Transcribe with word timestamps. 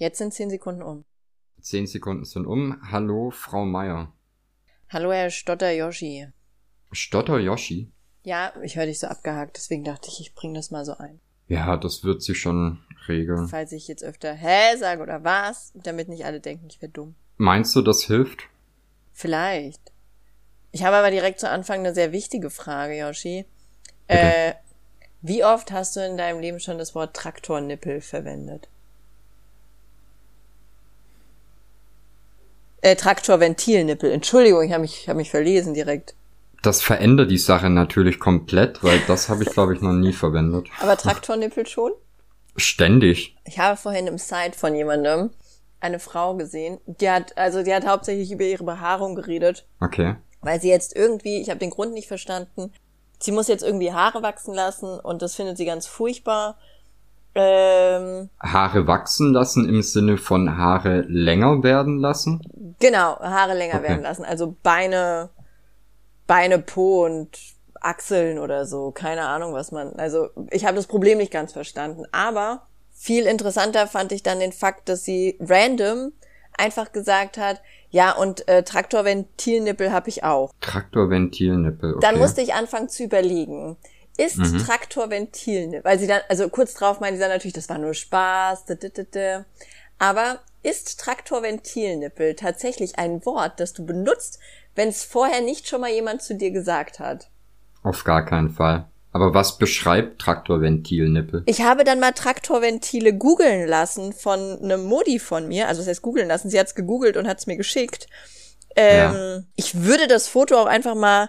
Jetzt 0.00 0.16
sind 0.16 0.32
zehn 0.32 0.48
Sekunden 0.48 0.80
um. 0.80 1.04
Zehn 1.60 1.86
Sekunden 1.86 2.24
sind 2.24 2.46
um. 2.46 2.80
Hallo, 2.90 3.30
Frau 3.30 3.66
Meier. 3.66 4.10
Hallo, 4.88 5.12
Herr 5.12 5.28
Stotter 5.28 5.72
Yoshi. 5.72 6.26
Stotter 6.90 7.38
Yoshi? 7.38 7.92
Ja, 8.22 8.54
ich 8.62 8.76
höre 8.76 8.86
dich 8.86 8.98
so 8.98 9.08
abgehakt, 9.08 9.58
deswegen 9.58 9.84
dachte 9.84 10.08
ich, 10.08 10.18
ich 10.22 10.34
bringe 10.34 10.54
das 10.54 10.70
mal 10.70 10.86
so 10.86 10.96
ein. 10.96 11.20
Ja, 11.48 11.76
das 11.76 12.02
wird 12.02 12.22
sich 12.22 12.40
schon 12.40 12.78
regeln. 13.08 13.46
Falls 13.48 13.72
ich 13.72 13.88
jetzt 13.88 14.02
öfter 14.02 14.32
hä 14.32 14.74
sage 14.78 15.02
oder 15.02 15.22
was, 15.22 15.72
damit 15.74 16.08
nicht 16.08 16.24
alle 16.24 16.40
denken, 16.40 16.68
ich 16.70 16.80
wäre 16.80 16.90
dumm. 16.90 17.14
Meinst 17.36 17.76
du, 17.76 17.82
das 17.82 18.04
hilft? 18.04 18.44
Vielleicht. 19.12 19.92
Ich 20.72 20.82
habe 20.82 20.96
aber 20.96 21.10
direkt 21.10 21.40
zu 21.40 21.50
Anfang 21.50 21.80
eine 21.80 21.92
sehr 21.92 22.12
wichtige 22.12 22.48
Frage, 22.48 22.98
Yoshi. 22.98 23.44
Äh, 24.06 24.54
wie 25.20 25.44
oft 25.44 25.72
hast 25.72 25.94
du 25.94 26.00
in 26.00 26.16
deinem 26.16 26.40
Leben 26.40 26.58
schon 26.58 26.78
das 26.78 26.94
Wort 26.94 27.14
Traktornippel 27.14 28.00
verwendet? 28.00 28.70
Äh, 32.82 32.96
Traktorventilnippel. 32.96 34.10
Entschuldigung, 34.10 34.62
ich 34.62 34.72
habe 34.72 34.82
mich, 34.82 35.08
hab 35.08 35.16
mich 35.16 35.30
verlesen 35.30 35.74
direkt. 35.74 36.14
Das 36.62 36.82
verändert 36.82 37.30
die 37.30 37.38
Sache 37.38 37.70
natürlich 37.70 38.18
komplett, 38.18 38.82
weil 38.82 39.00
das 39.06 39.28
habe 39.28 39.42
ich, 39.42 39.50
glaube 39.50 39.74
ich, 39.74 39.80
noch 39.80 39.92
nie 39.92 40.12
verwendet. 40.12 40.68
Aber 40.80 40.96
Traktornippel 40.96 41.66
schon? 41.66 41.92
Ständig. 42.56 43.36
Ich 43.44 43.58
habe 43.58 43.76
vorhin 43.76 44.06
im 44.06 44.18
Site 44.18 44.52
von 44.56 44.74
jemandem 44.74 45.30
eine 45.80 45.98
Frau 45.98 46.36
gesehen, 46.36 46.78
die 46.86 47.08
hat, 47.08 47.36
also 47.38 47.62
die 47.62 47.74
hat 47.74 47.86
hauptsächlich 47.86 48.30
über 48.30 48.44
ihre 48.44 48.64
Behaarung 48.64 49.14
geredet. 49.14 49.66
Okay. 49.80 50.16
Weil 50.42 50.60
sie 50.60 50.68
jetzt 50.68 50.94
irgendwie, 50.94 51.40
ich 51.40 51.48
habe 51.48 51.58
den 51.58 51.70
Grund 51.70 51.94
nicht 51.94 52.08
verstanden, 52.08 52.72
sie 53.18 53.32
muss 53.32 53.48
jetzt 53.48 53.62
irgendwie 53.64 53.92
Haare 53.92 54.22
wachsen 54.22 54.54
lassen 54.54 55.00
und 55.00 55.22
das 55.22 55.34
findet 55.34 55.56
sie 55.56 55.64
ganz 55.64 55.86
furchtbar. 55.86 56.58
Ähm, 57.34 58.28
Haare 58.40 58.86
wachsen 58.86 59.32
lassen 59.32 59.68
im 59.68 59.82
Sinne 59.82 60.16
von 60.16 60.56
Haare 60.56 61.02
länger 61.02 61.62
werden 61.62 61.98
lassen? 61.98 62.40
genau, 62.80 63.18
Haare 63.20 63.54
länger 63.54 63.76
Okay. 63.76 63.88
werden 63.88 64.02
lassen. 64.02 64.24
Also 64.24 64.56
Beine, 64.62 65.30
Beine, 66.26 66.58
Po 66.58 67.04
und 67.04 67.28
Achseln 67.80 68.38
oder 68.38 68.66
so. 68.66 68.90
Keine 68.90 69.22
Ahnung, 69.26 69.52
was 69.52 69.70
man. 69.72 69.92
Also 69.94 70.28
ich 70.50 70.64
habe 70.64 70.76
das 70.76 70.86
Problem 70.86 71.18
nicht 71.18 71.32
ganz 71.32 71.52
verstanden. 71.52 72.04
Aber 72.12 72.62
viel 72.92 73.24
interessanter 73.26 73.86
fand 73.86 74.12
ich 74.12 74.22
dann 74.22 74.40
den 74.40 74.52
Fakt, 74.52 74.88
dass 74.88 75.04
sie 75.04 75.38
random 75.40 76.12
einfach 76.58 76.92
gesagt 76.92 77.38
hat, 77.38 77.60
ja, 77.92 78.12
und 78.12 78.46
äh, 78.48 78.62
Traktorventilnippel 78.62 79.92
habe 79.92 80.08
ich 80.10 80.22
auch. 80.24 80.52
Traktorventilnippel. 80.60 81.94
Okay. 81.94 82.06
Dann 82.06 82.18
musste 82.18 82.40
ich 82.40 82.54
anfangen 82.54 82.88
zu 82.88 83.02
überlegen. 83.04 83.76
Ist 84.16 84.36
Mhm. 84.36 84.58
Traktorventilnippel, 84.58 85.84
weil 85.84 85.98
sie 85.98 86.06
dann, 86.06 86.20
also 86.28 86.48
kurz 86.48 86.74
drauf 86.74 87.00
meinte 87.00 87.16
sie 87.16 87.22
dann 87.22 87.30
natürlich, 87.30 87.54
das 87.54 87.68
war 87.68 87.78
nur 87.78 87.94
Spaß, 87.94 88.66
da, 88.66 88.74
da, 88.74 88.88
da, 88.88 89.02
da. 89.10 89.44
aber 89.98 90.40
ist 90.62 91.00
Traktorventilnippel 91.00 92.34
tatsächlich 92.34 92.98
ein 92.98 93.24
Wort, 93.24 93.60
das 93.60 93.72
du 93.72 93.84
benutzt, 93.86 94.38
wenn 94.74 94.88
es 94.88 95.04
vorher 95.04 95.40
nicht 95.40 95.66
schon 95.68 95.80
mal 95.80 95.90
jemand 95.90 96.22
zu 96.22 96.34
dir 96.34 96.50
gesagt 96.50 96.98
hat? 96.98 97.28
Auf 97.82 98.04
gar 98.04 98.24
keinen 98.26 98.50
Fall. 98.50 98.86
Aber 99.12 99.34
was 99.34 99.58
beschreibt 99.58 100.20
Traktorventilnippel? 100.20 101.42
Ich 101.46 101.62
habe 101.62 101.82
dann 101.84 101.98
mal 101.98 102.12
Traktorventile 102.12 103.12
googeln 103.14 103.66
lassen 103.66 104.12
von 104.12 104.60
einem 104.62 104.84
Modi 104.84 105.18
von 105.18 105.48
mir, 105.48 105.66
also 105.66 105.80
das 105.80 105.88
heißt 105.88 106.02
googeln 106.02 106.28
lassen, 106.28 106.50
sie 106.50 106.60
hat's 106.60 106.74
gegoogelt 106.74 107.16
und 107.16 107.26
hat's 107.26 107.46
mir 107.46 107.56
geschickt. 107.56 108.06
Ähm, 108.76 109.14
Ja. 109.14 109.40
Ich 109.56 109.82
würde 109.82 110.06
das 110.06 110.28
Foto 110.28 110.56
auch 110.60 110.66
einfach 110.66 110.94
mal 110.94 111.28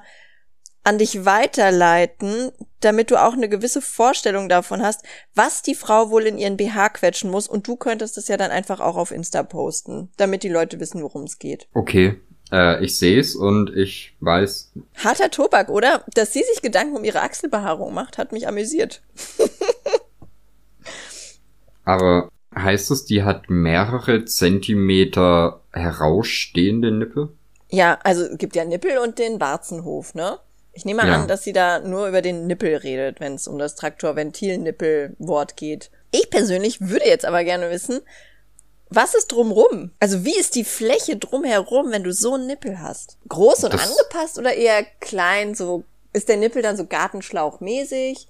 an 0.84 0.98
dich 0.98 1.26
weiterleiten, 1.26 2.52
damit 2.80 3.12
du 3.12 3.22
auch 3.22 3.34
eine 3.34 3.50
gewisse 3.50 3.82
Vorstellung 3.82 4.50
davon 4.50 4.82
hast, 4.82 5.04
was 5.36 5.62
die 5.62 5.76
Frau 5.76 6.10
wohl 6.10 6.26
in 6.26 6.38
ihren 6.38 6.58
BH 6.58 6.90
quetschen 6.90 7.30
muss 7.30 7.48
und 7.48 7.68
du 7.68 7.76
könntest 7.76 8.18
das 8.18 8.28
ja 8.28 8.38
dann 8.38 8.52
einfach 8.52 8.80
auch 8.80 8.98
auf 8.98 9.12
Insta 9.12 9.44
posten, 9.44 10.10
damit 10.18 10.44
die 10.44 10.50
Leute 10.50 10.80
wissen, 10.80 11.04
worum 11.04 11.24
es 11.24 11.38
geht. 11.38 11.68
Okay. 11.74 12.20
Äh, 12.52 12.84
ich 12.84 12.98
sehe 12.98 13.20
es 13.20 13.36
und 13.36 13.76
ich 13.76 14.16
weiß. 14.20 14.74
Harter 14.96 15.30
Tobak, 15.32 15.70
oder? 15.70 16.04
Dass 16.14 16.34
sie 16.34 16.44
sich 16.44 16.62
Gedanken 16.62 16.96
um 16.96 17.04
ihre 17.04 17.22
Achselbehaarung 17.22 17.94
macht, 17.94 18.18
hat 18.18 18.32
mich 18.32 18.48
amüsiert. 18.48 19.02
Aber 21.86 22.30
heißt 22.56 22.92
es, 22.92 23.06
die 23.06 23.24
hat 23.24 23.50
mehrere 23.50 24.26
Zentimeter 24.26 25.62
herausstehende 25.72 26.92
Nippel? 26.92 27.30
Ja, 27.70 28.00
also 28.04 28.36
gibt 28.36 28.56
ja 28.56 28.66
Nippel 28.66 28.98
und 28.98 29.18
den 29.18 29.40
Warzenhof, 29.40 30.14
ne? 30.14 30.40
Ich 30.74 30.86
nehme 30.86 31.06
Ja. 31.06 31.14
an, 31.16 31.28
dass 31.28 31.44
sie 31.44 31.54
da 31.54 31.80
nur 31.80 32.08
über 32.08 32.22
den 32.22 32.48
Nippel 32.48 32.76
redet, 32.78 33.20
wenn 33.20 33.36
es 33.36 33.48
um 33.48 33.58
das 33.60 33.76
Traktorventil-Nippel-Wort 33.76 35.56
geht. 35.58 35.92
Ich 36.12 36.30
persönlich 36.30 36.82
würde 36.82 37.06
jetzt 37.08 37.26
aber 37.26 37.44
gerne 37.44 37.70
wissen, 37.72 38.02
was 38.90 39.14
ist 39.16 39.32
drumrum? 39.32 39.92
Also 40.00 40.26
wie 40.26 40.38
ist 40.38 40.56
die 40.56 40.66
Fläche 40.66 41.16
drumherum, 41.16 41.92
wenn 41.92 42.04
du 42.04 42.12
so 42.12 42.34
einen 42.34 42.48
Nippel 42.48 42.80
hast? 42.82 43.18
Groß 43.30 43.64
und 43.66 43.74
Das- 43.74 43.90
angepasst 43.90 44.38
oder 44.38 44.54
eher 44.54 44.84
klein? 45.00 45.56
So 45.56 45.84
ist 46.14 46.28
der 46.28 46.38
Nippel 46.38 46.62
dann 46.62 46.76
so 46.76 46.86
Gartenschlauchmäßig, 46.86 48.28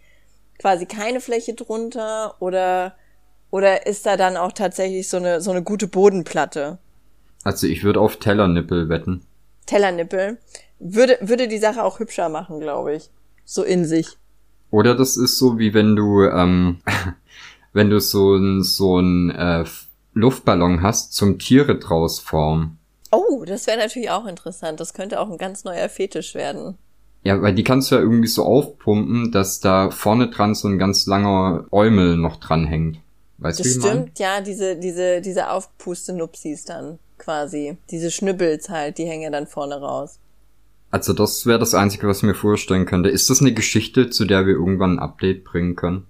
quasi 0.59 0.85
keine 0.85 1.19
Fläche 1.21 1.53
drunter 1.55 2.35
oder 2.39 2.95
oder 3.49 3.85
ist 3.85 4.05
da 4.05 4.15
dann 4.17 4.37
auch 4.37 4.51
tatsächlich 4.53 5.09
so 5.09 5.17
eine 5.17 5.41
so 5.41 5.51
eine 5.51 5.63
gute 5.63 5.87
Bodenplatte? 5.87 6.77
Also 7.43 7.65
ich 7.67 7.83
würde 7.83 7.99
auf 7.99 8.17
Tellernippel 8.17 8.87
wetten. 8.87 9.25
Tellernippel, 9.65 10.37
würde, 10.81 11.17
würde 11.21 11.47
die 11.47 11.57
Sache 11.57 11.83
auch 11.83 11.99
hübscher 11.99 12.29
machen, 12.29 12.59
glaube 12.59 12.95
ich. 12.95 13.09
So 13.45 13.63
in 13.63 13.85
sich. 13.85 14.17
Oder 14.69 14.95
das 14.95 15.17
ist 15.17 15.37
so 15.37 15.59
wie 15.59 15.73
wenn 15.73 15.95
du, 15.95 16.23
ähm, 16.23 16.79
wenn 17.73 17.89
du 17.89 17.99
so 17.99 18.35
ein 18.35 18.63
so 18.63 18.99
ein 18.99 19.31
äh, 19.31 19.65
Luftballon 20.13 20.81
hast 20.81 21.13
zum 21.13 21.39
Tiere 21.39 21.77
draus 21.77 22.19
formen. 22.19 22.77
Oh, 23.11 23.43
das 23.45 23.67
wäre 23.67 23.77
natürlich 23.77 24.09
auch 24.09 24.25
interessant. 24.25 24.79
Das 24.79 24.93
könnte 24.93 25.19
auch 25.19 25.29
ein 25.29 25.37
ganz 25.37 25.63
neuer 25.63 25.89
Fetisch 25.89 26.33
werden. 26.35 26.77
Ja, 27.23 27.41
weil 27.41 27.53
die 27.53 27.63
kannst 27.63 27.91
du 27.91 27.95
ja 27.95 28.01
irgendwie 28.01 28.27
so 28.27 28.43
aufpumpen, 28.45 29.31
dass 29.31 29.59
da 29.59 29.91
vorne 29.91 30.29
dran 30.29 30.55
so 30.55 30.67
ein 30.67 30.79
ganz 30.79 31.05
langer 31.05 31.65
Äumel 31.71 32.17
noch 32.17 32.37
dranhängt. 32.37 32.99
Weißt 33.37 33.63
du, 33.63 33.63
Das 33.63 33.73
wie 33.73 33.77
ich 33.77 33.79
mein? 33.79 34.03
stimmt, 34.05 34.19
ja, 34.19 34.41
diese, 34.41 34.75
diese, 34.77 35.21
diese 35.21 35.51
Aufpuste-Nupsis 35.51 36.65
dann 36.65 36.99
quasi. 37.17 37.77
Diese 37.91 38.09
Schnüppels 38.11 38.69
halt, 38.69 38.97
die 38.97 39.05
hängen 39.05 39.23
ja 39.23 39.29
dann 39.29 39.45
vorne 39.47 39.79
raus. 39.79 40.19
Also 40.91 41.13
das 41.13 41.45
wäre 41.45 41.59
das 41.59 41.73
Einzige, 41.73 42.07
was 42.07 42.17
ich 42.17 42.23
mir 42.23 42.35
vorstellen 42.35 42.85
könnte. 42.85 43.09
Ist 43.09 43.29
das 43.29 43.39
eine 43.41 43.53
Geschichte, 43.53 44.09
zu 44.09 44.25
der 44.25 44.45
wir 44.45 44.53
irgendwann 44.53 44.95
ein 44.95 44.99
Update 44.99 45.43
bringen 45.45 45.75
können? 45.75 46.05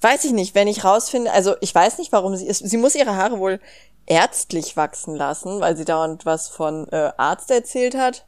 Weiß 0.00 0.24
ich 0.24 0.32
nicht, 0.32 0.54
wenn 0.54 0.68
ich 0.68 0.84
rausfinde, 0.84 1.30
also 1.32 1.54
ich 1.60 1.74
weiß 1.74 1.98
nicht, 1.98 2.12
warum 2.12 2.34
sie 2.36 2.46
ist. 2.46 2.68
Sie 2.68 2.76
muss 2.76 2.94
ihre 2.94 3.16
Haare 3.16 3.38
wohl 3.38 3.60
ärztlich 4.06 4.76
wachsen 4.76 5.14
lassen, 5.14 5.60
weil 5.60 5.76
sie 5.76 5.84
dauernd 5.84 6.26
was 6.26 6.48
von 6.48 6.88
äh, 6.88 7.10
Arzt 7.16 7.50
erzählt 7.50 7.94
hat. 7.96 8.26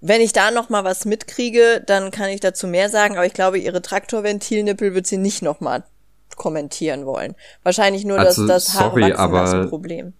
Wenn 0.00 0.20
ich 0.20 0.32
da 0.32 0.50
noch 0.50 0.68
mal 0.68 0.84
was 0.84 1.04
mitkriege, 1.06 1.82
dann 1.86 2.10
kann 2.10 2.28
ich 2.30 2.40
dazu 2.40 2.66
mehr 2.66 2.88
sagen, 2.88 3.16
aber 3.16 3.26
ich 3.26 3.32
glaube, 3.32 3.58
ihre 3.58 3.82
Traktorventilnippel 3.82 4.94
wird 4.94 5.06
sie 5.06 5.16
nicht 5.16 5.42
noch 5.42 5.60
mal 5.60 5.82
kommentieren 6.36 7.04
wollen. 7.04 7.34
Wahrscheinlich 7.64 8.04
nur 8.04 8.18
Also, 8.18 8.46
das, 8.46 8.66
das 8.66 8.74
Haare 8.78 8.90
sorry, 8.90 9.02
wachsen 9.02 9.16
aber- 9.16 9.40
lassen 9.42 9.68
Problem. 9.68 10.12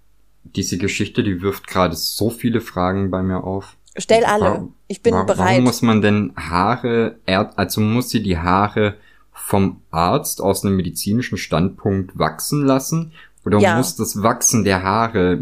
Diese 0.44 0.78
Geschichte, 0.78 1.22
die 1.22 1.42
wirft 1.42 1.66
gerade 1.66 1.94
so 1.94 2.30
viele 2.30 2.60
Fragen 2.62 3.10
bei 3.10 3.22
mir 3.22 3.44
auf. 3.44 3.76
Stell 3.98 4.25
alle. 4.25 4.44
Warum- 4.44 4.75
Ich 4.86 5.03
bin 5.03 5.12
warum, 5.14 5.26
bereit. 5.26 5.48
Warum 5.50 5.64
muss 5.64 5.82
man 5.82 6.00
denn 6.03 6.32
Haare, 6.36 7.16
also 7.26 7.81
muss 7.81 8.10
sie 8.10 8.22
die 8.22 8.38
Haare 8.38 8.95
vom 9.33 9.83
Arzt 9.91 10.41
aus 10.41 10.65
einem 10.65 10.77
medizinischen 10.77 11.36
Standpunkt 11.39 12.18
wachsen 12.18 12.65
lassen? 12.65 13.12
Oder 13.45 13.59
Ja. 13.59 13.77
muss 13.77 13.97
das 13.97 14.22
Wachsen 14.22 14.65
der 14.65 14.83
Haare 14.83 15.39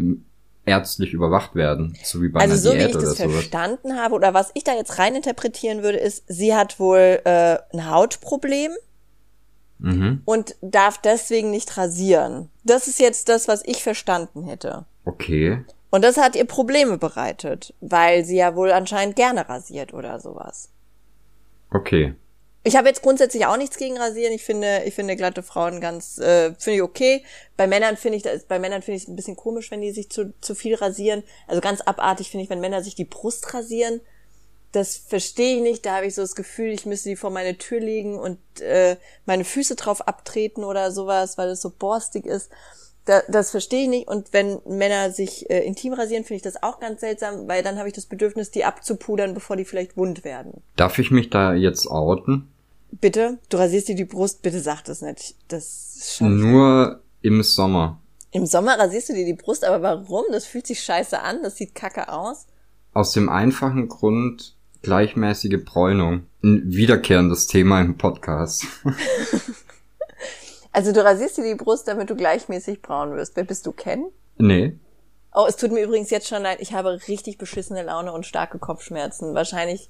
ärztlich 0.65 1.13
überwacht 1.13 1.55
werden? 1.55 1.97
So 2.03 2.21
wie 2.21 2.29
bei 2.29 2.39
also 2.41 2.53
einer 2.53 2.61
so 2.61 2.73
wie 2.73 2.77
Diät 2.77 2.89
ich 2.89 2.95
oder 2.97 3.05
das 3.05 3.17
sowas. 3.17 3.31
verstanden 3.33 3.95
habe 3.97 4.15
oder 4.15 4.33
was 4.33 4.51
ich 4.53 4.63
da 4.63 4.73
jetzt 4.73 4.97
rein 4.99 5.15
interpretieren 5.15 5.83
würde, 5.83 5.97
ist, 5.97 6.23
sie 6.27 6.55
hat 6.55 6.79
wohl 6.79 7.19
äh, 7.25 7.57
ein 7.73 7.89
Hautproblem 7.89 8.71
Mhm. 9.79 10.21
und 10.25 10.55
darf 10.61 10.97
deswegen 10.99 11.51
nicht 11.51 11.77
rasieren. 11.77 12.49
Das 12.63 12.87
ist 12.87 12.99
jetzt 12.99 13.29
das, 13.29 13.47
was 13.47 13.61
ich 13.65 13.83
verstanden 13.83 14.43
hätte. 14.43 14.85
Okay. 15.05 15.63
Und 15.97 16.03
das 16.03 16.17
hat 16.17 16.35
ihr 16.35 16.45
Probleme 16.45 16.99
bereitet, 16.99 17.73
weil 17.81 18.23
sie 18.23 18.37
ja 18.37 18.55
wohl 18.55 18.71
anscheinend 18.71 19.15
gerne 19.15 19.49
rasiert 19.49 19.95
oder 19.95 20.19
sowas. 20.19 20.69
Okay. 21.71 22.13
Ich 22.63 22.75
habe 22.75 22.87
jetzt 22.87 23.01
grundsätzlich 23.01 23.47
auch 23.47 23.57
nichts 23.57 23.77
gegen 23.77 23.97
Rasieren. 23.97 24.31
Ich 24.31 24.43
finde, 24.43 24.83
ich 24.85 24.93
finde 24.93 25.15
glatte 25.15 25.41
Frauen 25.41 25.81
ganz, 25.81 26.19
äh, 26.19 26.53
finde 26.59 26.75
ich 26.75 26.81
okay. 26.83 27.23
Bei 27.55 27.65
Männern 27.65 27.97
finde 27.97 28.17
ich, 28.17 28.21
das, 28.21 28.43
bei 28.43 28.59
Männern 28.59 28.83
finde 28.83 28.97
ich 28.97 29.03
es 29.05 29.09
ein 29.09 29.15
bisschen 29.15 29.35
komisch, 29.35 29.71
wenn 29.71 29.81
die 29.81 29.89
sich 29.89 30.11
zu, 30.11 30.35
zu 30.39 30.53
viel 30.53 30.75
rasieren. 30.75 31.23
Also 31.47 31.61
ganz 31.61 31.81
abartig 31.81 32.29
finde 32.29 32.43
ich, 32.43 32.51
wenn 32.51 32.59
Männer 32.59 32.83
sich 32.83 32.93
die 32.93 33.03
Brust 33.03 33.55
rasieren. 33.55 33.99
Das 34.73 34.97
verstehe 34.97 35.55
ich 35.55 35.63
nicht. 35.63 35.83
Da 35.83 35.95
habe 35.95 36.05
ich 36.05 36.13
so 36.13 36.21
das 36.21 36.35
Gefühl, 36.35 36.73
ich 36.73 36.85
müsste 36.85 37.09
die 37.09 37.15
vor 37.15 37.31
meine 37.31 37.57
Tür 37.57 37.79
legen 37.79 38.19
und 38.19 38.37
äh, 38.61 38.97
meine 39.25 39.45
Füße 39.45 39.75
drauf 39.75 40.07
abtreten 40.07 40.63
oder 40.63 40.91
sowas, 40.91 41.39
weil 41.39 41.49
es 41.49 41.61
so 41.61 41.71
borstig 41.71 42.27
ist. 42.27 42.51
Da, 43.07 43.21
das 43.29 43.51
verstehe 43.51 43.83
ich 43.83 43.89
nicht. 43.89 44.07
Und 44.09 44.33
wenn 44.33 44.59
Männer 44.67 45.11
sich 45.11 45.49
äh, 45.49 45.65
intim 45.65 45.93
rasieren, 45.93 46.25
finde 46.25 46.35
ich 46.35 46.41
das 46.41 46.61
auch 46.61 46.81
ganz 46.81 46.99
seltsam, 46.99 47.47
weil 47.47 47.63
dann 47.63 47.77
habe 47.77 47.87
ich 47.87 47.93
das 47.93 48.05
Bedürfnis, 48.05 48.51
die 48.51 48.65
abzupudern, 48.65 49.33
bevor 49.33 49.55
die 49.55 49.63
vielleicht 49.63 49.95
wund 49.95 50.25
werden. 50.25 50.61
Darf 50.75 50.99
ich 50.99 51.09
mich 51.09 51.29
da 51.29 51.53
jetzt 51.53 51.87
outen? 51.87 52.49
Bitte, 52.91 53.37
du 53.47 53.57
rasierst 53.57 53.87
dir 53.87 53.95
die 53.95 54.03
Brust, 54.03 54.41
bitte 54.41 54.59
sag 54.59 54.83
das 54.83 55.01
nicht. 55.01 55.35
Das 55.47 55.95
ist. 55.95 56.21
Nur 56.21 56.99
im 57.21 57.43
Sommer. 57.43 58.01
Im 58.31 58.45
Sommer 58.45 58.77
rasierst 58.77 59.07
du 59.09 59.13
dir 59.13 59.25
die 59.25 59.33
Brust, 59.33 59.63
aber 59.63 59.81
warum? 59.81 60.25
Das 60.31 60.45
fühlt 60.45 60.67
sich 60.67 60.83
scheiße 60.83 61.21
an, 61.21 61.43
das 61.43 61.55
sieht 61.55 61.75
kacke 61.75 62.11
aus. 62.11 62.45
Aus 62.93 63.13
dem 63.13 63.29
einfachen 63.29 63.87
Grund 63.87 64.57
gleichmäßige 64.81 65.63
Bräunung. 65.63 66.23
Ein 66.43 66.63
wiederkehrendes 66.65 67.47
Thema 67.47 67.79
im 67.79 67.97
Podcast. 67.97 68.65
also 70.77 70.91
du 70.91 71.03
rasierst 71.03 71.37
dir 71.37 71.43
die 71.43 71.55
Brust, 71.55 71.87
damit 71.87 72.11
du 72.11 72.15
gleichmäßig 72.15 72.83
braun 72.83 73.15
wirst. 73.15 73.35
Wer 73.35 73.45
bist 73.45 73.65
du, 73.65 73.71
Ken? 73.71 74.11
Nee. 74.37 74.77
Oh, 75.33 75.45
es 75.47 75.55
tut 75.55 75.71
mir 75.71 75.81
übrigens 75.83 76.11
jetzt 76.11 76.27
schon 76.27 76.43
leid, 76.43 76.59
ich 76.61 76.73
habe 76.73 76.99
richtig 77.07 77.39
beschissene 77.39 77.81
Laune 77.81 78.13
und 78.13 78.27
starke 78.27 78.59
Kopfschmerzen. 78.59 79.33
Wahrscheinlich, 79.33 79.89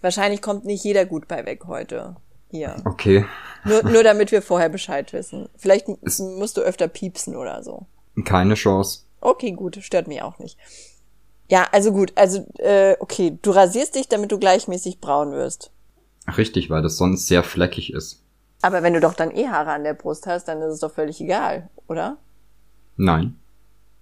wahrscheinlich 0.00 0.40
kommt 0.40 0.64
nicht 0.64 0.84
jeder 0.84 1.06
gut 1.06 1.26
bei 1.26 1.44
weg 1.44 1.64
heute. 1.66 2.14
Hier. 2.52 2.76
Okay. 2.84 3.26
Nur, 3.64 3.82
nur 3.90 4.04
damit 4.04 4.30
wir 4.30 4.40
vorher 4.40 4.68
Bescheid 4.68 5.12
wissen. 5.12 5.48
Vielleicht 5.56 5.88
es 6.02 6.20
musst 6.20 6.56
du 6.56 6.60
öfter 6.60 6.86
piepsen 6.86 7.34
oder 7.34 7.64
so. 7.64 7.86
Keine 8.24 8.54
Chance. 8.54 9.00
Okay, 9.20 9.50
gut, 9.50 9.78
stört 9.80 10.06
mich 10.06 10.22
auch 10.22 10.38
nicht. 10.38 10.56
Ja, 11.50 11.66
also 11.72 11.90
gut, 11.90 12.12
also 12.14 12.46
äh, 12.58 12.94
okay, 13.00 13.36
du 13.42 13.50
rasierst 13.50 13.96
dich, 13.96 14.06
damit 14.06 14.30
du 14.30 14.38
gleichmäßig 14.38 15.00
braun 15.00 15.32
wirst. 15.32 15.72
Richtig, 16.36 16.70
weil 16.70 16.82
das 16.82 16.96
sonst 16.96 17.26
sehr 17.26 17.42
fleckig 17.42 17.92
ist. 17.92 18.22
Aber 18.62 18.82
wenn 18.82 18.94
du 18.94 19.00
doch 19.00 19.14
dann 19.14 19.30
eh 19.30 19.48
Haare 19.48 19.70
an 19.70 19.84
der 19.84 19.94
Brust 19.94 20.26
hast, 20.26 20.48
dann 20.48 20.60
ist 20.62 20.74
es 20.74 20.80
doch 20.80 20.92
völlig 20.92 21.20
egal, 21.20 21.68
oder? 21.86 22.18
Nein. 22.96 23.36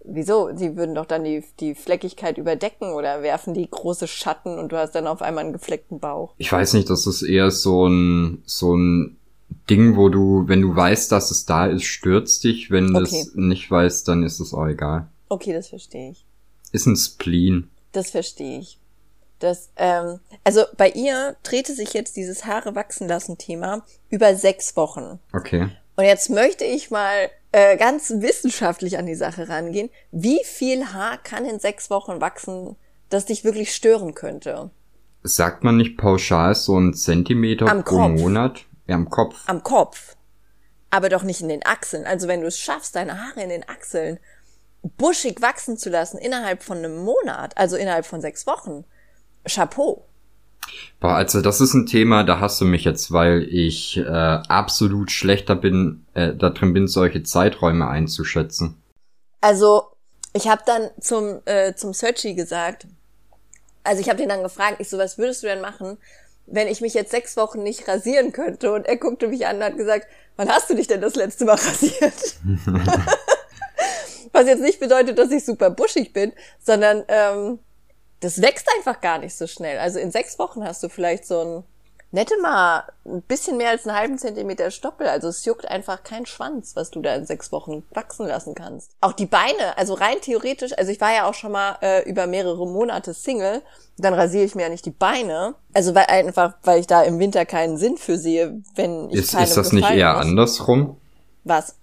Wieso? 0.08 0.50
Sie 0.54 0.76
würden 0.76 0.94
doch 0.94 1.04
dann 1.04 1.24
die, 1.24 1.42
die 1.60 1.74
Fleckigkeit 1.74 2.38
überdecken 2.38 2.92
oder 2.92 3.22
werfen 3.22 3.54
die 3.54 3.68
große 3.68 4.06
Schatten 4.06 4.58
und 4.58 4.70
du 4.70 4.78
hast 4.78 4.94
dann 4.94 5.06
auf 5.06 5.20
einmal 5.20 5.44
einen 5.44 5.52
gefleckten 5.52 5.98
Bauch. 5.98 6.34
Ich 6.38 6.50
weiß 6.50 6.74
nicht, 6.74 6.88
das 6.88 7.06
ist 7.06 7.22
eher 7.22 7.50
so 7.50 7.88
ein, 7.88 8.42
so 8.46 8.76
ein 8.76 9.16
Ding, 9.68 9.96
wo 9.96 10.08
du, 10.08 10.44
wenn 10.46 10.62
du 10.62 10.74
weißt, 10.74 11.10
dass 11.10 11.30
es 11.30 11.44
da 11.44 11.66
ist, 11.66 11.84
stürzt 11.84 12.44
dich. 12.44 12.70
Wenn 12.70 12.94
du 12.94 13.00
okay. 13.00 13.20
es 13.20 13.34
nicht 13.34 13.70
weißt, 13.70 14.06
dann 14.06 14.22
ist 14.22 14.38
es 14.38 14.54
auch 14.54 14.66
egal. 14.66 15.08
Okay, 15.28 15.52
das 15.52 15.68
verstehe 15.68 16.12
ich. 16.12 16.24
Ist 16.70 16.86
ein 16.86 16.96
Spleen. 16.96 17.68
Das 17.92 18.10
verstehe 18.10 18.60
ich. 18.60 18.78
Das, 19.38 19.70
ähm, 19.76 20.20
also 20.44 20.64
bei 20.76 20.90
ihr 20.90 21.36
drehte 21.42 21.74
sich 21.74 21.92
jetzt 21.92 22.16
dieses 22.16 22.46
Haare 22.46 22.74
wachsen 22.74 23.06
lassen 23.06 23.36
Thema 23.38 23.84
über 24.08 24.34
sechs 24.34 24.76
Wochen. 24.76 25.18
Okay. 25.32 25.68
Und 25.96 26.04
jetzt 26.04 26.30
möchte 26.30 26.64
ich 26.64 26.90
mal 26.90 27.30
äh, 27.52 27.76
ganz 27.76 28.10
wissenschaftlich 28.16 28.98
an 28.98 29.06
die 29.06 29.14
Sache 29.14 29.48
rangehen. 29.48 29.90
Wie 30.10 30.40
viel 30.44 30.92
Haar 30.92 31.18
kann 31.18 31.44
in 31.44 31.58
sechs 31.58 31.90
Wochen 31.90 32.20
wachsen, 32.20 32.76
das 33.08 33.26
dich 33.26 33.44
wirklich 33.44 33.74
stören 33.74 34.14
könnte? 34.14 34.70
Sagt 35.22 35.64
man 35.64 35.76
nicht 35.76 35.96
pauschal 35.96 36.54
so 36.54 36.78
ein 36.78 36.94
Zentimeter 36.94 37.66
am 37.66 37.84
pro 37.84 37.96
Kopf. 37.96 38.20
Monat? 38.20 38.64
Ja, 38.86 38.94
am 38.94 39.10
Kopf. 39.10 39.42
Am 39.46 39.62
Kopf. 39.62 40.16
Aber 40.90 41.08
doch 41.08 41.24
nicht 41.24 41.40
in 41.40 41.48
den 41.48 41.64
Achseln. 41.66 42.04
Also 42.06 42.28
wenn 42.28 42.40
du 42.40 42.46
es 42.46 42.58
schaffst, 42.58 42.94
deine 42.94 43.20
Haare 43.20 43.42
in 43.42 43.48
den 43.48 43.68
Achseln 43.68 44.18
buschig 44.96 45.42
wachsen 45.42 45.76
zu 45.76 45.90
lassen 45.90 46.18
innerhalb 46.18 46.62
von 46.62 46.78
einem 46.78 46.98
Monat, 46.98 47.56
also 47.58 47.76
innerhalb 47.76 48.06
von 48.06 48.20
sechs 48.20 48.46
Wochen, 48.46 48.84
Chapeau. 49.46 50.04
Boah, 51.00 51.14
also 51.14 51.40
das 51.40 51.60
ist 51.60 51.75
ein 51.75 51.87
Thema, 51.87 52.25
da 52.25 52.40
hast 52.40 52.60
du 52.60 52.64
mich 52.64 52.84
jetzt, 52.84 53.12
weil 53.12 53.43
ich 53.50 53.98
äh, 53.98 54.02
absolut 54.02 55.10
schlechter 55.10 55.54
bin, 55.54 56.04
äh, 56.14 56.34
da 56.34 56.50
drin 56.50 56.72
bin, 56.72 56.88
solche 56.88 57.22
Zeiträume 57.22 57.87
einzuschätzen. 57.87 58.81
Also 59.40 59.84
ich 60.32 60.48
habe 60.48 60.62
dann 60.66 60.90
zum 61.00 61.40
äh, 61.44 61.75
zum 61.75 61.93
Searchy 61.93 62.34
gesagt, 62.34 62.87
also 63.84 64.00
ich 64.00 64.08
habe 64.08 64.19
den 64.19 64.28
dann 64.28 64.43
gefragt, 64.43 64.76
ich 64.81 64.88
so, 64.88 64.98
was 64.98 65.19
würdest 65.19 65.43
du 65.43 65.46
denn 65.46 65.60
machen, 65.60 65.99
wenn 66.46 66.66
ich 66.69 66.81
mich 66.81 66.94
jetzt 66.94 67.10
sechs 67.10 67.37
Wochen 67.37 67.62
nicht 67.62 67.87
rasieren 67.87 68.32
könnte? 68.32 68.72
Und 68.72 68.87
er 68.87 68.96
guckte 68.96 69.28
mich 69.28 69.46
an 69.46 69.56
und 69.56 69.64
hat 69.64 69.76
gesagt, 69.76 70.06
wann 70.37 70.49
hast 70.49 70.69
du 70.70 70.75
dich 70.75 70.87
denn 70.87 71.00
das 71.00 71.14
letzte 71.14 71.44
Mal 71.44 71.52
rasiert? 71.56 72.37
was 74.32 74.46
jetzt 74.46 74.62
nicht 74.62 74.81
bedeutet, 74.81 75.19
dass 75.19 75.31
ich 75.31 75.44
super 75.44 75.70
buschig 75.70 76.12
bin, 76.12 76.32
sondern 76.62 77.04
ähm, 77.08 77.58
das 78.20 78.40
wächst 78.40 78.68
einfach 78.76 79.00
gar 79.00 79.18
nicht 79.18 79.34
so 79.34 79.46
schnell. 79.46 79.78
Also 79.78 79.98
in 79.98 80.10
sechs 80.10 80.38
Wochen 80.38 80.64
hast 80.64 80.82
du 80.82 80.88
vielleicht 80.88 81.26
so 81.26 81.40
ein 81.40 81.64
nette 82.12 82.34
mal 82.40 82.84
ein 83.04 83.22
bisschen 83.22 83.56
mehr 83.56 83.70
als 83.70 83.86
einen 83.86 83.96
halben 83.96 84.18
Zentimeter 84.18 84.70
Stoppel. 84.70 85.06
Also 85.06 85.28
es 85.28 85.44
juckt 85.44 85.68
einfach 85.68 86.02
kein 86.02 86.26
Schwanz, 86.26 86.74
was 86.74 86.90
du 86.90 87.02
da 87.02 87.14
in 87.14 87.26
sechs 87.26 87.52
Wochen 87.52 87.84
wachsen 87.90 88.26
lassen 88.26 88.54
kannst. 88.54 88.92
Auch 89.00 89.12
die 89.12 89.26
Beine, 89.26 89.76
also 89.76 89.94
rein 89.94 90.20
theoretisch, 90.20 90.72
also 90.76 90.90
ich 90.90 91.00
war 91.00 91.12
ja 91.14 91.28
auch 91.28 91.34
schon 91.34 91.52
mal 91.52 91.76
äh, 91.82 92.08
über 92.08 92.26
mehrere 92.26 92.66
Monate 92.66 93.12
Single, 93.12 93.62
dann 93.98 94.14
rasiere 94.14 94.44
ich 94.44 94.54
mir 94.54 94.62
ja 94.62 94.68
nicht 94.68 94.86
die 94.86 94.90
Beine. 94.90 95.54
Also 95.74 95.94
weil 95.94 96.06
einfach, 96.06 96.54
weil 96.62 96.80
ich 96.80 96.86
da 96.86 97.02
im 97.02 97.18
Winter 97.18 97.44
keinen 97.44 97.76
Sinn 97.76 97.98
für 97.98 98.18
sehe, 98.18 98.62
wenn 98.74 99.10
ich 99.10 99.16
ist, 99.16 99.32
keine 99.32 99.44
Ist 99.44 99.56
das 99.56 99.72
nicht 99.72 99.90
eher 99.90 100.14
muss. 100.14 100.22
andersrum? 100.22 100.96
Was? 101.44 101.76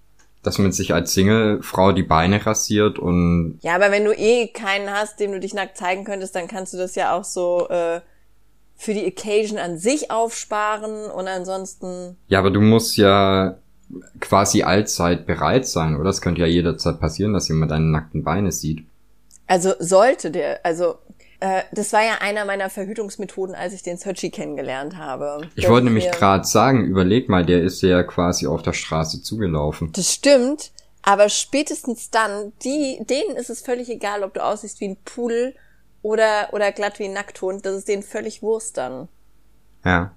Dass 0.44 0.58
man 0.60 0.72
sich 0.72 0.94
als 0.94 1.14
Single-Frau 1.14 1.94
die 1.94 2.04
Beine 2.04 2.46
rasiert 2.46 3.00
und. 3.00 3.60
Ja, 3.62 3.76
aber 3.76 3.92
wenn 3.92 4.06
du 4.06 4.12
eh 4.12 4.48
keinen 4.48 4.92
hast, 4.92 5.20
dem 5.20 5.32
du 5.32 5.40
dich 5.40 5.54
nackt 5.54 5.78
zeigen 5.78 6.04
könntest, 6.04 6.36
dann 6.36 6.48
kannst 6.48 6.74
du 6.74 6.78
das 6.78 6.96
ja 6.96 7.16
auch 7.16 7.24
so 7.24 7.68
äh, 7.70 8.02
für 8.76 8.94
die 8.94 9.06
Occasion 9.06 9.58
an 9.58 9.78
sich 9.78 10.12
aufsparen 10.12 11.10
und 11.10 11.28
ansonsten. 11.28 12.18
Ja, 12.28 12.40
aber 12.40 12.52
du 12.52 12.62
musst 12.62 12.98
ja 12.98 13.58
quasi 14.20 14.64
allzeit 14.64 15.26
bereit 15.26 15.68
sein, 15.68 15.96
oder? 15.96 16.10
Es 16.10 16.22
könnte 16.22 16.42
ja 16.42 16.48
jederzeit 16.48 17.00
passieren, 17.00 17.34
dass 17.34 17.48
jemand 17.48 17.72
deine 17.72 17.86
nackten 17.86 18.24
Beine 18.24 18.52
sieht. 18.52 18.86
Also 19.48 19.74
sollte 19.80 20.32
der, 20.32 20.66
also 20.66 20.96
äh, 21.44 21.64
das 21.74 21.92
war 21.92 22.02
ja 22.02 22.20
einer 22.22 22.46
meiner 22.46 22.70
Verhütungsmethoden, 22.70 23.54
als 23.54 23.74
ich 23.74 23.84
den 23.84 23.98
Sochi 23.98 24.32
kennengelernt 24.32 24.96
habe. 24.96 25.50
Ich 25.56 25.68
wollte 25.68 25.88
nämlich 25.88 26.10
gerade 26.10 26.46
sagen, 26.46 26.86
überleg 26.86 27.28
mal, 27.28 27.46
der 27.46 27.62
ist 27.62 27.82
ja 27.82 28.02
quasi 28.04 28.48
auf 28.48 28.62
der 28.62 28.72
Straße 28.72 29.22
zugelaufen. 29.22 29.92
Das 29.92 30.14
stimmt, 30.14 30.72
aber 31.02 31.28
spätestens 31.28 32.10
dann, 32.10 32.54
die, 32.64 33.04
denen 33.10 33.36
ist 33.36 33.50
es 33.50 33.60
völlig 33.60 33.90
egal, 33.90 34.24
ob 34.24 34.34
du 34.34 34.42
aussiehst 34.42 34.80
wie 34.80 34.88
ein 34.88 34.98
Pudel 35.04 35.54
oder, 36.02 36.48
oder 36.54 36.72
glatt 36.72 36.98
wie 37.00 37.06
ein 37.06 37.14
Nackthund. 37.14 37.66
Das 37.66 37.76
ist 37.76 37.90
denen 37.90 38.04
völlig 38.04 38.42
Wurst 38.42 38.78
dann. 38.78 39.10
Ja. 39.84 40.16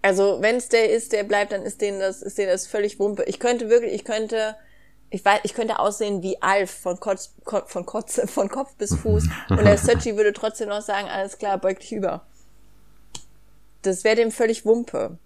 Also, 0.00 0.38
wenn 0.40 0.56
es 0.56 0.70
der 0.70 0.90
ist, 0.90 1.12
der 1.12 1.24
bleibt, 1.24 1.52
dann 1.52 1.62
ist 1.62 1.82
denen 1.82 2.00
das, 2.00 2.22
ist 2.22 2.38
denen 2.38 2.48
das 2.48 2.66
völlig 2.66 2.98
Wumpe. 2.98 3.24
Ich 3.24 3.38
könnte 3.38 3.68
wirklich, 3.68 3.92
ich 3.92 4.04
könnte 4.04 4.56
ich 5.14 5.24
weiß, 5.24 5.40
ich 5.44 5.54
könnte 5.54 5.78
aussehen 5.78 6.22
wie 6.24 6.42
Alf 6.42 6.70
von, 6.72 6.98
Kotz, 6.98 7.34
von, 7.66 7.86
Kotz, 7.86 8.20
von 8.26 8.48
Kopf 8.48 8.74
bis 8.74 8.96
Fuß 8.96 9.28
und 9.48 9.64
der 9.64 9.78
Sochi 9.78 10.16
würde 10.16 10.32
trotzdem 10.32 10.68
noch 10.68 10.82
sagen, 10.82 11.08
alles 11.08 11.38
klar, 11.38 11.56
beug 11.58 11.78
dich 11.78 11.92
über. 11.92 12.26
Das 13.82 14.02
wäre 14.02 14.16
dem 14.16 14.32
völlig 14.32 14.66
Wumpe. 14.66 15.18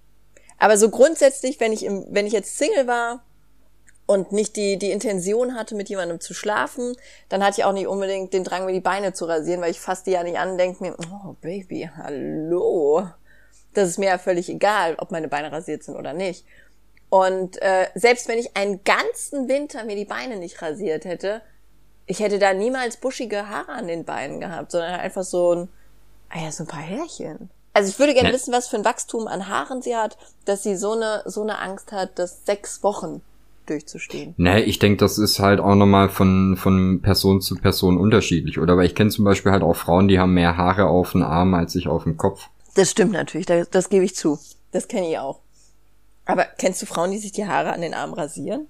Aber 0.59 0.77
so 0.77 0.91
grundsätzlich, 0.91 1.59
wenn 1.59 1.73
ich 1.73 1.87
im, 1.87 2.05
wenn 2.11 2.27
ich 2.27 2.35
jetzt 2.35 2.59
Single 2.59 2.87
war 2.87 3.25
und 4.05 4.31
nicht 4.31 4.57
die, 4.57 4.77
die 4.77 4.91
Intention 4.91 5.55
hatte, 5.55 5.75
mit 5.75 5.89
jemandem 5.89 6.21
zu 6.21 6.35
schlafen, 6.35 6.95
dann 7.31 7.43
hatte 7.43 7.61
ich 7.61 7.65
auch 7.65 7.73
nicht 7.73 7.87
unbedingt 7.87 8.35
den 8.35 8.45
Drang, 8.45 8.67
mir 8.67 8.73
die 8.73 8.81
Beine 8.81 9.15
zu 9.15 9.25
rasieren, 9.25 9.63
weil 9.63 9.71
ich 9.71 9.81
fasse 9.81 10.05
die 10.05 10.11
ja 10.11 10.23
nicht 10.23 10.39
an, 10.39 10.59
denke 10.59 10.85
mir, 10.85 10.97
oh 10.99 11.35
Baby, 11.41 11.89
hallo. 11.97 13.09
Das 13.73 13.89
ist 13.89 13.99
mir 13.99 14.09
ja 14.09 14.19
völlig 14.19 14.51
egal, 14.51 14.97
ob 14.99 15.13
meine 15.13 15.29
Beine 15.29 15.51
rasiert 15.51 15.83
sind 15.83 15.97
oder 15.97 16.13
nicht. 16.13 16.45
Und 17.11 17.61
äh, 17.63 17.87
selbst 17.95 18.29
wenn 18.29 18.39
ich 18.39 18.57
einen 18.57 18.85
ganzen 18.85 19.49
Winter 19.49 19.85
mir 19.85 19.97
die 19.97 20.05
Beine 20.05 20.37
nicht 20.37 20.61
rasiert 20.61 21.05
hätte, 21.05 21.41
ich 22.07 22.21
hätte 22.21 22.39
da 22.39 22.55
niemals 22.55 22.97
buschige 22.97 23.49
Haare 23.49 23.73
an 23.73 23.87
den 23.87 24.05
Beinen 24.05 24.41
gehabt, 24.41 24.73
sondern 24.73 25.01
einfach 25.01 25.25
so 25.25 25.55
ein, 25.55 25.69
ah 26.31 26.41
ja, 26.43 26.51
so 26.51 26.65
ein 26.65 26.67
paar 26.67 26.81
Härchen. 26.81 27.51
Also 27.75 27.91
ich 27.91 27.99
würde 27.99 28.15
gerne 28.15 28.33
wissen, 28.33 28.53
was 28.53 28.67
für 28.67 28.77
ein 28.77 28.85
Wachstum 28.85 29.29
an 29.29 29.47
Haaren 29.47 29.83
sie 29.83 29.95
hat, 29.95 30.17
dass 30.47 30.63
sie 30.63 30.77
so 30.77 30.93
eine, 30.93 31.23
so 31.27 31.43
eine 31.43 31.61
Angst 31.61 31.93
hat, 31.93 32.19
das 32.19 32.45
sechs 32.45 32.83
Wochen 32.83 33.21
durchzustehen. 33.67 34.35
Nee, 34.37 34.61
ich 34.63 34.79
denke, 34.79 34.97
das 34.99 35.19
ist 35.19 35.39
halt 35.39 35.61
auch 35.61 35.75
nochmal 35.75 36.09
von, 36.09 36.57
von 36.57 37.01
Person 37.03 37.41
zu 37.41 37.57
Person 37.57 37.99
unterschiedlich. 37.99 38.59
Oder 38.59 38.77
weil 38.77 38.87
ich 38.87 38.95
kenne 38.95 39.11
zum 39.11 39.25
Beispiel 39.25 39.53
halt 39.53 39.63
auch 39.63 39.77
Frauen, 39.77 40.09
die 40.09 40.19
haben 40.19 40.35
mehr 40.35 40.57
Haare 40.57 40.87
auf 40.87 41.13
den 41.13 41.23
Arm 41.23 41.55
als 41.55 41.75
ich 41.75 41.89
auf 41.89 42.05
dem 42.05 42.17
Kopf. 42.17 42.49
Das 42.75 42.91
stimmt 42.91 43.13
natürlich, 43.13 43.47
das, 43.47 43.69
das 43.71 43.89
gebe 43.91 44.05
ich 44.05 44.15
zu. 44.15 44.39
Das 44.73 44.89
kenne 44.89 45.11
ich 45.11 45.19
auch. 45.19 45.41
Aber 46.29 46.45
kennst 46.45 46.81
du 46.83 46.87
Frauen, 46.87 47.11
die 47.11 47.19
sich 47.19 47.33
die 47.33 47.47
Haare 47.47 47.73
an 47.73 47.81
den 47.81 47.95
Armen 47.95 48.15
rasieren? 48.15 48.69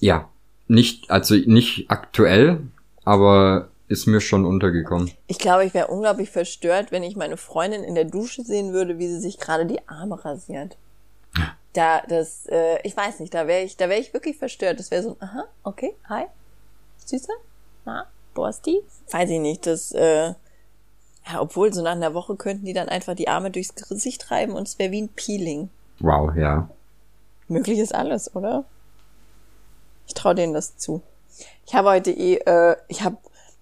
Ja. 0.00 0.28
Nicht, 0.66 1.10
also 1.10 1.34
nicht 1.34 1.90
aktuell, 1.90 2.60
aber 3.04 3.68
ist 3.86 4.06
mir 4.06 4.20
schon 4.20 4.44
untergekommen. 4.44 5.10
Ich 5.28 5.38
glaube, 5.38 5.64
ich 5.64 5.72
wäre 5.72 5.86
unglaublich 5.86 6.28
verstört, 6.28 6.92
wenn 6.92 7.02
ich 7.02 7.16
meine 7.16 7.38
Freundin 7.38 7.84
in 7.84 7.94
der 7.94 8.04
Dusche 8.04 8.42
sehen 8.42 8.74
würde, 8.74 8.98
wie 8.98 9.08
sie 9.08 9.20
sich 9.20 9.38
gerade 9.38 9.64
die 9.64 9.88
Arme 9.88 10.22
rasiert. 10.22 10.76
Da, 11.72 12.02
das, 12.06 12.46
äh, 12.46 12.80
ich 12.82 12.96
weiß 12.96 13.20
nicht, 13.20 13.32
da 13.32 13.46
wäre 13.46 13.62
ich, 13.62 13.76
da 13.76 13.88
wäre 13.88 14.00
ich 14.00 14.12
wirklich 14.12 14.36
verstört. 14.36 14.78
Das 14.78 14.90
wäre 14.90 15.02
so, 15.02 15.16
aha, 15.20 15.44
okay, 15.62 15.94
hi, 16.08 16.24
Süße, 17.06 17.32
na, 17.84 18.06
Borsti? 18.34 18.82
Weiß 19.10 19.30
ich 19.30 19.38
nicht, 19.38 19.66
das, 19.66 19.92
äh, 19.92 20.34
ja, 21.26 21.40
obwohl 21.40 21.72
so 21.72 21.82
nach 21.82 21.92
einer 21.92 22.14
Woche 22.14 22.36
könnten 22.36 22.66
die 22.66 22.72
dann 22.72 22.88
einfach 22.88 23.14
die 23.14 23.28
Arme 23.28 23.50
durchs 23.50 23.74
Gesicht 23.74 24.30
reiben 24.30 24.54
und 24.54 24.66
es 24.66 24.78
wäre 24.78 24.90
wie 24.90 25.02
ein 25.02 25.08
Peeling. 25.08 25.70
Wow, 26.00 26.34
ja. 26.36 26.68
Möglich 27.48 27.78
ist 27.78 27.94
alles, 27.94 28.34
oder? 28.34 28.64
Ich 30.06 30.14
traue 30.14 30.34
denen 30.34 30.54
das 30.54 30.76
zu. 30.76 31.02
Ich 31.66 31.74
habe 31.74 31.90
heute 31.90 32.10
eh, 32.10 32.36
äh, 32.36 32.76
ich 32.88 33.02
habe 33.02 33.18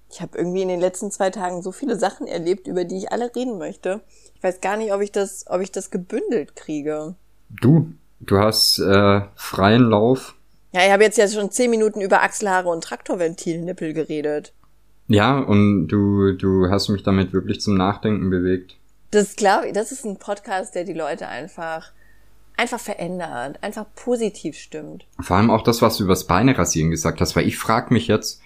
ich 0.09 0.21
habe 0.21 0.39
irgendwie 0.39 0.63
in 0.63 0.69
den 0.69 0.81
letzten 0.81 1.11
zwei 1.11 1.31
Tagen 1.31 1.63
so 1.63 1.73
viele 1.73 1.99
Sachen 1.99 2.27
erlebt, 2.27 2.69
über 2.69 2.85
die 2.85 2.99
ich 2.99 3.13
alle 3.13 3.35
reden 3.35 3.59
möchte. 3.59 4.01
Ich 4.35 4.43
weiß 4.43 4.61
gar 4.61 4.77
nicht, 4.77 4.93
ob 4.93 5.01
ich 5.01 5.13
das, 5.13 5.45
ob 5.49 5.61
ich 5.61 5.73
das 5.73 5.91
gebündelt 5.91 6.55
kriege. 6.57 7.17
Du, 7.51 7.93
du 8.21 8.39
hast 8.39 8.79
äh, 8.79 9.23
freien 9.35 9.83
Lauf. 9.83 10.35
Ja, 10.73 10.85
ich 10.85 10.93
habe 10.93 11.03
jetzt 11.03 11.19
ja 11.19 11.29
schon 11.29 11.51
zehn 11.51 11.71
Minuten 11.71 12.01
über 12.01 12.23
Achselhaare 12.23 12.69
und 12.69 12.85
Traktorventilnippel 12.85 13.93
geredet. 13.93 14.53
Ja, 15.09 15.39
und 15.39 15.89
du, 15.89 16.33
du 16.33 16.69
hast 16.71 16.89
mich 16.89 17.03
damit 17.03 17.33
wirklich 17.33 17.61
zum 17.61 17.77
Nachdenken 17.77 18.31
bewegt. 18.31 18.77
Das 19.11 19.37
glaube 19.37 19.69
ich, 19.69 19.73
das 19.73 19.93
ist 19.93 20.05
ein 20.05 20.19
Podcast, 20.19 20.75
der 20.75 20.85
die 20.85 20.93
Leute 20.93 21.29
einfach, 21.29 21.93
einfach 22.57 22.81
verändert, 22.81 23.63
einfach 23.63 23.87
positiv 23.95 24.57
stimmt. 24.57 25.05
Vor 25.21 25.37
allem 25.37 25.51
auch 25.51 25.63
das, 25.63 25.83
was 25.83 25.97
du 25.97 26.05
übers 26.05 26.27
Beine 26.27 26.57
rasieren 26.57 26.91
gesagt 26.91 27.21
hast, 27.21 27.37
weil 27.37 27.47
ich 27.47 27.59
frage 27.59 27.93
mich 27.93 28.09
jetzt, 28.09 28.41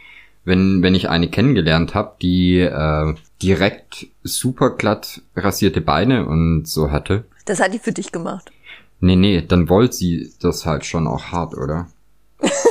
wenn, 0.44 0.82
wenn 0.82 0.94
ich 0.94 1.08
eine 1.08 1.28
kennengelernt 1.28 1.94
habe, 1.94 2.16
die 2.22 2.58
äh, 2.58 3.14
direkt 3.42 4.06
super 4.22 4.70
glatt 4.70 5.22
rasierte 5.36 5.80
Beine 5.80 6.26
und 6.26 6.66
so 6.66 6.90
hatte. 6.90 7.24
Das 7.44 7.60
hat 7.60 7.74
die 7.74 7.78
für 7.78 7.92
dich 7.92 8.12
gemacht. 8.12 8.50
Nee, 9.00 9.16
nee, 9.16 9.42
dann 9.42 9.68
wollte 9.68 9.96
sie 9.96 10.32
das 10.40 10.66
halt 10.66 10.84
schon 10.84 11.06
auch 11.06 11.24
hart, 11.32 11.54
oder? 11.54 11.88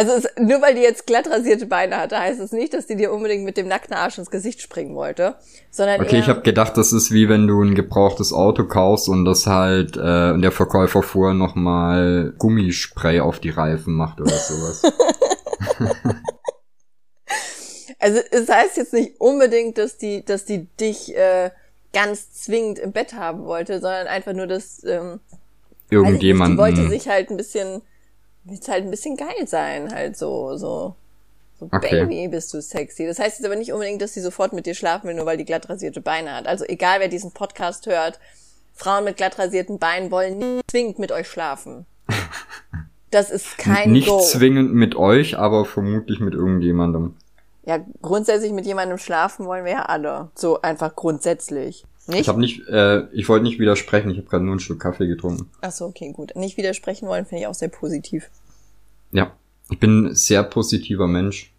Also 0.00 0.12
es, 0.12 0.26
nur 0.38 0.62
weil 0.62 0.74
die 0.74 0.80
jetzt 0.80 1.06
glatt 1.06 1.28
rasierte 1.28 1.66
Beine 1.66 1.98
hatte, 1.98 2.18
heißt 2.18 2.40
es 2.40 2.52
nicht, 2.52 2.72
dass 2.72 2.86
die 2.86 2.96
dir 2.96 3.12
unbedingt 3.12 3.44
mit 3.44 3.58
dem 3.58 3.68
nackten 3.68 3.94
Arsch 3.94 4.16
ins 4.16 4.30
Gesicht 4.30 4.62
springen 4.62 4.94
wollte, 4.94 5.34
sondern 5.70 6.00
Okay, 6.00 6.20
ich 6.20 6.28
habe 6.28 6.40
gedacht, 6.40 6.78
das 6.78 6.94
ist 6.94 7.12
wie 7.12 7.28
wenn 7.28 7.46
du 7.46 7.62
ein 7.62 7.74
gebrauchtes 7.74 8.32
Auto 8.32 8.64
kaufst 8.64 9.10
und 9.10 9.26
das 9.26 9.46
halt 9.46 9.98
äh, 9.98 10.30
und 10.30 10.40
der 10.40 10.52
Verkäufer 10.52 11.02
vorher 11.02 11.34
noch 11.34 11.54
mal 11.54 12.32
Gummispray 12.38 13.20
auf 13.20 13.40
die 13.40 13.50
Reifen 13.50 13.92
macht 13.92 14.22
oder 14.22 14.30
sowas. 14.30 14.82
also 17.98 18.20
es 18.30 18.48
heißt 18.48 18.78
jetzt 18.78 18.94
nicht 18.94 19.20
unbedingt, 19.20 19.76
dass 19.76 19.98
die, 19.98 20.24
dass 20.24 20.46
die 20.46 20.66
dich 20.80 21.14
äh, 21.14 21.50
ganz 21.92 22.32
zwingend 22.32 22.78
im 22.78 22.92
Bett 22.92 23.12
haben 23.12 23.44
wollte, 23.44 23.80
sondern 23.80 24.06
einfach 24.06 24.32
nur, 24.32 24.46
dass 24.46 24.82
ähm, 24.82 25.20
Irgendjemanden. 25.90 26.58
Ich 26.58 26.64
nicht, 26.64 26.78
die 26.78 26.82
wollte 26.82 26.88
sich 26.88 27.08
halt 27.12 27.30
ein 27.30 27.36
bisschen, 27.36 27.82
willst 28.44 28.68
halt 28.68 28.84
ein 28.84 28.90
bisschen 28.90 29.16
geil 29.16 29.46
sein, 29.46 29.92
halt 29.92 30.16
so, 30.16 30.56
so. 30.56 30.94
So, 31.58 31.68
Okay. 31.72 32.06
Baby, 32.06 32.28
bist 32.28 32.54
du 32.54 32.62
sexy. 32.62 33.06
Das 33.06 33.18
heißt 33.18 33.38
jetzt 33.38 33.46
aber 33.46 33.56
nicht 33.56 33.70
unbedingt, 33.72 34.00
dass 34.00 34.14
sie 34.14 34.22
sofort 34.22 34.54
mit 34.54 34.64
dir 34.64 34.74
schlafen 34.74 35.08
will, 35.08 35.14
nur 35.14 35.26
weil 35.26 35.36
die 35.36 35.44
glatt 35.44 35.68
rasierte 35.68 36.00
Beine 36.00 36.32
hat. 36.34 36.46
Also 36.46 36.64
egal, 36.64 37.00
wer 37.00 37.08
diesen 37.08 37.32
Podcast 37.32 37.86
hört, 37.86 38.18
Frauen 38.72 39.04
mit 39.04 39.18
glatt 39.18 39.38
rasierten 39.38 39.78
Beinen 39.78 40.10
wollen 40.10 40.38
nie 40.38 40.60
zwingend 40.70 40.98
mit 40.98 41.12
euch 41.12 41.28
schlafen. 41.28 41.86
Das 43.12 43.30
ist 43.30 43.58
kein 43.58 43.90
Nicht 43.90 44.06
Go. 44.06 44.20
zwingend 44.20 44.72
mit 44.72 44.94
euch, 44.94 45.36
aber 45.36 45.64
vermutlich 45.64 46.20
mit 46.20 46.32
irgendjemandem. 46.32 47.16
Ja, 47.64 47.80
grundsätzlich 48.02 48.52
mit 48.52 48.66
jemandem 48.66 48.98
schlafen 48.98 49.46
wollen 49.46 49.64
wir 49.64 49.72
ja 49.72 49.82
alle. 49.82 50.30
So 50.36 50.62
einfach 50.62 50.94
grundsätzlich. 50.94 51.84
Nicht? 52.10 52.20
Ich 52.20 52.28
habe 52.28 52.40
nicht, 52.40 52.68
äh, 52.68 53.06
ich 53.12 53.28
wollte 53.28 53.44
nicht 53.44 53.58
widersprechen. 53.58 54.10
Ich 54.10 54.18
habe 54.18 54.28
gerade 54.28 54.44
nur 54.44 54.52
einen 54.52 54.60
Schluck 54.60 54.80
Kaffee 54.80 55.06
getrunken. 55.06 55.50
Ach 55.60 55.72
so, 55.72 55.86
okay, 55.86 56.12
gut. 56.12 56.36
Nicht 56.36 56.56
widersprechen 56.56 57.08
wollen, 57.08 57.26
finde 57.26 57.42
ich 57.42 57.46
auch 57.46 57.54
sehr 57.54 57.68
positiv. 57.68 58.30
Ja, 59.12 59.32
ich 59.70 59.78
bin 59.78 60.06
ein 60.06 60.14
sehr 60.14 60.42
positiver 60.42 61.06
Mensch. 61.06 61.52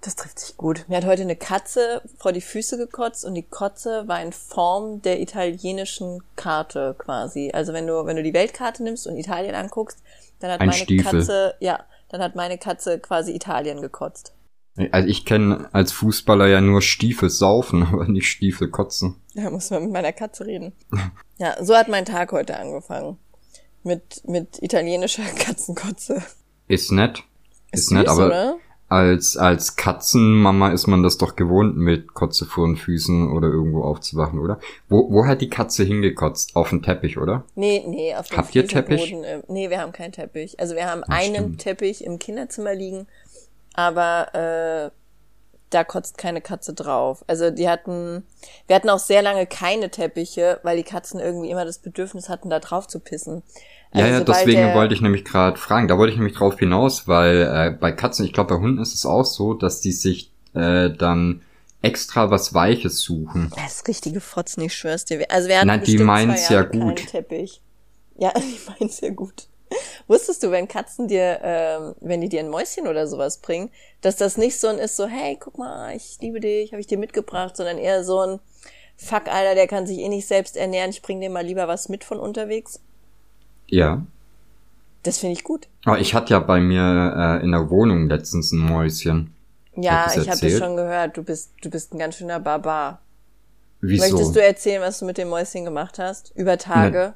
Das 0.00 0.16
trifft 0.16 0.40
sich 0.40 0.56
gut. 0.56 0.84
Mir 0.88 0.96
hat 0.96 1.06
heute 1.06 1.22
eine 1.22 1.36
Katze 1.36 2.02
vor 2.18 2.32
die 2.32 2.40
Füße 2.40 2.76
gekotzt 2.76 3.24
und 3.24 3.34
die 3.34 3.44
Kotze 3.44 4.08
war 4.08 4.20
in 4.20 4.32
Form 4.32 5.00
der 5.02 5.20
italienischen 5.20 6.22
Karte 6.34 6.96
quasi. 6.98 7.52
Also 7.54 7.72
wenn 7.72 7.86
du, 7.86 8.04
wenn 8.04 8.16
du 8.16 8.22
die 8.24 8.34
Weltkarte 8.34 8.82
nimmst 8.82 9.06
und 9.06 9.16
Italien 9.16 9.54
anguckst, 9.54 10.02
dann 10.40 10.50
hat 10.50 10.60
Ein 10.60 10.70
meine 10.70 10.82
Stiefel. 10.82 11.20
Katze, 11.20 11.54
ja, 11.60 11.84
dann 12.08 12.20
hat 12.20 12.34
meine 12.34 12.58
Katze 12.58 12.98
quasi 12.98 13.32
Italien 13.32 13.80
gekotzt. 13.80 14.32
Also 14.90 15.08
ich 15.08 15.24
kenne 15.26 15.68
als 15.72 15.92
Fußballer 15.92 16.46
ja 16.46 16.60
nur 16.60 16.80
Stiefel 16.82 17.28
saufen, 17.30 17.82
aber 17.92 18.06
nicht 18.08 18.26
Stiefel 18.26 18.68
kotzen. 18.68 19.16
Da 19.34 19.50
muss 19.50 19.70
man 19.70 19.84
mit 19.84 19.92
meiner 19.92 20.12
Katze 20.12 20.46
reden. 20.46 20.72
Ja, 21.38 21.62
so 21.62 21.74
hat 21.76 21.88
mein 21.88 22.04
Tag 22.04 22.32
heute 22.32 22.58
angefangen. 22.58 23.18
Mit, 23.84 24.22
mit 24.26 24.62
italienischer 24.62 25.24
Katzenkotze. 25.38 26.22
Ist 26.68 26.92
nett. 26.92 27.22
Ist, 27.72 27.84
Ist 27.84 27.90
nett, 27.90 28.06
süß, 28.08 28.16
aber 28.16 28.26
oder? 28.26 28.56
als, 28.88 29.36
als 29.36 29.76
Katzenmama 29.76 30.70
ist 30.72 30.86
man 30.86 31.02
das 31.02 31.18
doch 31.18 31.34
gewohnt, 31.36 31.76
mit 31.76 32.14
Kotze 32.14 32.44
vor 32.46 32.66
den 32.66 32.76
Füßen 32.76 33.32
oder 33.32 33.48
irgendwo 33.48 33.82
aufzuwachen, 33.82 34.38
oder? 34.38 34.60
Wo, 34.88 35.10
wo 35.10 35.26
hat 35.26 35.40
die 35.40 35.48
Katze 35.50 35.82
hingekotzt? 35.84 36.54
Auf 36.54 36.70
den 36.70 36.82
Teppich, 36.82 37.18
oder? 37.18 37.44
Nee, 37.56 37.82
nee, 37.86 38.14
auf 38.14 38.28
dem 38.28 38.36
Habt 38.36 38.54
ihr 38.54 38.66
Teppich? 38.68 39.00
Fliesenboden, 39.02 39.24
äh, 39.24 39.42
Nee, 39.52 39.68
wir 39.70 39.80
haben 39.80 39.92
keinen 39.92 40.12
Teppich. 40.12 40.60
Also 40.60 40.74
wir 40.76 40.86
haben 40.88 41.02
Ah, 41.04 41.14
einen 41.16 41.34
stimmt. 41.34 41.60
Teppich 41.62 42.04
im 42.04 42.18
Kinderzimmer 42.18 42.74
liegen, 42.74 43.06
aber 43.74 44.34
äh, 44.34 44.90
da 45.70 45.84
kotzt 45.84 46.18
keine 46.18 46.40
Katze 46.42 46.74
drauf. 46.74 47.24
Also 47.26 47.50
die 47.50 47.68
hatten, 47.68 48.24
wir 48.66 48.76
hatten 48.76 48.90
auch 48.90 48.98
sehr 48.98 49.22
lange 49.22 49.46
keine 49.46 49.90
Teppiche, 49.90 50.60
weil 50.62 50.76
die 50.76 50.82
Katzen 50.82 51.18
irgendwie 51.18 51.50
immer 51.50 51.64
das 51.64 51.78
Bedürfnis 51.78 52.28
hatten, 52.28 52.50
da 52.50 52.58
drauf 52.60 52.86
zu 52.88 53.00
pissen. 53.00 53.42
Ja, 53.94 54.04
Also 54.04 54.10
ja, 54.12 54.18
sobald 54.18 54.38
deswegen 54.40 54.62
der- 54.62 54.74
wollte 54.74 54.94
ich 54.94 55.00
nämlich 55.00 55.24
gerade 55.24 55.58
fragen. 55.58 55.88
Da 55.88 55.96
wollte 55.98 56.12
ich 56.12 56.18
nämlich 56.18 56.36
drauf 56.36 56.58
hinaus, 56.58 57.08
weil 57.08 57.42
äh, 57.42 57.70
bei 57.78 57.92
Katzen, 57.92 58.26
ich 58.26 58.32
glaube 58.32 58.54
bei 58.54 58.60
Hunden 58.60 58.80
ist 58.82 58.94
es 58.94 59.06
auch 59.06 59.24
so, 59.24 59.54
dass 59.54 59.80
die 59.80 59.92
sich 59.92 60.30
äh, 60.54 60.90
dann 60.90 61.42
extra 61.80 62.30
was 62.30 62.54
Weiches 62.54 63.00
suchen. 63.00 63.50
Das 63.56 63.76
ist 63.76 63.88
richtige 63.88 64.20
Fotzen, 64.20 64.62
ich 64.62 64.74
schwör's 64.74 65.04
dir. 65.04 65.24
Also 65.30 65.48
wir 65.48 65.56
hatten 65.58 65.66
Na, 65.68 65.78
die 65.78 65.98
meint's 65.98 66.48
ja 66.50 66.62
gut. 66.62 67.06
Teppich. 67.06 67.60
Ja, 68.16 68.32
die 68.36 68.58
meint's 68.78 69.00
ja 69.00 69.08
gut. 69.10 69.48
Wusstest 70.08 70.42
du, 70.42 70.50
wenn 70.50 70.68
Katzen 70.68 71.08
dir, 71.08 71.40
ähm, 71.42 71.94
wenn 72.00 72.20
die 72.20 72.28
dir 72.28 72.40
ein 72.40 72.48
Mäuschen 72.48 72.86
oder 72.86 73.06
sowas 73.06 73.38
bringen, 73.38 73.70
dass 74.00 74.16
das 74.16 74.36
nicht 74.36 74.58
so 74.58 74.68
ein 74.68 74.78
ist, 74.78 74.96
so, 74.96 75.06
hey, 75.06 75.36
guck 75.38 75.58
mal, 75.58 75.94
ich 75.94 76.18
liebe 76.20 76.40
dich, 76.40 76.72
habe 76.72 76.80
ich 76.80 76.86
dir 76.86 76.98
mitgebracht, 76.98 77.56
sondern 77.56 77.78
eher 77.78 78.04
so 78.04 78.20
ein, 78.20 78.40
fuck, 78.96 79.28
Alter, 79.28 79.54
der 79.54 79.66
kann 79.66 79.86
sich 79.86 79.98
eh 79.98 80.08
nicht 80.08 80.26
selbst 80.26 80.56
ernähren, 80.56 80.90
ich 80.90 81.02
bring 81.02 81.20
dir 81.20 81.30
mal 81.30 81.44
lieber 81.44 81.68
was 81.68 81.88
mit 81.88 82.04
von 82.04 82.18
unterwegs. 82.18 82.80
Ja. 83.66 84.02
Das 85.02 85.18
finde 85.18 85.32
ich 85.32 85.44
gut. 85.44 85.66
Aber 85.84 85.98
ich 85.98 86.14
hatte 86.14 86.32
ja 86.32 86.38
bei 86.38 86.60
mir 86.60 87.40
äh, 87.40 87.44
in 87.44 87.52
der 87.52 87.70
Wohnung 87.70 88.08
letztens 88.08 88.52
ein 88.52 88.58
Mäuschen. 88.58 89.34
Ja, 89.74 90.04
das 90.04 90.16
ich 90.16 90.28
habe 90.28 90.40
das 90.40 90.58
schon 90.58 90.76
gehört, 90.76 91.16
du 91.16 91.22
bist, 91.22 91.52
du 91.62 91.70
bist 91.70 91.92
ein 91.92 91.98
ganz 91.98 92.16
schöner 92.16 92.38
Barbar. 92.38 93.00
Wieso? 93.80 94.04
Möchtest 94.04 94.36
du 94.36 94.42
erzählen, 94.42 94.80
was 94.80 95.00
du 95.00 95.06
mit 95.06 95.18
dem 95.18 95.28
Mäuschen 95.28 95.64
gemacht 95.64 95.98
hast? 95.98 96.32
Über 96.36 96.56
Tage? 96.56 97.14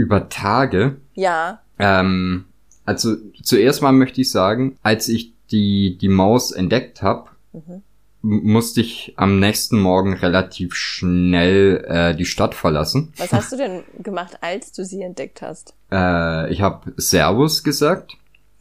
Über 0.00 0.28
Tage. 0.30 0.96
Ja. 1.14 1.60
Ähm, 1.78 2.46
also 2.86 3.16
zuerst 3.42 3.82
mal 3.82 3.92
möchte 3.92 4.22
ich 4.22 4.30
sagen, 4.30 4.78
als 4.82 5.08
ich 5.08 5.32
die, 5.50 5.98
die 6.00 6.08
Maus 6.08 6.52
entdeckt 6.52 7.02
habe, 7.02 7.28
Mhm. 7.52 7.82
musste 8.22 8.80
ich 8.80 9.12
am 9.16 9.40
nächsten 9.40 9.78
Morgen 9.80 10.14
relativ 10.14 10.74
schnell 10.74 11.84
äh, 11.88 12.14
die 12.14 12.24
Stadt 12.24 12.54
verlassen. 12.54 13.12
Was 13.18 13.32
hast 13.32 13.52
du 13.52 13.56
denn 13.56 13.82
gemacht, 14.02 14.38
als 14.40 14.72
du 14.72 14.84
sie 14.84 15.02
entdeckt 15.02 15.42
hast? 15.42 15.74
Äh, 15.92 16.52
ich 16.52 16.62
habe 16.62 16.92
Servus 16.96 17.62
gesagt, 17.64 18.12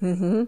Mhm. 0.01 0.47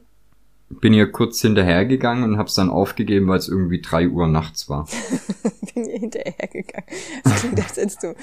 Bin 0.79 0.93
ihr 0.93 1.11
kurz 1.11 1.41
hinterhergegangen 1.41 2.23
und 2.23 2.37
habe 2.37 2.47
es 2.47 2.55
dann 2.55 2.69
aufgegeben, 2.69 3.27
weil 3.27 3.39
es 3.39 3.47
irgendwie 3.47 3.81
drei 3.81 4.07
Uhr 4.07 4.27
nachts 4.27 4.69
war. 4.69 4.87
Bin 5.73 5.85
ihr 5.85 5.99
hinterhergegangen. 5.99 6.89
Das 7.23 7.41
klingt, 7.41 7.59
als 7.59 7.77
hättest 7.77 8.03
du 8.03 8.15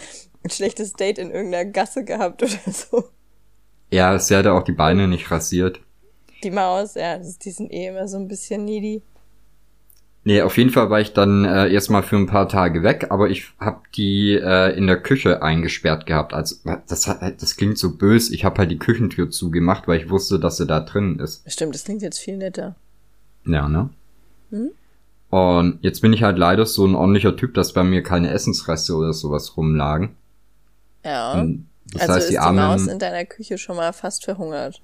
ein 0.45 0.51
schlechtes 0.51 0.93
Date 0.93 1.19
in 1.19 1.31
irgendeiner 1.31 1.71
Gasse 1.71 2.05
gehabt 2.05 2.43
oder 2.43 2.73
so. 2.73 3.05
Ja, 3.91 4.19
sie 4.19 4.37
hatte 4.37 4.53
auch 4.53 4.63
die 4.63 4.73
Beine 4.73 5.09
nicht 5.09 5.31
rasiert. 5.31 5.81
Die 6.43 6.51
Maus, 6.51 6.95
ja, 6.95 7.19
die 7.19 7.51
sind 7.51 7.73
eh 7.73 7.89
immer 7.89 8.07
so 8.07 8.17
ein 8.19 8.29
bisschen 8.29 8.65
needy. 8.65 9.03
Nee, 10.29 10.43
auf 10.43 10.59
jeden 10.59 10.69
Fall 10.69 10.91
war 10.91 11.01
ich 11.01 11.15
dann 11.15 11.47
äh, 11.47 11.73
erstmal 11.73 12.03
für 12.03 12.17
ein 12.17 12.27
paar 12.27 12.51
Tage 12.51 12.83
weg, 12.83 13.07
aber 13.09 13.31
ich 13.31 13.47
habe 13.59 13.81
die 13.95 14.35
äh, 14.35 14.77
in 14.77 14.87
der 14.87 15.01
Küche 15.01 15.41
eingesperrt 15.41 16.05
gehabt. 16.05 16.35
Also 16.35 16.57
das, 16.87 17.11
das 17.21 17.57
klingt 17.57 17.79
so 17.79 17.97
böse. 17.97 18.35
Ich 18.35 18.45
habe 18.45 18.59
halt 18.59 18.71
die 18.71 18.79
Küchentür 18.79 19.31
zugemacht, 19.31 19.89
weil 19.89 19.99
ich 19.99 20.11
wusste, 20.11 20.39
dass 20.39 20.59
sie 20.59 20.67
da 20.67 20.81
drin 20.81 21.19
ist. 21.19 21.51
Stimmt, 21.51 21.75
das 21.75 21.85
klingt 21.85 22.03
jetzt 22.03 22.19
viel 22.19 22.37
netter. 22.37 22.77
Ja, 23.47 23.71
ne? 23.71 23.89
Mhm. 24.51 24.73
Und 25.31 25.79
jetzt 25.81 26.03
bin 26.03 26.13
ich 26.13 26.23
halt 26.23 26.37
leider 26.37 26.67
so 26.67 26.85
ein 26.85 26.95
ordentlicher 26.95 27.35
Typ, 27.35 27.55
dass 27.55 27.73
bei 27.73 27.83
mir 27.83 28.03
keine 28.03 28.31
Essensreste 28.31 28.97
oder 28.97 29.15
sowas 29.15 29.57
rumlagen. 29.57 30.15
Ja. 31.07 31.41
Und 31.41 31.71
das 31.91 32.03
also 32.03 32.13
heißt, 32.13 32.25
ist 32.25 32.35
die 32.35 32.47
die 32.47 32.55
Maus 32.55 32.87
in 32.87 32.99
deiner 32.99 33.25
Küche 33.25 33.57
schon 33.57 33.77
mal 33.77 33.95
fast 33.95 34.27
verhungert. 34.27 34.83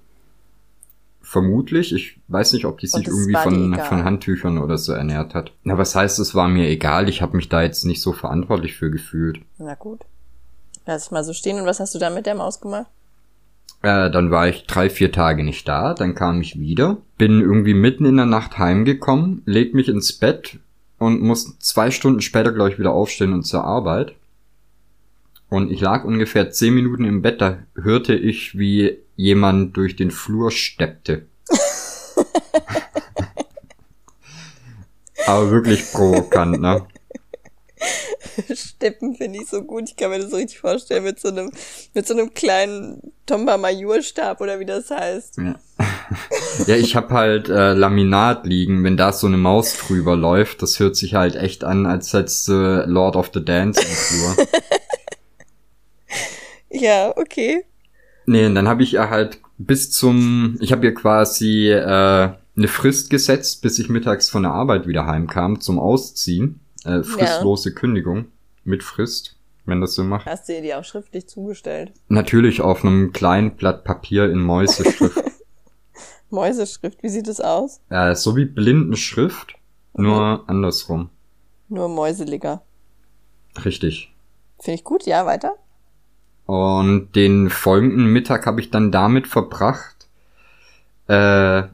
Vermutlich, 1.24 1.92
ich 1.92 2.20
weiß 2.28 2.52
nicht, 2.52 2.66
ob 2.66 2.78
die 2.78 2.86
sich 2.86 3.06
es 3.06 3.12
irgendwie 3.12 3.34
von, 3.34 3.74
von 3.74 4.04
Handtüchern 4.04 4.58
oder 4.58 4.78
so 4.78 4.92
ernährt 4.92 5.34
hat. 5.34 5.52
Na, 5.64 5.76
was 5.78 5.94
heißt, 5.94 6.18
es 6.18 6.34
war 6.34 6.48
mir 6.48 6.68
egal. 6.68 7.08
Ich 7.08 7.22
habe 7.22 7.36
mich 7.36 7.48
da 7.48 7.62
jetzt 7.62 7.84
nicht 7.84 8.00
so 8.00 8.12
verantwortlich 8.12 8.76
für 8.76 8.90
gefühlt. 8.90 9.40
Na 9.58 9.74
gut. 9.74 10.02
Lass 10.86 11.06
ich 11.06 11.10
mal 11.10 11.24
so 11.24 11.32
stehen. 11.32 11.58
Und 11.58 11.66
was 11.66 11.80
hast 11.80 11.94
du 11.94 11.98
dann 11.98 12.14
mit 12.14 12.26
der 12.26 12.34
Maus 12.34 12.60
gemacht? 12.60 12.86
Äh, 13.82 14.10
dann 14.10 14.30
war 14.30 14.48
ich 14.48 14.66
drei, 14.66 14.88
vier 14.88 15.12
Tage 15.12 15.44
nicht 15.44 15.66
da, 15.68 15.92
dann 15.92 16.14
kam 16.14 16.40
ich 16.40 16.58
wieder, 16.58 16.98
bin 17.18 17.40
irgendwie 17.40 17.74
mitten 17.74 18.06
in 18.06 18.16
der 18.16 18.24
Nacht 18.24 18.58
heimgekommen, 18.58 19.42
leg 19.44 19.74
mich 19.74 19.88
ins 19.88 20.12
Bett 20.14 20.58
und 20.98 21.20
muss 21.20 21.58
zwei 21.58 21.90
Stunden 21.90 22.22
später, 22.22 22.52
glaube 22.52 22.70
ich, 22.70 22.78
wieder 22.78 22.92
aufstehen 22.92 23.34
und 23.34 23.42
zur 23.42 23.64
Arbeit. 23.64 24.14
Und 25.50 25.70
ich 25.70 25.80
lag 25.80 26.04
ungefähr 26.04 26.50
zehn 26.50 26.74
Minuten 26.74 27.04
im 27.04 27.20
Bett, 27.20 27.42
da 27.42 27.58
hörte 27.74 28.14
ich, 28.14 28.58
wie 28.58 28.98
jemand 29.16 29.76
durch 29.76 29.96
den 29.96 30.10
Flur 30.10 30.50
steppte. 30.50 31.26
Aber 35.26 35.50
wirklich 35.50 35.90
provokant, 35.92 36.60
ne? 36.60 36.86
Steppen 38.54 39.14
finde 39.16 39.40
ich 39.40 39.48
so 39.48 39.62
gut. 39.62 39.88
Ich 39.88 39.96
kann 39.96 40.10
mir 40.10 40.18
das 40.18 40.30
so 40.30 40.36
richtig 40.36 40.58
vorstellen 40.58 41.04
mit 41.04 41.20
so 41.20 41.28
einem, 41.28 41.52
mit 41.92 42.06
so 42.06 42.14
einem 42.14 42.34
kleinen 42.34 43.12
Tomba 43.26 43.56
Majurstab 43.56 44.40
oder 44.40 44.58
wie 44.60 44.66
das 44.66 44.90
heißt. 44.90 45.38
Ja, 45.38 45.54
ja 46.66 46.76
ich 46.76 46.96
habe 46.96 47.14
halt 47.14 47.48
äh, 47.48 47.72
Laminat 47.72 48.46
liegen, 48.46 48.84
wenn 48.84 48.96
da 48.96 49.12
so 49.12 49.26
eine 49.26 49.36
Maus 49.36 49.76
drüber 49.76 50.16
läuft, 50.16 50.62
das 50.62 50.78
hört 50.80 50.96
sich 50.96 51.14
halt 51.14 51.36
echt 51.36 51.64
an, 51.64 51.86
als 51.86 52.12
hättest 52.12 52.48
du 52.48 52.84
Lord 52.86 53.16
of 53.16 53.30
the 53.32 53.44
Dance 53.44 53.80
im 53.80 53.86
Flur. 53.88 54.46
ja, 56.80 57.16
okay. 57.16 57.64
Nee, 58.26 58.46
und 58.46 58.54
dann 58.54 58.68
habe 58.68 58.82
ich 58.82 58.92
ja 58.92 59.10
halt 59.10 59.40
bis 59.58 59.90
zum, 59.90 60.56
ich 60.60 60.72
habe 60.72 60.84
ihr 60.86 60.94
quasi 60.94 61.70
äh, 61.70 62.30
eine 62.56 62.68
Frist 62.68 63.10
gesetzt, 63.10 63.62
bis 63.62 63.78
ich 63.78 63.88
mittags 63.88 64.30
von 64.30 64.42
der 64.42 64.52
Arbeit 64.52 64.86
wieder 64.86 65.06
heimkam 65.06 65.60
zum 65.60 65.78
Ausziehen. 65.78 66.60
Äh, 66.84 67.02
fristlose 67.02 67.70
ja. 67.70 67.74
Kündigung 67.74 68.26
mit 68.64 68.82
Frist, 68.82 69.36
wenn 69.64 69.80
das 69.80 69.94
so 69.94 70.04
macht. 70.04 70.26
Hast 70.26 70.48
du 70.48 70.54
ihr 70.54 70.62
die 70.62 70.74
auch 70.74 70.84
schriftlich 70.84 71.28
zugestellt? 71.28 71.92
Natürlich 72.08 72.60
auf 72.60 72.84
einem 72.84 73.12
kleinen 73.12 73.56
Blatt 73.56 73.84
Papier 73.84 74.30
in 74.30 74.38
Mäuseschrift. 74.38 75.24
Mäuseschrift, 76.30 77.02
wie 77.02 77.08
sieht 77.08 77.28
es 77.28 77.40
aus? 77.40 77.80
Äh, 77.90 78.14
so 78.14 78.36
wie 78.36 78.44
Blindenschrift, 78.44 79.54
nur 79.94 80.38
mhm. 80.38 80.44
andersrum. 80.46 81.10
Nur 81.68 81.88
mäuseliger. 81.88 82.62
Richtig. 83.64 84.14
Finde 84.60 84.76
ich 84.76 84.84
gut, 84.84 85.06
ja, 85.06 85.26
weiter. 85.26 85.54
Und 86.46 87.16
den 87.16 87.48
folgenden 87.48 88.06
Mittag 88.06 88.46
habe 88.46 88.60
ich 88.60 88.70
dann 88.70 88.92
damit 88.92 89.26
verbracht, 89.26 90.08
äh, 91.06 91.64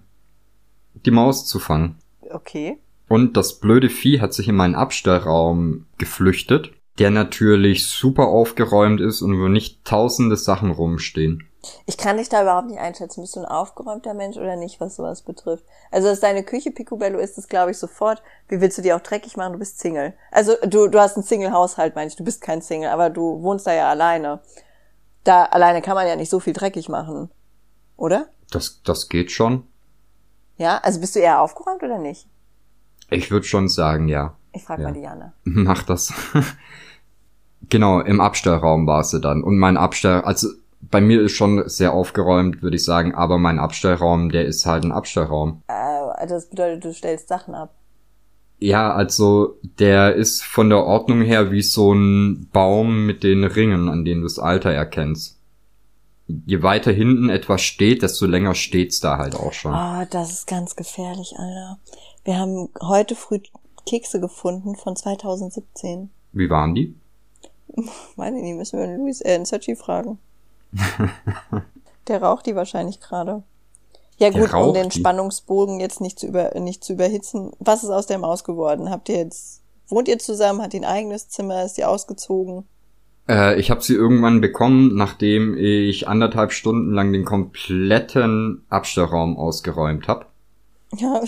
die 1.04 1.10
Maus 1.10 1.46
zu 1.46 1.58
fangen. 1.58 1.96
Okay. 2.30 2.78
Und 3.08 3.36
das 3.36 3.58
blöde 3.58 3.88
Vieh 3.88 4.20
hat 4.20 4.32
sich 4.32 4.48
in 4.48 4.54
meinen 4.54 4.76
Abstellraum 4.76 5.86
geflüchtet, 5.98 6.70
der 6.98 7.10
natürlich 7.10 7.86
super 7.86 8.28
aufgeräumt 8.28 9.00
ist 9.00 9.22
und 9.22 9.40
wo 9.40 9.48
nicht 9.48 9.84
tausende 9.84 10.36
Sachen 10.36 10.70
rumstehen. 10.70 11.44
Ich 11.86 11.98
kann 11.98 12.16
dich 12.16 12.28
da 12.28 12.42
überhaupt 12.42 12.68
nicht 12.68 12.80
einschätzen. 12.80 13.20
Bist 13.20 13.36
du 13.36 13.40
ein 13.40 13.46
aufgeräumter 13.46 14.14
Mensch 14.14 14.36
oder 14.36 14.56
nicht, 14.56 14.80
was 14.80 14.96
sowas 14.96 15.22
betrifft? 15.22 15.64
Also, 15.90 16.08
dass 16.08 16.20
deine 16.20 16.42
Küche 16.42 16.70
Picobello 16.70 17.18
ist, 17.18 17.36
das 17.36 17.48
glaube 17.48 17.72
ich 17.72 17.78
sofort. 17.78 18.22
Wie 18.48 18.60
willst 18.60 18.78
du 18.78 18.82
die 18.82 18.92
auch 18.92 19.00
dreckig 19.00 19.36
machen? 19.36 19.52
Du 19.52 19.58
bist 19.58 19.78
Single. 19.78 20.14
Also, 20.30 20.54
du, 20.62 20.88
du 20.88 20.98
hast 20.98 21.16
einen 21.16 21.24
Single-Haushalt, 21.24 21.94
meine 21.94 22.08
ich. 22.08 22.16
Du 22.16 22.24
bist 22.24 22.40
kein 22.40 22.62
Single, 22.62 22.90
aber 22.90 23.10
du 23.10 23.42
wohnst 23.42 23.66
da 23.66 23.74
ja 23.74 23.90
alleine. 23.90 24.40
Da 25.24 25.44
alleine 25.44 25.82
kann 25.82 25.94
man 25.94 26.06
ja 26.06 26.16
nicht 26.16 26.30
so 26.30 26.40
viel 26.40 26.54
dreckig 26.54 26.88
machen. 26.88 27.30
Oder? 27.96 28.28
Das, 28.50 28.82
das 28.82 29.08
geht 29.08 29.30
schon. 29.30 29.66
Ja, 30.56 30.78
also 30.78 31.00
bist 31.00 31.14
du 31.14 31.20
eher 31.20 31.40
aufgeräumt 31.40 31.82
oder 31.82 31.98
nicht? 31.98 32.26
Ich 33.10 33.30
würde 33.30 33.46
schon 33.46 33.68
sagen, 33.68 34.08
ja. 34.08 34.36
Ich 34.52 34.64
frage 34.64 34.82
ja. 34.82 34.88
mal 34.88 34.94
Diana. 34.94 35.32
Mach 35.44 35.82
das. 35.82 36.12
genau, 37.68 38.00
im 38.00 38.20
Abstellraum 38.20 38.86
war 38.86 39.04
sie 39.04 39.20
dann. 39.20 39.42
Und 39.42 39.58
mein 39.58 39.76
Abstell, 39.76 40.22
also 40.22 40.48
bei 40.80 41.00
mir 41.00 41.20
ist 41.20 41.32
schon 41.32 41.68
sehr 41.68 41.92
aufgeräumt, 41.92 42.62
würde 42.62 42.76
ich 42.76 42.84
sagen, 42.84 43.14
aber 43.14 43.38
mein 43.38 43.58
Abstellraum, 43.58 44.30
der 44.30 44.46
ist 44.46 44.66
halt 44.66 44.84
ein 44.84 44.92
Abstellraum. 44.92 45.62
Äh, 45.68 46.26
das 46.26 46.48
bedeutet, 46.48 46.84
du 46.84 46.92
stellst 46.92 47.28
Sachen 47.28 47.54
ab. 47.54 47.74
Ja, 48.58 48.92
also 48.92 49.56
der 49.78 50.14
ist 50.14 50.42
von 50.42 50.68
der 50.68 50.84
Ordnung 50.84 51.22
her 51.22 51.50
wie 51.50 51.62
so 51.62 51.94
ein 51.94 52.48
Baum 52.52 53.06
mit 53.06 53.22
den 53.22 53.44
Ringen, 53.44 53.88
an 53.88 54.04
denen 54.04 54.20
du 54.20 54.26
das 54.26 54.38
Alter 54.38 54.70
erkennst. 54.70 55.38
Je 56.26 56.62
weiter 56.62 56.92
hinten 56.92 57.30
etwas 57.30 57.62
steht, 57.62 58.02
desto 58.02 58.26
länger 58.26 58.54
steht's 58.54 59.00
da 59.00 59.16
halt 59.16 59.34
auch 59.34 59.52
schon. 59.52 59.72
Ah, 59.72 60.02
oh, 60.02 60.06
das 60.10 60.30
ist 60.30 60.46
ganz 60.46 60.76
gefährlich, 60.76 61.34
Alter. 61.38 61.78
Wir 62.24 62.38
haben 62.38 62.68
heute 62.82 63.16
früh 63.16 63.40
Kekse 63.86 64.20
gefunden 64.20 64.76
von 64.76 64.94
2017. 64.94 66.10
Wie 66.32 66.50
waren 66.50 66.74
die? 66.74 66.94
Meine, 68.16 68.42
die 68.42 68.52
müssen 68.52 68.78
wir 68.78 68.84
in 68.84 68.98
Luis, 68.98 69.22
äh, 69.22 69.36
in 69.36 69.46
Sachi 69.46 69.74
fragen. 69.74 70.18
Der 72.08 72.22
raucht 72.22 72.46
die 72.46 72.56
wahrscheinlich 72.56 73.00
gerade. 73.00 73.42
Ja 74.18 74.30
gut, 74.30 74.52
um 74.52 74.74
den. 74.74 74.90
Spannungsbogen 74.90 75.80
jetzt 75.80 76.00
nicht 76.00 76.18
zu, 76.18 76.26
über, 76.26 76.52
nicht 76.60 76.84
zu 76.84 76.92
überhitzen. 76.92 77.52
Was 77.58 77.82
ist 77.82 77.90
aus 77.90 78.06
der 78.06 78.18
Maus 78.18 78.44
geworden? 78.44 78.90
Habt 78.90 79.08
ihr 79.08 79.16
jetzt, 79.16 79.62
wohnt 79.88 80.08
ihr 80.08 80.18
zusammen, 80.18 80.60
hat 80.60 80.74
ihr 80.74 80.80
ein 80.80 80.84
eigenes 80.84 81.28
Zimmer, 81.30 81.64
ist 81.64 81.78
die 81.78 81.84
ausgezogen? 81.84 82.64
Äh, 83.28 83.58
ich 83.58 83.70
habe 83.70 83.82
sie 83.82 83.94
irgendwann 83.94 84.40
bekommen, 84.40 84.94
nachdem 84.94 85.56
ich 85.56 86.06
anderthalb 86.06 86.52
Stunden 86.52 86.92
lang 86.92 87.12
den 87.12 87.24
kompletten 87.24 88.64
Abstellraum 88.68 89.38
ausgeräumt 89.38 90.06
habe. 90.06 90.26
Ja. 90.96 91.22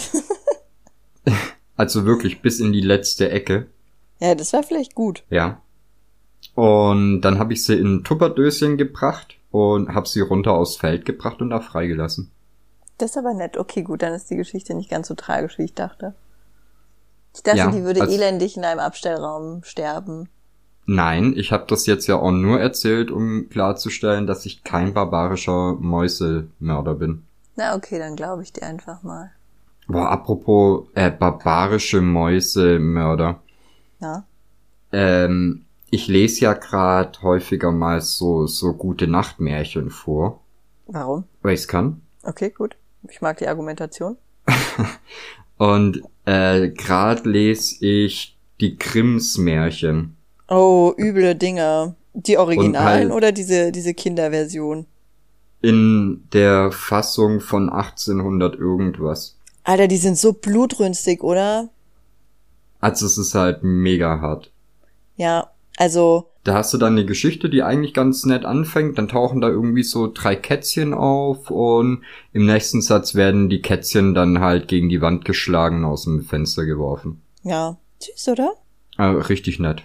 also 1.77 2.05
wirklich 2.05 2.43
bis 2.43 2.61
in 2.61 2.73
die 2.73 2.81
letzte 2.81 3.31
Ecke. 3.31 3.69
Ja, 4.21 4.35
das 4.35 4.53
war 4.53 4.63
vielleicht 4.63 4.95
gut. 4.95 5.25
Ja. 5.31 5.63
Und 6.55 7.23
dann 7.23 7.39
habe 7.39 7.53
ich 7.53 7.65
sie 7.65 7.75
in 7.75 7.97
ein 7.97 8.05
Tupperdöschen 8.05 8.77
gebracht 8.77 9.37
und 9.51 9.95
habe 9.95 10.07
sie 10.09 10.21
runter 10.21 10.53
aufs 10.53 10.77
Feld 10.77 11.05
gebracht 11.05 11.41
und 11.41 11.51
da 11.51 11.61
freigelassen. 11.61 12.31
Das 12.99 13.11
ist 13.13 13.17
aber 13.17 13.35
nett. 13.35 13.57
Okay, 13.57 13.83
gut, 13.83 14.03
dann 14.03 14.13
ist 14.13 14.31
die 14.31 14.37
Geschichte 14.37 14.75
nicht 14.75 14.91
ganz 14.91 15.09
so 15.09 15.15
tragisch, 15.15 15.59
wie 15.59 15.65
ich 15.65 15.75
dachte. 15.75 16.15
Ich 17.35 17.43
dachte, 17.43 17.59
Ja, 17.59 17.71
die 17.71 17.83
würde 17.83 18.03
also- 18.03 18.13
elendig 18.15 18.57
in 18.57 18.65
einem 18.65 18.81
Abstellraum 18.81 19.63
sterben. 19.65 20.29
Nein, 20.85 21.33
ich 21.37 21.53
habe 21.53 21.65
das 21.69 21.87
jetzt 21.87 22.07
ja 22.09 22.17
auch 22.17 22.33
nur 22.33 22.61
erzählt, 22.61 23.11
um 23.11 23.49
klarzustellen, 23.49 24.27
dass 24.27 24.45
ich 24.47 24.65
kein 24.65 24.93
barbarischer 24.93 25.75
Mäuselmörder 25.75 26.95
bin. 26.95 27.23
Na 27.57 27.77
okay, 27.77 27.99
dann 27.99 28.17
glaube 28.17 28.43
ich 28.43 28.53
dir 28.53 28.65
einfach 28.65 29.03
mal. 29.03 29.31
Boah, 29.87 30.11
apropos 30.11 30.87
äh, 30.95 31.11
barbarische 31.11 32.01
Mäusemörder. 32.01 33.41
Ja. 34.01 34.25
Ähm, 34.91 35.65
ich 35.93 36.09
lese 36.09 36.41
ja 36.41 36.55
gerade 36.55 37.21
häufiger 37.21 37.71
mal 37.71 38.01
so 38.01 38.47
so 38.47 38.73
gute 38.73 39.07
Nachtmärchen 39.07 39.91
vor, 39.91 40.41
Warum? 40.87 41.25
weil 41.43 41.53
ich's 41.53 41.69
kann. 41.69 42.01
Okay, 42.23 42.49
gut. 42.49 42.77
Ich 43.11 43.21
mag 43.21 43.37
die 43.37 43.47
Argumentation. 43.47 44.17
Und 45.59 46.03
äh, 46.25 46.71
gerade 46.71 47.29
lese 47.29 47.85
ich 47.85 48.39
die 48.61 48.79
Grimms 48.79 49.37
Märchen. 49.37 50.17
Oh, 50.49 50.95
üble 50.97 51.35
Dinger. 51.35 51.95
Die 52.15 52.39
Originalen 52.39 53.09
halt- 53.09 53.13
oder 53.13 53.31
diese, 53.31 53.71
diese 53.71 53.93
Kinderversion? 53.93 54.87
In 55.61 56.25
der 56.33 56.73
Fassung 56.73 57.41
von 57.41 57.69
1800 57.69 58.55
irgendwas. 58.57 59.37
Alter, 59.65 59.89
die 59.89 59.99
sind 59.99 60.17
so 60.17 60.33
blutrünstig, 60.33 61.23
oder? 61.23 61.69
Also 62.81 63.05
es 63.05 63.19
ist 63.19 63.35
halt 63.35 63.63
mega 63.63 64.21
hart. 64.21 64.51
Ja, 65.17 65.52
also, 65.77 66.31
Da 66.45 66.55
hast 66.55 66.75
du 66.75 66.79
dann 66.79 66.95
eine 66.95 67.07
Geschichte, 67.07 67.49
die 67.49 67.63
eigentlich 67.63 67.95
ganz 67.95 68.25
nett 68.25 68.45
anfängt, 68.45 68.99
dann 68.99 69.09
tauchen 69.09 69.41
da 69.41 69.49
irgendwie 69.49 69.83
so 69.83 70.11
drei 70.13 70.37
Kätzchen 70.37 70.93
auf 70.93 71.51
und 71.51 72.03
im 72.33 72.47
nächsten 72.47 72.83
Satz 72.83 73.15
werden 73.15 73.49
die 73.49 73.63
Kätzchen 73.63 74.15
dann 74.15 74.41
halt 74.41 74.69
gegen 74.69 74.89
die 74.89 75.01
Wand 75.01 75.25
geschlagen 75.25 75.85
und 75.85 75.91
aus 75.91 76.05
dem 76.05 76.25
Fenster 76.25 76.65
geworfen. 76.65 77.23
ja. 77.43 77.77
Süß, 78.01 78.29
oder? 78.31 78.55
Äh, 78.99 79.05
richtig 79.05 79.61
nett. 79.61 79.85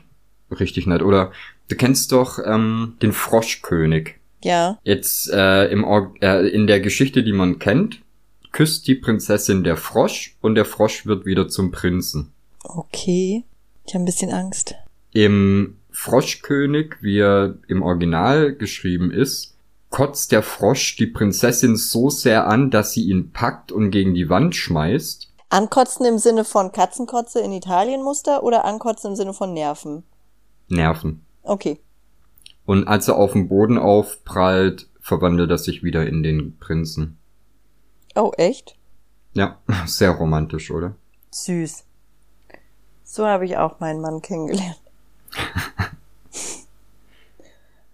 Richtig 0.49 0.87
nett. 0.87 1.03
Oder 1.03 1.31
du 1.67 1.75
kennst 1.75 2.11
doch 2.11 2.39
ähm, 2.43 2.95
den 3.01 3.11
Froschkönig. 3.11 4.15
Ja. 4.43 4.79
Jetzt 4.83 5.29
äh, 5.31 5.67
im 5.67 5.83
Or 5.83 6.13
äh, 6.21 6.47
in 6.47 6.65
der 6.65 6.79
Geschichte, 6.79 7.23
die 7.23 7.33
man 7.33 7.59
kennt, 7.59 8.01
küsst 8.51 8.87
die 8.87 8.95
Prinzessin 8.95 9.63
der 9.63 9.77
Frosch 9.77 10.35
und 10.41 10.55
der 10.55 10.65
Frosch 10.65 11.05
wird 11.05 11.25
wieder 11.25 11.47
zum 11.47 11.71
Prinzen. 11.71 12.33
Okay. 12.63 13.43
Ich 13.85 13.93
habe 13.93 14.03
ein 14.03 14.05
bisschen 14.05 14.31
Angst. 14.31 14.73
Im 15.13 15.76
Froschkönig, 15.97 16.97
wie 17.01 17.17
er 17.17 17.55
im 17.67 17.81
Original 17.81 18.53
geschrieben 18.53 19.09
ist, 19.09 19.57
kotzt 19.89 20.31
der 20.31 20.43
Frosch 20.43 20.95
die 20.95 21.07
Prinzessin 21.07 21.75
so 21.75 22.11
sehr 22.11 22.45
an, 22.45 22.69
dass 22.69 22.91
sie 22.91 23.05
ihn 23.05 23.31
packt 23.31 23.71
und 23.71 23.89
gegen 23.89 24.13
die 24.13 24.29
Wand 24.29 24.55
schmeißt. 24.55 25.33
Ankotzen 25.49 26.05
im 26.05 26.19
Sinne 26.19 26.45
von 26.45 26.71
Katzenkotze 26.71 27.39
in 27.39 27.51
Italienmuster 27.51 28.43
oder 28.43 28.63
ankotzen 28.63 29.11
im 29.11 29.15
Sinne 29.15 29.33
von 29.33 29.53
Nerven? 29.53 30.03
Nerven. 30.67 31.25
Okay. 31.41 31.79
Und 32.67 32.87
als 32.87 33.07
er 33.07 33.15
auf 33.15 33.31
dem 33.31 33.47
Boden 33.47 33.79
aufprallt, 33.79 34.87
verwandelt 35.01 35.49
er 35.49 35.57
sich 35.57 35.81
wieder 35.81 36.05
in 36.05 36.21
den 36.21 36.59
Prinzen. 36.59 37.17
Oh, 38.15 38.31
echt? 38.37 38.77
Ja, 39.33 39.57
sehr 39.87 40.11
romantisch, 40.11 40.69
oder? 40.69 40.93
Süß. 41.31 41.85
So 43.03 43.25
habe 43.25 43.45
ich 43.45 43.57
auch 43.57 43.79
meinen 43.79 43.99
Mann 43.99 44.21
kennengelernt. 44.21 44.79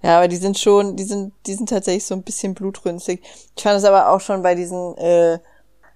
ja, 0.03 0.17
aber 0.17 0.27
die 0.27 0.35
sind 0.37 0.59
schon, 0.59 0.95
die 0.95 1.03
sind, 1.05 1.33
die 1.47 1.53
sind 1.53 1.69
tatsächlich 1.69 2.05
so 2.05 2.13
ein 2.13 2.23
bisschen 2.23 2.53
blutrünstig. 2.53 3.21
Ich 3.55 3.63
fand 3.63 3.77
es 3.77 3.85
aber 3.85 4.09
auch 4.09 4.19
schon 4.21 4.41
bei 4.43 4.53
diesen, 4.53 4.97
äh, 4.97 5.39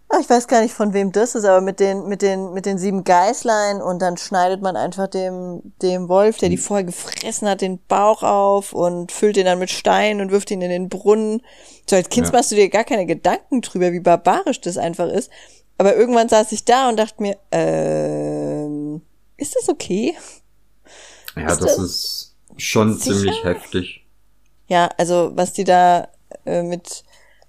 ah, 0.09 0.17
ich 0.21 0.29
weiß 0.29 0.47
gar 0.47 0.61
nicht 0.61 0.73
von 0.73 0.93
wem 0.93 1.11
das 1.11 1.35
ist, 1.35 1.43
aber 1.43 1.59
mit 1.59 1.79
den, 1.81 2.07
mit 2.07 2.21
den, 2.21 2.53
mit 2.53 2.65
den 2.65 2.77
sieben 2.77 3.03
Geißlein 3.03 3.81
und 3.81 3.99
dann 4.01 4.15
schneidet 4.15 4.61
man 4.61 4.77
einfach 4.77 5.07
dem, 5.07 5.73
dem 5.81 6.07
Wolf, 6.07 6.37
der 6.37 6.47
die 6.49 6.57
vorher 6.57 6.85
gefressen 6.85 7.49
hat, 7.49 7.59
den 7.61 7.79
Bauch 7.87 8.23
auf 8.23 8.71
und 8.71 9.11
füllt 9.11 9.35
den 9.35 9.45
dann 9.45 9.59
mit 9.59 9.69
Stein 9.69 10.21
und 10.21 10.31
wirft 10.31 10.51
ihn 10.51 10.61
in 10.61 10.69
den 10.69 10.87
Brunnen. 10.87 11.41
So 11.89 11.97
als 11.97 12.07
Kind 12.09 12.27
Ja. 12.27 12.33
machst 12.33 12.51
du 12.51 12.55
dir 12.55 12.69
gar 12.69 12.85
keine 12.85 13.05
Gedanken 13.05 13.61
drüber, 13.61 13.91
wie 13.91 13.99
barbarisch 13.99 14.61
das 14.61 14.77
einfach 14.77 15.09
ist. 15.09 15.29
Aber 15.77 15.95
irgendwann 15.95 16.29
saß 16.29 16.53
ich 16.53 16.63
da 16.65 16.89
und 16.89 16.97
dachte 16.97 17.21
mir, 17.21 17.37
ähm, 17.51 19.01
ist 19.35 19.55
das 19.55 19.69
okay? 19.69 20.15
Ja, 21.35 21.49
Ist 21.51 21.61
das 21.61 21.75
das 21.75 21.77
ist 21.77 22.26
schon 22.57 22.93
sicher? 22.93 23.15
ziemlich 23.15 23.43
heftig. 23.43 24.05
Ja, 24.67 24.89
also 24.97 25.31
was 25.35 25.53
die 25.53 25.63
da 25.63 26.09
äh, 26.45 26.63
mit, 26.63 27.03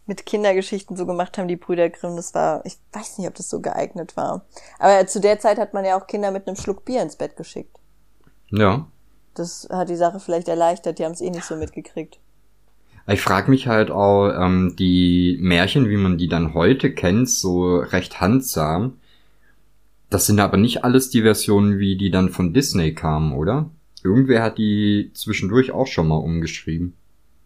mit 0.06 0.26
Kindergeschichten 0.26 0.96
so 0.96 1.06
gemacht 1.06 1.38
haben, 1.38 1.48
die 1.48 1.56
Brüder 1.56 1.88
Grimm. 1.90 2.16
Das 2.16 2.34
war, 2.34 2.64
ich 2.64 2.76
weiß 2.92 3.18
nicht, 3.18 3.28
ob 3.28 3.34
das 3.34 3.50
so 3.50 3.60
geeignet 3.60 4.16
war. 4.16 4.44
Aber 4.78 5.06
zu 5.06 5.20
der 5.20 5.38
Zeit 5.38 5.58
hat 5.58 5.74
man 5.74 5.84
ja 5.84 5.98
auch 5.98 6.06
Kinder 6.06 6.30
mit 6.30 6.46
einem 6.46 6.56
Schluck 6.56 6.84
Bier 6.84 7.02
ins 7.02 7.16
Bett 7.16 7.36
geschickt. 7.36 7.76
Ja. 8.50 8.86
Das 9.34 9.68
hat 9.70 9.88
die 9.88 9.96
Sache 9.96 10.20
vielleicht 10.20 10.48
erleichtert, 10.48 10.98
die 10.98 11.04
haben 11.04 11.12
es 11.12 11.20
eh 11.20 11.30
nicht 11.30 11.44
so 11.44 11.56
mitgekriegt. 11.56 12.18
Ich 13.06 13.22
frage 13.22 13.50
mich 13.50 13.68
halt 13.68 13.90
auch, 13.90 14.28
ähm, 14.28 14.74
die 14.78 15.38
Märchen, 15.40 15.88
wie 15.88 15.96
man 15.96 16.18
die 16.18 16.28
dann 16.28 16.52
heute 16.54 16.92
kennt, 16.92 17.30
so 17.30 17.78
recht 17.78 18.20
handsam. 18.20 18.98
Das 20.10 20.26
sind 20.26 20.40
aber 20.40 20.56
nicht 20.56 20.84
alles 20.84 21.08
die 21.08 21.22
Versionen, 21.22 21.78
wie 21.78 21.96
die 21.96 22.10
dann 22.10 22.30
von 22.30 22.52
Disney 22.52 22.94
kamen, 22.94 23.32
oder? 23.32 23.70
Irgendwer 24.08 24.42
hat 24.42 24.58
die 24.58 25.10
zwischendurch 25.14 25.70
auch 25.70 25.86
schon 25.86 26.08
mal 26.08 26.16
umgeschrieben. 26.16 26.96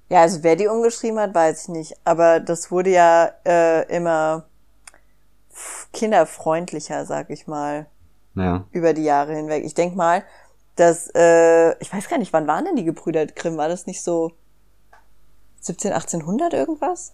Ja, 0.08 0.20
also 0.20 0.42
wer 0.42 0.56
die 0.56 0.68
umgeschrieben 0.68 1.18
hat, 1.18 1.34
weiß 1.34 1.64
ich 1.64 1.68
nicht. 1.68 1.94
Aber 2.04 2.38
das 2.38 2.70
wurde 2.70 2.90
ja 2.90 3.32
äh, 3.46 3.94
immer 3.94 4.46
kinderfreundlicher, 5.92 7.06
sag 7.06 7.30
ich 7.30 7.46
mal. 7.46 7.86
Ja. 8.34 8.66
Über 8.72 8.92
die 8.94 9.04
Jahre 9.04 9.34
hinweg. 9.34 9.64
Ich 9.64 9.74
denk 9.74 9.96
mal, 9.96 10.22
dass, 10.76 11.10
äh, 11.14 11.78
ich 11.80 11.92
weiß 11.92 12.08
gar 12.08 12.18
nicht, 12.18 12.32
wann 12.32 12.46
waren 12.46 12.64
denn 12.64 12.76
die 12.76 12.84
Gebrüder 12.84 13.26
Grimm? 13.26 13.56
War 13.56 13.68
das 13.68 13.86
nicht 13.86 14.02
so 14.02 14.30
17, 15.60 15.92
1800 15.92 16.54
irgendwas? 16.54 17.12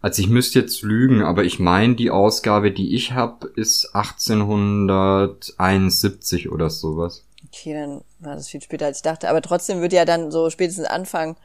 Also 0.00 0.22
ich 0.22 0.28
müsste 0.28 0.60
jetzt 0.60 0.82
lügen, 0.82 1.22
aber 1.22 1.42
ich 1.44 1.58
meine, 1.58 1.96
die 1.96 2.10
Ausgabe, 2.10 2.70
die 2.70 2.94
ich 2.94 3.12
habe, 3.12 3.48
ist 3.56 3.94
1871 3.94 6.50
oder 6.50 6.70
sowas. 6.70 7.24
Okay, 7.52 7.74
dann 7.74 8.02
war 8.20 8.34
das 8.34 8.48
viel 8.48 8.62
später 8.62 8.86
als 8.86 8.98
ich 8.98 9.02
dachte. 9.02 9.28
Aber 9.28 9.42
trotzdem 9.42 9.80
wird 9.80 9.92
ja 9.92 10.04
dann 10.04 10.30
so 10.30 10.50
spätestens 10.50 10.86
Anfang 10.86 11.36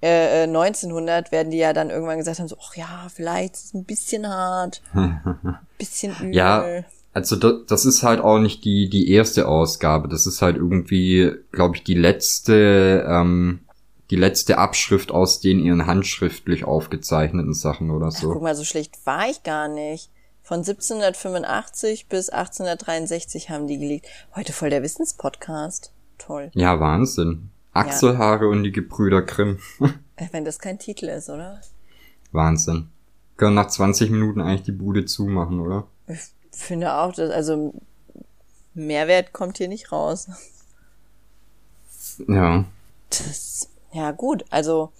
äh, 0.00 0.44
1900 0.44 1.32
werden 1.32 1.50
die 1.50 1.58
ja 1.58 1.72
dann 1.72 1.90
irgendwann 1.90 2.18
gesagt 2.18 2.38
haben, 2.38 2.48
so, 2.48 2.56
ach 2.60 2.76
ja, 2.76 3.08
vielleicht 3.12 3.54
ist 3.54 3.64
es 3.66 3.74
ein 3.74 3.84
bisschen 3.84 4.28
hart, 4.28 4.80
bisschen 5.78 6.14
übel. 6.16 6.34
Ja, 6.34 6.84
also 7.14 7.36
das 7.36 7.84
ist 7.84 8.02
halt 8.02 8.20
auch 8.20 8.38
nicht 8.38 8.64
die, 8.64 8.88
die 8.88 9.10
erste 9.10 9.48
Ausgabe. 9.48 10.08
Das 10.08 10.26
ist 10.26 10.40
halt 10.40 10.56
irgendwie, 10.56 11.32
glaube 11.50 11.76
ich, 11.76 11.82
die 11.82 11.94
letzte, 11.94 13.04
ähm, 13.08 13.60
die 14.10 14.16
letzte 14.16 14.58
Abschrift 14.58 15.10
aus 15.10 15.40
den 15.40 15.58
ihren 15.58 15.86
handschriftlich 15.86 16.64
aufgezeichneten 16.64 17.54
Sachen 17.54 17.90
oder 17.90 18.12
so. 18.12 18.28
Ach, 18.28 18.34
guck 18.34 18.42
mal, 18.42 18.54
so 18.54 18.64
schlecht 18.64 18.94
war 19.04 19.28
ich 19.28 19.42
gar 19.42 19.68
nicht. 19.68 20.10
Von 20.48 20.60
1785 20.60 22.08
bis 22.08 22.30
1863 22.30 23.50
haben 23.50 23.66
die 23.66 23.76
gelegt. 23.76 24.06
Heute 24.34 24.54
voll 24.54 24.70
der 24.70 24.82
Wissenspodcast. 24.82 25.92
Toll. 26.16 26.50
Ja, 26.54 26.80
Wahnsinn. 26.80 27.50
Achselhaare 27.74 28.46
ja. 28.46 28.50
und 28.50 28.62
die 28.62 28.72
Gebrüder 28.72 29.20
Grimm. 29.20 29.58
Äh, 30.16 30.28
wenn 30.32 30.46
das 30.46 30.58
kein 30.58 30.78
Titel 30.78 31.04
ist, 31.10 31.28
oder? 31.28 31.60
Wahnsinn. 32.32 32.88
Können 33.36 33.56
nach 33.56 33.68
20 33.68 34.10
Minuten 34.10 34.40
eigentlich 34.40 34.62
die 34.62 34.72
Bude 34.72 35.04
zumachen, 35.04 35.60
oder? 35.60 35.86
Ich 36.06 36.32
finde 36.50 36.94
auch, 36.94 37.12
dass, 37.12 37.30
also 37.30 37.74
Mehrwert 38.72 39.34
kommt 39.34 39.58
hier 39.58 39.68
nicht 39.68 39.92
raus. 39.92 40.28
Ja. 42.26 42.64
Das 43.10 43.68
ja, 43.92 44.12
gut. 44.12 44.46
Also, 44.48 44.92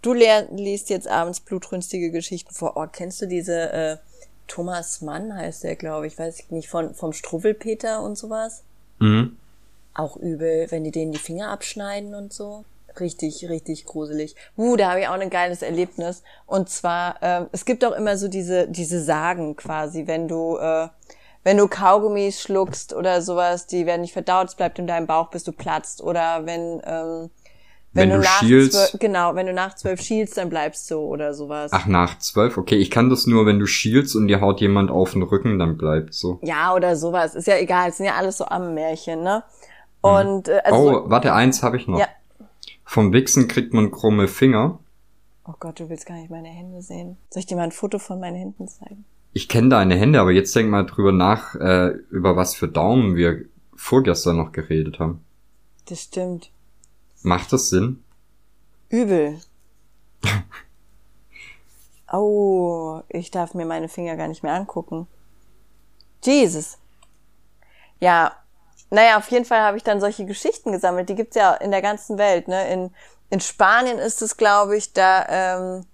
du 0.00 0.12
liest 0.12 0.90
jetzt 0.90 1.08
abends 1.08 1.40
blutrünstige 1.40 2.12
Geschichten 2.12 2.54
vor. 2.54 2.76
Oh, 2.76 2.86
kennst 2.90 3.20
du 3.20 3.26
diese 3.26 3.72
äh, 3.72 3.96
Thomas 4.46 5.00
Mann 5.00 5.34
heißt 5.34 5.64
der, 5.64 5.76
glaube 5.76 6.06
ich, 6.06 6.18
weiß 6.18 6.40
ich 6.40 6.50
nicht, 6.50 6.68
von 6.68 6.94
vom 6.94 7.12
Struwwelpeter 7.12 8.02
und 8.02 8.18
sowas? 8.18 8.64
Mhm. 8.98 9.36
Auch 9.94 10.16
übel, 10.16 10.70
wenn 10.70 10.84
die 10.84 10.90
denen 10.90 11.12
die 11.12 11.18
Finger 11.18 11.50
abschneiden 11.50 12.14
und 12.14 12.32
so. 12.32 12.64
Richtig, 13.00 13.48
richtig 13.48 13.86
gruselig. 13.86 14.36
Uh, 14.56 14.76
da 14.76 14.90
habe 14.90 15.00
ich 15.00 15.08
auch 15.08 15.12
ein 15.12 15.30
geiles 15.30 15.62
Erlebnis. 15.62 16.22
Und 16.46 16.68
zwar, 16.68 17.16
ähm, 17.22 17.46
es 17.52 17.64
gibt 17.64 17.84
auch 17.84 17.92
immer 17.92 18.16
so 18.18 18.28
diese, 18.28 18.68
diese 18.68 19.02
Sagen 19.02 19.56
quasi, 19.56 20.06
wenn 20.06 20.28
du, 20.28 20.58
äh, 20.58 20.88
wenn 21.42 21.56
du 21.56 21.68
Kaugummis 21.68 22.40
schluckst 22.40 22.92
oder 22.92 23.22
sowas, 23.22 23.66
die 23.66 23.86
werden 23.86 24.02
nicht 24.02 24.12
verdaut, 24.12 24.48
es 24.48 24.54
bleibt 24.54 24.78
in 24.78 24.86
deinem 24.86 25.06
Bauch, 25.06 25.28
bis 25.30 25.44
du 25.44 25.52
platzt. 25.52 26.02
Oder 26.02 26.44
wenn, 26.46 26.82
ähm, 26.84 27.30
wenn, 27.94 28.10
wenn 28.10 28.18
du, 28.18 28.24
nach 28.24 28.40
schielst. 28.40 28.72
Zwölf, 28.72 29.00
genau, 29.00 29.34
wenn 29.34 29.46
du 29.46 29.52
nach 29.52 29.74
zwölf 29.74 30.00
schielst, 30.00 30.38
dann 30.38 30.48
bleibst 30.48 30.90
du 30.90 30.96
oder 30.96 31.34
sowas. 31.34 31.72
Ach, 31.74 31.86
nach 31.86 32.18
zwölf? 32.18 32.56
Okay, 32.56 32.76
ich 32.76 32.90
kann 32.90 33.10
das 33.10 33.26
nur, 33.26 33.44
wenn 33.44 33.58
du 33.58 33.66
schielst 33.66 34.16
und 34.16 34.28
dir 34.28 34.40
haut 34.40 34.60
jemand 34.60 34.90
auf 34.90 35.12
den 35.12 35.22
Rücken, 35.22 35.58
dann 35.58 35.76
bleibt 35.76 36.14
so. 36.14 36.38
Ja, 36.42 36.74
oder 36.74 36.96
sowas. 36.96 37.34
Ist 37.34 37.46
ja 37.46 37.58
egal, 37.58 37.90
es 37.90 37.98
sind 37.98 38.06
ja 38.06 38.14
alles 38.14 38.38
so 38.38 38.46
Ammenmärchen, 38.46 39.22
ne? 39.22 39.44
Mhm. 40.02 40.10
Und, 40.10 40.48
äh, 40.48 40.62
also 40.64 41.02
oh, 41.02 41.10
warte, 41.10 41.34
eins 41.34 41.62
habe 41.62 41.76
ich 41.76 41.86
noch. 41.86 41.98
Ja. 41.98 42.08
Vom 42.84 43.12
Wichsen 43.12 43.48
kriegt 43.48 43.74
man 43.74 43.90
krumme 43.90 44.26
Finger. 44.26 44.78
Oh 45.46 45.54
Gott, 45.58 45.80
du 45.80 45.88
willst 45.90 46.06
gar 46.06 46.14
nicht 46.14 46.30
meine 46.30 46.48
Hände 46.48 46.82
sehen. 46.82 47.16
Soll 47.30 47.40
ich 47.40 47.46
dir 47.46 47.56
mal 47.56 47.64
ein 47.64 47.72
Foto 47.72 47.98
von 47.98 48.20
meinen 48.20 48.36
Händen 48.36 48.68
zeigen? 48.68 49.04
Ich 49.34 49.48
kenne 49.48 49.70
deine 49.70 49.96
Hände, 49.96 50.20
aber 50.20 50.30
jetzt 50.30 50.54
denk 50.54 50.70
mal 50.70 50.84
drüber 50.84 51.12
nach, 51.12 51.54
äh, 51.56 51.88
über 52.10 52.36
was 52.36 52.54
für 52.54 52.68
Daumen 52.68 53.16
wir 53.16 53.44
vorgestern 53.74 54.36
noch 54.36 54.52
geredet 54.52 54.98
haben. 54.98 55.24
Das 55.86 56.02
stimmt. 56.02 56.50
Macht 57.22 57.52
das 57.52 57.68
Sinn? 57.68 58.04
Übel. 58.88 59.40
oh, 62.12 63.00
ich 63.08 63.30
darf 63.30 63.54
mir 63.54 63.64
meine 63.64 63.88
Finger 63.88 64.16
gar 64.16 64.28
nicht 64.28 64.42
mehr 64.42 64.54
angucken. 64.54 65.06
Jesus. 66.22 66.78
Ja, 68.00 68.36
naja, 68.90 69.16
auf 69.16 69.30
jeden 69.30 69.44
Fall 69.44 69.60
habe 69.60 69.76
ich 69.76 69.84
dann 69.84 70.00
solche 70.00 70.26
Geschichten 70.26 70.72
gesammelt. 70.72 71.08
Die 71.08 71.14
gibt's 71.14 71.36
ja 71.36 71.54
in 71.54 71.70
der 71.70 71.80
ganzen 71.80 72.18
Welt. 72.18 72.46
Ne? 72.48 72.70
In, 72.70 72.90
in 73.30 73.40
Spanien 73.40 73.98
ist 73.98 74.20
es, 74.20 74.36
glaube 74.36 74.76
ich, 74.76 74.92
da, 74.92 75.26
ähm, 75.28 75.86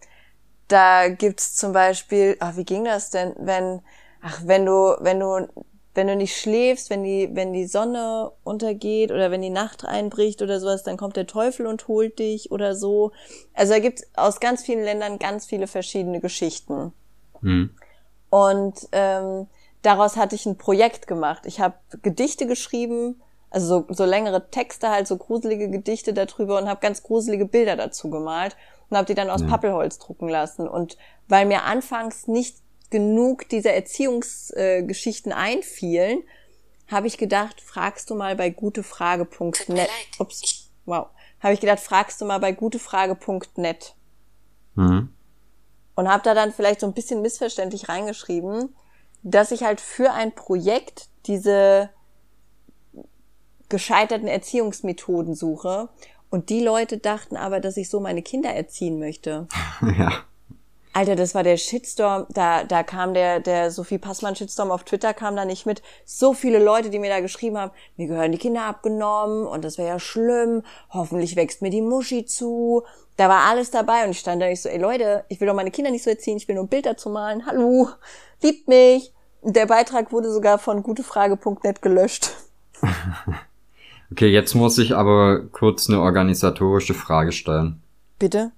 da 0.67 1.09
gibt's 1.09 1.55
zum 1.55 1.73
Beispiel, 1.73 2.37
ach, 2.41 2.57
wie 2.57 2.65
ging 2.65 2.85
das 2.85 3.11
denn, 3.11 3.35
wenn, 3.39 3.83
ach, 4.21 4.41
wenn 4.45 4.67
du, 4.67 4.97
wenn 4.99 5.21
du 5.21 5.47
wenn 5.95 6.07
du 6.07 6.17
nicht 6.17 6.37
schläfst, 6.37 6.91
wenn 6.91 7.03
die, 7.03 7.31
wenn 7.33 7.53
die 7.53 7.67
Sonne 7.67 8.31
untergeht 8.45 9.11
oder 9.11 9.31
wenn 9.31 9.43
die 9.43 9.51
Nacht 9.51 9.85
einbricht 9.85 10.43
oder 10.43 10.61
sowas, 10.61 10.83
dann 10.85 10.97
kommt 10.97 11.17
der 11.17 11.27
Teufel 11.27 11.67
und 11.67 11.89
holt 11.89 12.19
dich 12.19 12.51
oder 12.51 12.75
so. 12.75 13.13
Also 13.55 13.73
da 13.73 13.79
gibt 13.81 14.03
aus 14.15 14.41
ganz 14.41 14.63
vielen 14.63 14.85
Ländern 14.85 15.19
ganz 15.19 15.47
viele 15.47 15.67
verschiedene 15.67 16.21
Geschichten. 16.21 16.93
Mhm. 17.41 17.71
Und 18.31 18.89
ähm, 18.93 19.47
daraus 19.83 20.17
hatte 20.17 20.35
ich 20.35 20.47
ein 20.47 20.59
Projekt 20.59 21.07
gemacht. 21.07 21.47
Ich 21.47 21.61
habe 21.61 21.75
Gedichte 22.03 22.47
geschrieben, 22.47 23.21
also 23.51 23.67
so, 23.89 23.95
so 23.95 24.05
längere 24.05 24.51
Texte, 24.51 24.91
halt 24.91 25.07
so 25.07 25.17
gruselige 25.17 25.71
Gedichte 25.71 26.13
darüber 26.13 26.59
und 26.59 26.69
habe 26.69 26.81
ganz 26.81 27.03
gruselige 27.03 27.47
Bilder 27.47 27.77
dazu 27.77 28.11
gemalt 28.11 28.57
und 28.91 28.97
habe 28.97 29.07
die 29.07 29.15
dann 29.15 29.31
aus 29.31 29.41
ja. 29.41 29.47
Pappelholz 29.47 29.99
drucken 29.99 30.29
lassen. 30.29 30.69
Und 30.69 30.97
weil 31.29 31.47
mir 31.47 31.65
anfangs 31.65 32.27
nicht 32.27 32.57
genug 32.91 33.49
dieser 33.49 33.75
Erziehungsgeschichten 33.75 35.33
äh, 35.33 35.35
einfielen, 35.35 36.23
habe 36.89 37.07
ich 37.07 37.19
gedacht, 37.19 37.61
fragst 37.61 38.11
du 38.11 38.15
mal 38.15 38.35
bei 38.37 38.51
gutefrage.net. 38.51 39.89
Ups, 40.19 40.71
wow. 40.87 41.09
Habe 41.41 41.55
ich 41.55 41.61
gedacht, 41.61 41.81
fragst 41.81 42.21
du 42.21 42.25
mal 42.25 42.39
bei 42.39 42.53
gutefrage.net. 42.53 43.95
Mhm. 44.75 45.13
Und 45.95 46.09
habe 46.09 46.23
da 46.23 46.35
dann 46.35 46.53
vielleicht 46.53 46.81
so 46.81 46.87
ein 46.87 46.95
bisschen 46.95 47.23
missverständlich 47.23 47.89
reingeschrieben, 47.89 48.75
dass 49.23 49.51
ich 49.51 49.65
halt 49.65 49.81
für 49.81 50.13
ein 50.13 50.35
Projekt 50.35 51.09
diese 51.27 51.91
gescheiterten 53.69 54.29
Erziehungsmethoden 54.29 55.35
suche. 55.35 55.89
Und 56.31 56.51
die 56.51 56.61
Leute 56.61 56.99
dachten 56.99 57.37
aber, 57.37 57.61
dass 57.61 57.77
ich 57.77 57.91
so 57.91 58.01
meine 58.01 58.23
Kinder 58.23 58.51
erziehen 58.51 58.99
möchte. 58.99 59.47
Ja. 59.99 60.25
Alter, 60.99 61.15
das 61.15 61.33
war 61.37 61.45
der 61.45 61.57
Shitstorm, 61.57 62.27
da, 62.29 62.65
da 62.65 62.83
kam 62.83 63.15
der, 63.15 63.39
der 63.39 63.71
Sophie 63.71 63.99
Passmann 63.99 64.35
Shitstorm 64.35 64.73
auf 64.73 64.83
Twitter 64.83 65.15
kam 65.15 65.37
da 65.37 65.45
nicht 65.45 65.65
mit. 65.65 65.81
So 66.05 66.35
viele 66.35 66.59
Leute, 66.59 66.91
die 66.91 66.99
mir 66.99 67.09
da 67.09 67.21
geschrieben 67.21 67.57
haben, 67.57 67.71
mir 67.97 68.09
gehören 68.09 68.33
die 68.33 68.39
Kinder 68.39 68.65
abgenommen 68.65 69.47
und 69.47 69.65
das 69.65 69.79
wäre 69.79 69.87
ja 69.87 70.01
schlimm, 70.01 70.65
hoffentlich 70.91 71.37
wächst 71.37 71.63
mir 71.63 71.71
die 71.71 71.83
Muschi 71.83 72.25
zu. 72.25 72.83
Da 73.17 73.29
war 73.29 73.45
alles 73.45 73.71
dabei 73.71 74.07
und 74.07 74.11
ich 74.11 74.19
stand 74.19 74.43
da 74.43 74.49
nicht 74.49 74.61
so, 74.61 74.69
ey 74.69 74.79
Leute, 74.79 75.25
ich 75.29 75.41
will 75.41 75.47
doch 75.47 75.55
meine 75.55 75.71
Kinder 75.71 75.93
nicht 75.93 76.03
so 76.03 76.11
erziehen, 76.11 76.37
ich 76.37 76.49
will 76.49 76.57
nur 76.57 76.65
ein 76.65 76.69
Bild 76.69 76.85
dazu 76.85 77.11
malen, 77.11 77.47
hallo, 77.47 77.91
liebt 78.43 78.67
mich. 78.67 79.15
Der 79.43 79.67
Beitrag 79.67 80.11
wurde 80.11 80.33
sogar 80.33 80.59
von 80.59 80.83
gutefrage.net 80.83 81.81
gelöscht. 81.81 82.33
okay, 84.11 84.27
jetzt 84.27 84.57
muss 84.57 84.79
ich 84.79 84.97
aber 84.97 85.45
kurz 85.53 85.89
eine 85.89 86.01
organisatorische 86.01 86.95
Frage 86.95 87.31
stellen. 87.31 87.85
Bitte? 88.19 88.51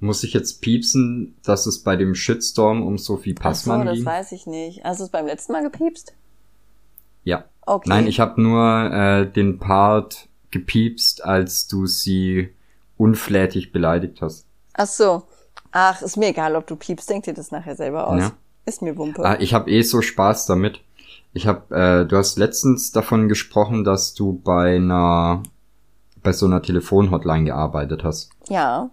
Muss 0.00 0.22
ich 0.24 0.32
jetzt 0.34 0.60
piepsen, 0.60 1.36
dass 1.44 1.66
es 1.66 1.82
bei 1.82 1.96
dem 1.96 2.14
Shitstorm 2.14 2.82
um 2.82 2.98
Sophie 2.98 3.34
Passmann 3.34 3.82
Ach 3.82 3.86
so, 3.86 3.94
ging? 3.94 4.04
das 4.04 4.12
weiß 4.12 4.32
ich 4.32 4.46
nicht. 4.46 4.84
Hast 4.84 5.00
du 5.00 5.04
es 5.04 5.10
beim 5.10 5.26
letzten 5.26 5.52
Mal 5.52 5.62
gepiepst? 5.62 6.14
Ja. 7.22 7.44
Okay. 7.62 7.88
Nein, 7.88 8.06
ich 8.06 8.20
habe 8.20 8.40
nur 8.40 8.92
äh, 8.92 9.30
den 9.30 9.58
Part 9.58 10.28
gepiepst, 10.50 11.24
als 11.24 11.68
du 11.68 11.86
sie 11.86 12.50
unflätig 12.98 13.72
beleidigt 13.72 14.20
hast. 14.20 14.46
Ach 14.74 14.86
so. 14.86 15.22
Ach, 15.72 16.02
ist 16.02 16.16
mir 16.16 16.28
egal, 16.28 16.54
ob 16.54 16.66
du 16.66 16.76
piepst. 16.76 17.08
Denk 17.08 17.24
dir 17.24 17.34
das 17.34 17.50
nachher 17.50 17.74
selber 17.74 18.08
aus. 18.08 18.20
Ja. 18.20 18.32
Ist 18.66 18.82
mir 18.82 18.96
Wumpe. 18.96 19.24
Ah, 19.24 19.36
ich 19.40 19.54
habe 19.54 19.70
eh 19.70 19.82
so 19.82 20.02
Spaß 20.02 20.46
damit. 20.46 20.80
Ich 21.32 21.46
habe, 21.46 21.74
äh, 21.74 22.06
du 22.06 22.16
hast 22.16 22.36
letztens 22.36 22.92
davon 22.92 23.28
gesprochen, 23.28 23.84
dass 23.84 24.14
du 24.14 24.40
bei 24.44 24.76
einer, 24.76 25.42
bei 26.22 26.32
so 26.32 26.46
einer 26.46 26.62
Telefonhotline 26.62 27.44
gearbeitet 27.44 28.04
hast. 28.04 28.30
Ja 28.48 28.90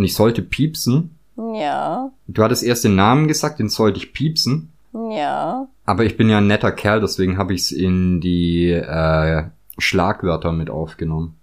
und 0.00 0.04
ich 0.04 0.14
sollte 0.14 0.40
piepsen. 0.40 1.18
Ja. 1.36 2.10
Du 2.26 2.42
hattest 2.42 2.62
erst 2.62 2.84
den 2.84 2.96
Namen 2.96 3.28
gesagt, 3.28 3.58
den 3.58 3.68
sollte 3.68 3.98
ich 3.98 4.14
piepsen. 4.14 4.72
Ja. 4.94 5.68
Aber 5.84 6.06
ich 6.06 6.16
bin 6.16 6.30
ja 6.30 6.38
ein 6.38 6.46
netter 6.46 6.72
Kerl, 6.72 7.02
deswegen 7.02 7.36
habe 7.36 7.52
ich 7.52 7.60
es 7.60 7.70
in 7.70 8.22
die 8.22 8.70
äh, 8.70 9.42
Schlagwörter 9.76 10.52
mit 10.52 10.70
aufgenommen. 10.70 11.38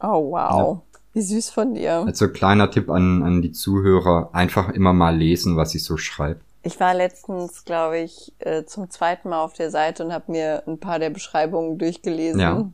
Oh, 0.00 0.30
wow. 0.30 0.80
Wie 1.12 1.20
süß 1.20 1.50
von 1.50 1.74
dir. 1.74 2.04
Also 2.06 2.30
kleiner 2.30 2.70
Tipp 2.70 2.88
an, 2.88 3.22
an 3.22 3.42
die 3.42 3.52
Zuhörer, 3.52 4.30
einfach 4.32 4.70
immer 4.70 4.94
mal 4.94 5.14
lesen, 5.14 5.58
was 5.58 5.74
ich 5.74 5.84
so 5.84 5.98
schreibe. 5.98 6.40
Ich 6.62 6.80
war 6.80 6.94
letztens, 6.94 7.66
glaube 7.66 7.98
ich, 7.98 8.32
äh, 8.38 8.64
zum 8.64 8.88
zweiten 8.88 9.28
Mal 9.28 9.42
auf 9.42 9.52
der 9.52 9.70
Seite 9.70 10.06
und 10.06 10.14
habe 10.14 10.32
mir 10.32 10.62
ein 10.66 10.80
paar 10.80 10.98
der 10.98 11.10
Beschreibungen 11.10 11.76
durchgelesen. 11.76 12.40
Ja. 12.40 12.70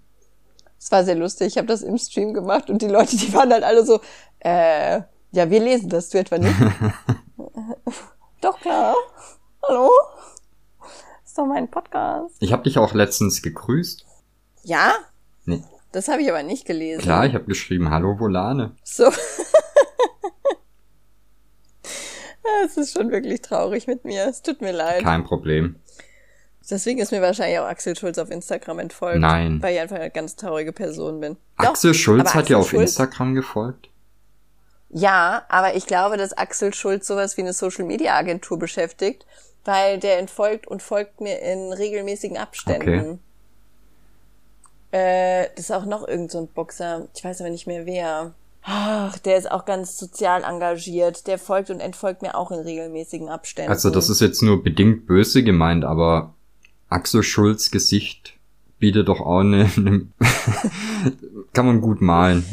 Es 0.84 0.90
war 0.92 1.02
sehr 1.02 1.14
lustig. 1.14 1.46
Ich 1.46 1.56
habe 1.56 1.66
das 1.66 1.80
im 1.80 1.96
Stream 1.96 2.34
gemacht 2.34 2.68
und 2.68 2.82
die 2.82 2.88
Leute, 2.88 3.16
die 3.16 3.32
waren 3.32 3.50
halt 3.50 3.64
alle 3.64 3.86
so, 3.86 4.02
äh, 4.40 5.00
ja, 5.32 5.48
wir 5.48 5.58
lesen 5.60 5.88
das, 5.88 6.10
du 6.10 6.18
etwa 6.18 6.36
nicht? 6.36 6.54
Doch 8.42 8.60
klar. 8.60 8.94
Hallo? 9.66 9.90
ist 11.24 11.38
doch 11.38 11.46
mein 11.46 11.70
Podcast. 11.70 12.36
Ich 12.40 12.52
habe 12.52 12.64
dich 12.64 12.76
auch 12.76 12.92
letztens 12.92 13.40
gegrüßt. 13.40 14.04
Ja? 14.64 14.92
Nee. 15.46 15.64
Das 15.92 16.08
habe 16.08 16.20
ich 16.20 16.28
aber 16.28 16.42
nicht 16.42 16.66
gelesen. 16.66 17.00
Klar, 17.00 17.24
ich 17.24 17.32
habe 17.32 17.46
geschrieben, 17.46 17.88
hallo 17.88 18.20
Volane. 18.20 18.76
So. 18.84 19.10
Es 22.66 22.76
ist 22.76 22.92
schon 22.92 23.10
wirklich 23.10 23.40
traurig 23.40 23.86
mit 23.86 24.04
mir. 24.04 24.26
Es 24.26 24.42
tut 24.42 24.60
mir 24.60 24.72
leid. 24.72 25.02
Kein 25.02 25.24
Problem. 25.24 25.76
Deswegen 26.70 26.98
ist 27.00 27.12
mir 27.12 27.20
wahrscheinlich 27.20 27.58
auch 27.58 27.66
Axel 27.66 27.96
Schulz 27.96 28.16
auf 28.18 28.30
Instagram 28.30 28.78
entfolgt. 28.78 29.20
Nein. 29.20 29.62
Weil 29.62 29.74
ich 29.74 29.80
einfach 29.80 29.96
eine 29.96 30.10
ganz 30.10 30.34
traurige 30.36 30.72
Person 30.72 31.20
bin. 31.20 31.36
Axel 31.56 31.92
Doch, 31.92 31.98
Schulz 31.98 32.30
hat 32.34 32.42
Axel 32.42 32.52
ja 32.52 32.58
auf 32.58 32.70
Schulz- 32.70 32.90
Instagram 32.92 33.34
gefolgt. 33.34 33.90
Ja, 34.90 35.44
aber 35.48 35.74
ich 35.74 35.86
glaube, 35.86 36.16
dass 36.16 36.32
Axel 36.32 36.72
Schulz 36.72 37.06
sowas 37.06 37.36
wie 37.36 37.42
eine 37.42 37.52
Social 37.52 37.84
Media 37.84 38.16
Agentur 38.16 38.58
beschäftigt, 38.58 39.26
weil 39.64 39.98
der 39.98 40.18
entfolgt 40.18 40.66
und 40.68 40.82
folgt 40.82 41.20
mir 41.20 41.40
in 41.40 41.72
regelmäßigen 41.72 42.36
Abständen. 42.36 43.18
Äh, 44.92 45.48
das 45.56 45.64
ist 45.64 45.72
auch 45.72 45.84
noch 45.84 46.06
irgend 46.06 46.30
so 46.30 46.38
ein 46.38 46.46
Boxer. 46.48 47.08
Ich 47.14 47.24
weiß 47.24 47.40
aber 47.40 47.50
nicht 47.50 47.66
mehr 47.66 47.84
wer. 47.86 48.34
Ach, 48.62 49.18
der 49.18 49.36
ist 49.36 49.50
auch 49.50 49.64
ganz 49.64 49.98
sozial 49.98 50.44
engagiert. 50.44 51.26
Der 51.26 51.38
folgt 51.38 51.70
und 51.70 51.80
entfolgt 51.80 52.22
mir 52.22 52.36
auch 52.36 52.50
in 52.50 52.60
regelmäßigen 52.60 53.28
Abständen. 53.28 53.70
Also 53.70 53.90
das 53.90 54.08
ist 54.08 54.20
jetzt 54.20 54.42
nur 54.42 54.62
bedingt 54.62 55.06
böse 55.06 55.42
gemeint, 55.42 55.84
aber 55.84 56.34
Axel 56.94 57.22
Schulz 57.22 57.70
Gesicht 57.70 58.34
bietet 58.78 59.08
doch 59.08 59.20
auch 59.20 59.40
eine, 59.40 59.68
eine 59.76 60.06
kann 61.52 61.66
man 61.66 61.80
gut 61.80 62.00
malen, 62.00 62.44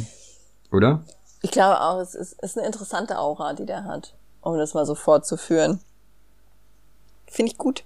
oder? 0.71 1.03
Ich 1.43 1.51
glaube 1.51 1.79
auch, 1.79 1.99
es 1.99 2.15
ist, 2.15 2.41
ist 2.41 2.57
eine 2.57 2.67
interessante 2.67 3.17
Aura, 3.17 3.53
die 3.53 3.65
der 3.65 3.85
hat, 3.85 4.13
um 4.41 4.57
das 4.57 4.73
mal 4.73 4.85
so 4.85 4.95
fortzuführen. 4.95 5.79
Finde 7.27 7.51
ich 7.51 7.57
gut. 7.57 7.83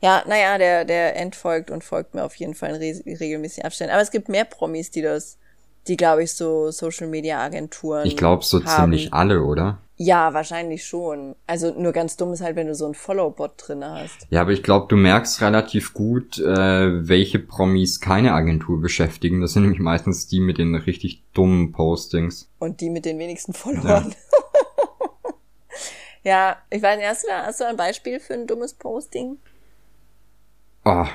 Ja, 0.00 0.22
naja, 0.26 0.58
der, 0.58 0.84
der 0.84 1.16
entfolgt 1.16 1.70
und 1.70 1.84
folgt 1.84 2.14
mir 2.14 2.24
auf 2.24 2.34
jeden 2.34 2.54
Fall 2.54 2.70
in 2.70 2.76
re 2.76 3.20
regelmäßigen 3.20 3.64
Abständen. 3.64 3.92
Aber 3.92 4.02
es 4.02 4.10
gibt 4.10 4.28
mehr 4.28 4.44
Promis, 4.44 4.90
die 4.90 5.02
das, 5.02 5.38
die 5.86 5.96
glaube 5.96 6.24
ich 6.24 6.34
so 6.34 6.70
Social 6.70 7.06
Media 7.06 7.40
Agenturen. 7.40 8.06
Ich 8.06 8.16
glaube 8.16 8.44
so 8.44 8.64
haben. 8.64 8.90
ziemlich 8.92 9.12
alle, 9.12 9.42
oder? 9.42 9.78
Ja, 10.04 10.34
wahrscheinlich 10.34 10.84
schon. 10.84 11.36
Also 11.46 11.72
nur 11.78 11.92
ganz 11.92 12.16
dumm 12.16 12.32
ist 12.32 12.40
halt, 12.40 12.56
wenn 12.56 12.66
du 12.66 12.74
so 12.74 12.86
einen 12.86 12.94
Follow-Bot 12.94 13.52
drin 13.56 13.84
hast. 13.84 14.26
Ja, 14.30 14.40
aber 14.40 14.50
ich 14.50 14.64
glaube, 14.64 14.86
du 14.88 14.96
merkst 14.96 15.40
relativ 15.42 15.94
gut, 15.94 16.38
äh, 16.38 17.08
welche 17.08 17.38
Promis 17.38 18.00
keine 18.00 18.32
Agentur 18.32 18.80
beschäftigen. 18.80 19.40
Das 19.40 19.52
sind 19.52 19.62
nämlich 19.62 19.80
meistens 19.80 20.26
die 20.26 20.40
mit 20.40 20.58
den 20.58 20.74
richtig 20.74 21.22
dummen 21.34 21.70
Postings. 21.70 22.50
Und 22.58 22.80
die 22.80 22.90
mit 22.90 23.04
den 23.04 23.18
wenigsten 23.20 23.52
Followern. 23.52 24.14
Ja, 26.24 26.58
ich 26.70 26.80
weiß 26.80 26.98
nicht, 26.98 27.08
hast 27.08 27.24
du 27.24 27.28
da, 27.28 27.46
hast 27.46 27.60
du 27.60 27.64
ein 27.64 27.76
Beispiel 27.76 28.20
für 28.20 28.34
ein 28.34 28.46
dummes 28.46 28.74
Posting? 28.74 29.38
Oh, 30.84 31.06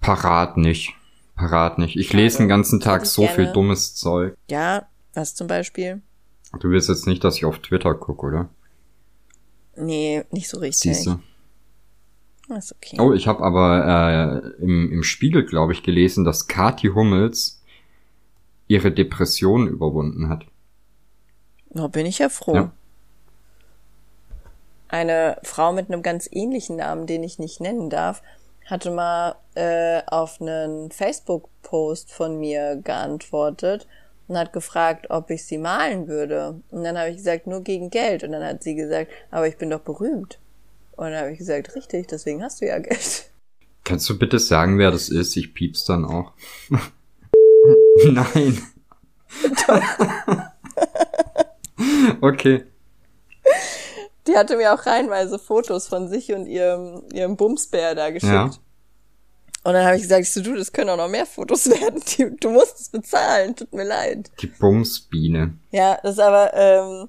parat 0.00 0.56
nicht. 0.56 0.94
Parat 1.34 1.78
nicht. 1.78 1.96
Ich 1.96 2.12
lese 2.12 2.38
den 2.38 2.48
ganzen 2.48 2.78
Tag 2.78 3.04
so 3.04 3.26
viel 3.26 3.36
gerne. 3.36 3.52
dummes 3.52 3.96
Zeug. 3.96 4.36
Ja, 4.48 4.86
was 5.14 5.34
zum 5.34 5.48
Beispiel? 5.48 6.00
Du 6.60 6.70
willst 6.70 6.88
jetzt 6.88 7.06
nicht, 7.06 7.24
dass 7.24 7.36
ich 7.36 7.44
auf 7.44 7.58
Twitter 7.58 7.94
gucke, 7.94 8.26
oder? 8.26 8.48
Nee, 9.76 10.24
nicht 10.30 10.48
so 10.48 10.58
richtig. 10.58 10.96
Siehst 10.96 11.06
du? 11.06 12.54
Ist 12.54 12.74
okay. 12.74 12.98
Oh, 13.00 13.12
ich 13.12 13.26
habe 13.26 13.42
aber 13.42 14.42
äh, 14.58 14.62
im, 14.62 14.92
im 14.92 15.02
Spiegel, 15.02 15.44
glaube 15.44 15.72
ich, 15.72 15.82
gelesen, 15.82 16.24
dass 16.24 16.48
Kathi 16.48 16.88
Hummels 16.88 17.62
ihre 18.66 18.92
Depression 18.92 19.68
überwunden 19.68 20.28
hat. 20.28 20.44
Na, 21.70 21.86
bin 21.86 22.04
ich 22.04 22.18
ja 22.18 22.28
froh. 22.28 22.54
Ja. 22.54 22.72
Eine 24.88 25.38
Frau 25.42 25.72
mit 25.72 25.90
einem 25.90 26.02
ganz 26.02 26.28
ähnlichen 26.30 26.76
Namen, 26.76 27.06
den 27.06 27.22
ich 27.22 27.38
nicht 27.38 27.60
nennen 27.60 27.88
darf, 27.88 28.22
hatte 28.66 28.90
mal 28.90 29.36
äh, 29.54 30.02
auf 30.06 30.40
einen 30.40 30.90
Facebook-Post 30.90 32.12
von 32.12 32.38
mir 32.38 32.76
geantwortet 32.76 33.86
und 34.32 34.38
hat 34.38 34.54
gefragt, 34.54 35.08
ob 35.10 35.28
ich 35.28 35.44
sie 35.44 35.58
malen 35.58 36.08
würde. 36.08 36.62
Und 36.70 36.84
dann 36.84 36.96
habe 36.96 37.10
ich 37.10 37.18
gesagt, 37.18 37.46
nur 37.46 37.62
gegen 37.62 37.90
Geld. 37.90 38.24
Und 38.24 38.32
dann 38.32 38.42
hat 38.42 38.62
sie 38.62 38.74
gesagt, 38.74 39.10
aber 39.30 39.46
ich 39.46 39.58
bin 39.58 39.68
doch 39.68 39.80
berühmt. 39.80 40.38
Und 40.92 41.10
dann 41.10 41.20
habe 41.20 41.32
ich 41.32 41.38
gesagt, 41.38 41.76
richtig, 41.76 42.08
deswegen 42.08 42.42
hast 42.42 42.62
du 42.62 42.66
ja 42.66 42.78
Geld. 42.78 43.30
Kannst 43.84 44.08
du 44.08 44.18
bitte 44.18 44.38
sagen, 44.38 44.78
wer 44.78 44.90
das 44.90 45.10
ist? 45.10 45.36
Ich 45.36 45.52
pieps 45.52 45.84
dann 45.84 46.06
auch. 46.06 46.32
Nein. 48.06 48.62
okay. 52.22 52.64
Die 54.26 54.36
hatte 54.36 54.56
mir 54.56 54.72
auch 54.72 54.86
reihenweise 54.86 55.38
Fotos 55.38 55.88
von 55.88 56.08
sich 56.08 56.32
und 56.32 56.46
ihrem, 56.46 57.02
ihrem 57.12 57.36
Bumsbär 57.36 57.94
da 57.94 58.08
geschickt. 58.08 58.32
Ja. 58.32 58.50
Und 59.64 59.74
dann 59.74 59.84
habe 59.86 59.96
ich 59.96 60.02
gesagt, 60.02 60.22
ich 60.22 60.32
so, 60.32 60.42
du, 60.42 60.56
das 60.56 60.72
können 60.72 60.90
auch 60.90 60.96
noch 60.96 61.08
mehr 61.08 61.26
Fotos 61.26 61.68
werden. 61.70 62.02
Die, 62.18 62.36
du 62.36 62.50
musst 62.50 62.80
es 62.80 62.88
bezahlen, 62.88 63.54
tut 63.54 63.72
mir 63.72 63.84
leid. 63.84 64.30
Die 64.40 64.48
Bumsbiene. 64.48 65.56
Ja, 65.70 65.98
das 66.02 66.14
ist 66.14 66.18
aber, 66.20 66.52
ähm, 66.54 67.08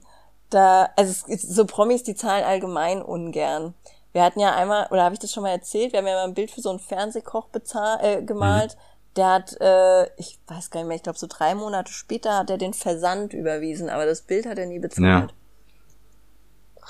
da, 0.50 0.90
also 0.96 1.12
es, 1.12 1.24
ist- 1.44 1.56
so 1.56 1.66
Promis, 1.66 2.04
die 2.04 2.14
zahlen 2.16 2.44
allgemein 2.44 3.02
ungern. 3.02 3.74
Wir 4.12 4.22
hatten 4.24 4.40
ja 4.40 4.54
einmal, 4.56 4.86
oder 4.92 5.04
habe 5.04 5.16
ich 5.16 5.20
das 5.20 5.32
schon 5.32 5.42
mal 5.42 5.50
erzählt, 5.50 5.92
wir 5.94 5.98
haben 6.00 6.06
ja 6.08 6.14
mal 6.14 6.26
ein 6.26 6.36
Bild 6.36 6.52
für 6.52 6.62
so 6.62 6.70
einen 6.70 6.78
Fernsehkoch 6.80 7.48
bezahl, 7.48 7.98
äh, 8.04 8.22
gemalt. 8.22 8.78
Der 9.16 9.30
hat, 9.32 9.60
äh, 9.60 10.04
ich 10.18 10.38
weiß 10.48 10.70
gar 10.70 10.82
nicht 10.82 10.88
mehr, 10.88 10.98
ich 10.98 11.04
glaube 11.04 11.18
so 11.18 11.26
drei 11.28 11.56
Monate 11.56 11.92
später 11.92 12.38
hat 12.38 12.50
er 12.52 12.58
den 12.60 12.74
Versand 12.76 13.34
überwiesen, 13.34 13.90
aber 13.90 14.06
das 14.06 14.22
Bild 14.22 14.46
hat 14.46 14.60
er 14.60 14.68
nie 14.68 14.78
bezahlt. 14.80 15.34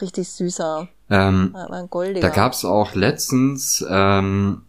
Richtig 0.02 0.30
süßer. 0.30 0.88
Ähm, 1.10 1.56
ein 1.56 1.90
goldiger. 1.90 2.28
Da 2.28 2.34
gab's 2.34 2.66
auch 2.66 2.96
letztens 2.96 3.86
ähm, 3.90 4.66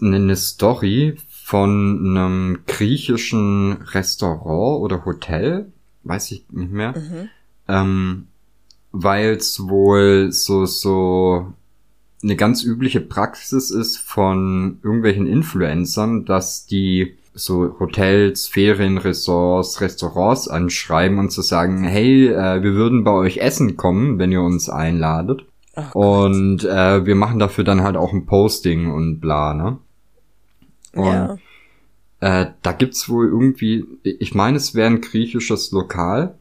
eine 0.00 0.36
Story 0.36 1.16
von 1.44 2.16
einem 2.16 2.60
griechischen 2.66 3.72
Restaurant 3.72 4.80
oder 4.82 5.04
Hotel, 5.04 5.72
weiß 6.04 6.30
ich 6.32 6.44
nicht 6.50 6.72
mehr, 6.72 6.94
ähm, 7.68 8.28
weil 8.92 9.32
es 9.32 9.68
wohl 9.68 10.32
so 10.32 10.66
so 10.66 11.52
eine 12.22 12.36
ganz 12.36 12.62
übliche 12.62 13.00
Praxis 13.00 13.70
ist 13.70 13.98
von 13.98 14.78
irgendwelchen 14.82 15.26
Influencern, 15.26 16.24
dass 16.24 16.66
die 16.66 17.16
so 17.34 17.76
Hotels, 17.80 18.46
Ferienresorts, 18.46 19.80
Restaurants 19.80 20.48
anschreiben 20.48 21.18
und 21.18 21.30
zu 21.30 21.42
sagen, 21.42 21.82
hey, 21.82 22.28
äh, 22.28 22.62
wir 22.62 22.74
würden 22.74 23.04
bei 23.04 23.12
euch 23.12 23.38
essen 23.38 23.76
kommen, 23.76 24.18
wenn 24.18 24.32
ihr 24.32 24.42
uns 24.42 24.68
einladet. 24.68 25.44
Ach 25.74 25.94
Und 25.94 26.64
äh, 26.64 27.06
wir 27.06 27.14
machen 27.14 27.38
dafür 27.38 27.64
dann 27.64 27.82
halt 27.82 27.96
auch 27.96 28.12
ein 28.12 28.26
Posting 28.26 28.92
und 28.92 29.20
bla, 29.20 29.54
ne? 29.54 29.78
Und 30.94 31.06
ja. 31.06 31.36
äh, 32.20 32.52
da 32.62 32.72
gibt's 32.72 33.08
wohl 33.08 33.28
irgendwie, 33.28 33.86
ich 34.02 34.34
meine, 34.34 34.58
es 34.58 34.74
wäre 34.74 34.88
ein 34.88 35.00
griechisches 35.00 35.70
Lokal, 35.70 36.34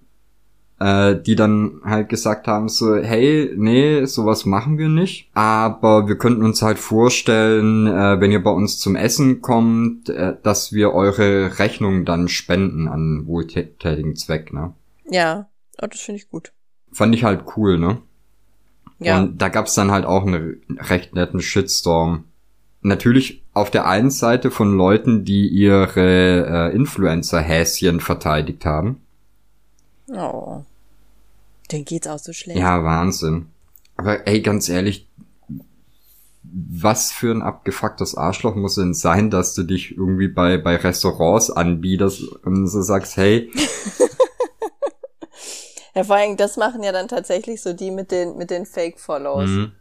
äh, 0.82 1.15
die 1.15 1.36
dann 1.36 1.80
halt 1.86 2.10
gesagt 2.10 2.48
haben 2.48 2.67
so, 2.67 2.98
hey, 2.98 3.54
nee, 3.56 4.04
sowas 4.06 4.46
machen 4.46 4.78
wir 4.78 4.89
nicht, 4.89 5.30
aber 5.34 6.10
wir 6.10 6.17
könnten 6.17 6.44
uns 6.44 6.62
halt 6.62 6.80
vorstellen, 6.80 7.88
äh, 7.88 8.20
wenn 8.20 8.32
ihr 8.32 8.44
bei 8.44 8.52
uns 8.52 8.80
zum 8.80 8.98
Essen 8.98 9.41
kommt, 9.41 10.10
äh, 10.10 10.36
dass 10.44 10.74
wir 10.74 10.91
eure 10.94 11.60
Rechnung 11.60 12.04
dann 12.04 12.28
spenden 12.28 12.89
an 12.89 13.28
wohltätigen 13.28 14.15
Zweck, 14.17 14.52
ne? 14.52 14.74
Ja, 15.10 15.50
oh, 15.82 15.88
das 15.88 16.02
finde 16.02 16.20
ich 16.20 16.30
gut. 16.30 16.52
Fand 16.91 17.15
ich 17.15 17.24
halt 17.24 17.46
cool, 17.56 17.78
ne? 17.78 18.02
Ja. 19.02 19.20
Und 19.20 19.42
da 19.42 19.50
gab's 19.50 19.74
dann 19.74 19.92
halt 19.92 20.06
auch 20.06 20.26
einen 20.26 20.62
recht 20.78 21.16
netten 21.16 21.42
Shitstorm. 21.42 22.26
Natürlich 22.82 23.44
auf 23.54 23.72
der 23.72 23.88
einen 23.88 24.12
Seite 24.12 24.52
von 24.52 24.76
Leuten, 24.76 25.26
die 25.26 25.48
ihre 25.48 26.70
äh, 26.72 26.76
Influencer-Häschen 26.76 28.00
verteidigt 28.00 28.66
haben. 28.66 29.02
oh. 30.08 30.62
Den 31.72 31.86
geht's 31.86 32.08
auch 32.08 32.20
so 32.20 32.34
schlecht. 32.34 32.60
Ja, 32.60 32.84
Wahnsinn. 32.84 33.46
Aber 33.96 34.28
ey, 34.28 34.42
ganz 34.42 34.68
ehrlich, 34.68 35.08
was 36.44 37.12
für 37.12 37.32
ein 37.32 37.42
abgefucktes 37.42 38.16
Arschloch 38.16 38.56
muss 38.56 38.76
denn 38.76 38.94
sein, 38.94 39.30
dass 39.30 39.54
du 39.54 39.64
dich 39.64 39.92
irgendwie 39.96 40.28
bei, 40.28 40.58
bei 40.58 40.76
Restaurants 40.76 41.50
anbietest 41.50 42.24
und 42.44 42.68
so 42.68 42.82
sagst, 42.82 43.16
hey, 43.16 43.50
Ja, 45.94 46.04
vor 46.04 46.16
allem, 46.16 46.38
das 46.38 46.58
machen 46.58 46.84
ja 46.84 46.92
dann 46.92 47.08
tatsächlich 47.08 47.62
so 47.62 47.74
die 47.74 47.92
mit 47.92 48.12
den, 48.12 48.38
mit 48.38 48.50
den 48.50 48.66
Fake-Follows. 48.66 49.50
Mhm. 49.50 49.72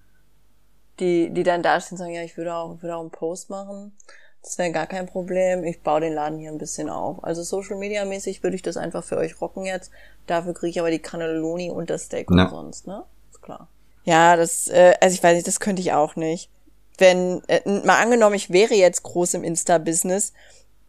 Die, 0.99 1.31
die 1.31 1.45
dann 1.45 1.63
da 1.63 1.81
stehen 1.81 1.93
und 1.95 1.99
sagen, 1.99 2.15
ja, 2.15 2.23
ich 2.23 2.37
würde 2.37 2.55
auch, 2.55 2.83
würde 2.83 2.97
auch 2.97 3.01
einen 3.01 3.11
Post 3.11 3.49
machen. 3.49 3.97
Das 4.43 4.59
wäre 4.59 4.71
gar 4.73 4.87
kein 4.87 5.07
Problem. 5.07 5.65
Ich 5.65 5.83
baue 5.83 6.01
den 6.01 6.13
Laden 6.15 6.39
hier 6.39 6.51
ein 6.51 6.59
bisschen 6.59 6.91
auf. 6.91 7.23
Also 7.25 7.43
Social 7.43 7.77
Media 7.77 8.05
mäßig 8.05 8.43
würde 8.43 8.57
ich 8.57 8.63
das 8.63 8.77
einfach 8.77 9.05
für 9.05 9.17
euch 9.17 9.41
rocken 9.41 9.65
jetzt. 9.65 9.91
Dafür 10.27 10.53
kriege 10.55 10.71
ich 10.71 10.81
aber 10.81 10.91
die 10.91 10.99
Cannelloni 10.99 11.71
und 11.71 11.91
das 11.91 12.05
Steak 12.05 12.29
Ja. 12.31 12.45
und 12.45 12.51
sonst, 12.51 12.87
ne? 12.87 13.05
Ist 13.31 13.41
klar. 13.43 13.69
Ja, 14.05 14.37
das, 14.37 14.69
äh, 14.69 14.95
also 15.01 15.15
ich 15.15 15.23
weiß 15.23 15.35
nicht, 15.35 15.47
das 15.47 15.61
könnte 15.61 15.81
ich 15.83 15.93
auch 15.93 16.17
nicht. 16.17 16.51
Wenn, 16.99 17.43
äh, 17.49 17.61
mal 17.85 18.01
angenommen, 18.01 18.35
ich 18.35 18.51
wäre 18.51 18.75
jetzt 18.75 19.03
groß 19.03 19.35
im 19.35 19.45
Insta-Business, 19.45 20.33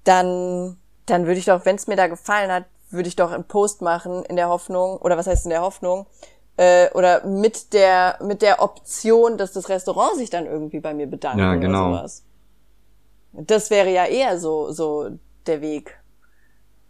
dann, 0.03 0.77
dann 1.05 1.25
würde 1.25 1.39
ich 1.39 1.45
doch, 1.45 1.65
wenn 1.65 1.75
es 1.75 1.87
mir 1.87 1.95
da 1.95 2.07
gefallen 2.07 2.51
hat, 2.51 2.65
würde 2.93 3.07
ich 3.09 3.15
doch 3.15 3.31
einen 3.31 3.43
Post 3.45 3.81
machen 3.81 4.23
in 4.25 4.35
der 4.35 4.49
Hoffnung, 4.49 4.97
oder 4.97 5.17
was 5.17 5.27
heißt 5.27 5.45
in 5.45 5.49
der 5.51 5.61
Hoffnung, 5.61 6.05
äh, 6.57 6.89
oder 6.91 7.25
mit 7.25 7.73
der, 7.73 8.17
mit 8.21 8.41
der 8.41 8.61
Option, 8.61 9.37
dass 9.37 9.51
das 9.53 9.69
Restaurant 9.69 10.17
sich 10.17 10.29
dann 10.29 10.45
irgendwie 10.45 10.79
bei 10.79 10.93
mir 10.93 11.07
bedankt 11.07 11.39
Ja, 11.39 11.51
oder 11.51 11.59
genau. 11.59 11.91
sowas. 11.95 12.23
Das 13.33 13.69
wäre 13.69 13.89
ja 13.91 14.05
eher 14.05 14.37
so, 14.39 14.71
so 14.71 15.09
der 15.47 15.61
Weg. 15.61 15.97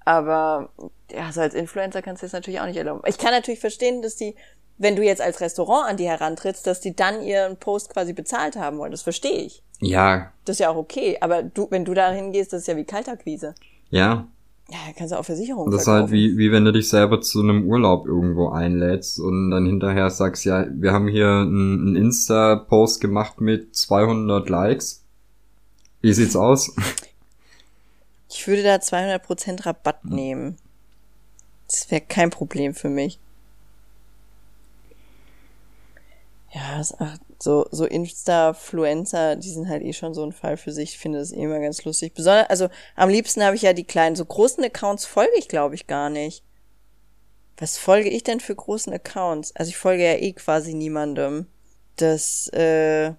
Aber 0.03 0.69
ja, 1.11 1.31
so 1.31 1.41
als 1.41 1.53
Influencer 1.53 2.01
kannst 2.01 2.23
du 2.23 2.25
das 2.25 2.33
natürlich 2.33 2.59
auch 2.59 2.65
nicht 2.65 2.77
erlauben. 2.77 3.01
Ich 3.05 3.17
kann 3.19 3.31
natürlich 3.31 3.59
verstehen, 3.59 4.01
dass 4.01 4.15
die, 4.15 4.35
wenn 4.79 4.95
du 4.95 5.03
jetzt 5.03 5.21
als 5.21 5.39
Restaurant 5.41 5.87
an 5.91 5.97
die 5.97 6.07
herantrittst, 6.09 6.65
dass 6.65 6.79
die 6.81 6.95
dann 6.95 7.21
ihren 7.21 7.57
Post 7.57 7.93
quasi 7.93 8.13
bezahlt 8.13 8.55
haben 8.55 8.79
wollen. 8.79 8.91
Das 8.91 9.03
verstehe 9.03 9.37
ich. 9.41 9.63
Ja, 9.79 10.31
Das 10.45 10.55
ist 10.55 10.59
ja 10.59 10.69
auch 10.71 10.75
okay. 10.75 11.17
Aber 11.21 11.43
du, 11.43 11.67
wenn 11.69 11.85
du 11.85 11.93
da 11.93 12.09
hingehst, 12.11 12.51
das 12.53 12.61
ist 12.61 12.67
ja 12.67 12.75
wie 12.75 12.85
Kaltakquise. 12.85 13.53
ja. 13.89 14.27
Ja, 14.71 14.77
kannst 14.95 15.12
du 15.12 15.19
auch 15.19 15.25
Versicherungen 15.25 15.69
Das 15.69 15.81
ist 15.81 15.88
halt 15.88 16.10
verkaufen. 16.10 16.13
wie, 16.13 16.38
wie 16.38 16.51
wenn 16.53 16.63
du 16.63 16.71
dich 16.71 16.88
selber 16.88 17.19
zu 17.19 17.41
einem 17.41 17.65
Urlaub 17.65 18.07
irgendwo 18.07 18.49
einlädst 18.49 19.19
und 19.19 19.51
dann 19.51 19.65
hinterher 19.65 20.10
sagst, 20.10 20.45
ja, 20.45 20.65
wir 20.71 20.93
haben 20.93 21.10
hier 21.10 21.27
einen, 21.27 21.88
einen 21.88 21.95
Insta-Post 21.97 23.01
gemacht 23.01 23.41
mit 23.41 23.75
200 23.75 24.47
Likes. 24.49 25.03
Wie 26.01 26.13
sieht's 26.13 26.36
aus? 26.36 26.73
Ich 28.34 28.47
würde 28.47 28.63
da 28.63 28.75
200% 28.75 29.65
Rabatt 29.65 30.05
nehmen. 30.05 30.55
Das 31.67 31.91
wäre 31.91 31.99
kein 31.99 32.29
Problem 32.29 32.73
für 32.73 32.88
mich. 32.88 33.19
Ja, 36.53 36.77
das, 36.77 36.95
ach, 36.97 37.17
so, 37.41 37.65
so 37.71 37.86
Insta-Fluencer, 37.86 39.36
die 39.36 39.49
sind 39.49 39.67
halt 39.67 39.82
eh 39.82 39.93
schon 39.93 40.13
so 40.13 40.23
ein 40.23 40.32
Fall 40.32 40.58
für 40.58 40.71
sich. 40.71 40.91
Ich 40.91 40.99
finde 40.99 41.17
das 41.17 41.32
eh 41.32 41.41
immer 41.41 41.60
ganz 41.60 41.84
lustig. 41.84 42.13
Besonders, 42.13 42.49
also 42.49 42.69
am 42.95 43.10
liebsten 43.10 43.43
habe 43.43 43.56
ich 43.56 43.63
ja 43.63 43.73
die 43.73 43.84
kleinen, 43.84 44.15
so 44.15 44.23
großen 44.25 44.63
Accounts 44.63 45.06
folge 45.06 45.32
ich, 45.38 45.47
glaube 45.47 45.73
ich, 45.73 45.88
gar 45.88 46.10
nicht. 46.12 46.43
Was 47.58 47.77
folge 47.77 48.10
ich 48.10 48.23
denn 48.23 48.39
für 48.39 48.56
großen 48.56 48.93
Accounts? 48.93 49.56
Also 49.56 49.69
ich 49.69 49.77
folge 49.77 50.04
ja 50.04 50.13
eh 50.13 50.34
quasi 50.34 50.75
niemandem. 50.75 51.47
Das, 51.95 52.47
äh, 52.54 53.10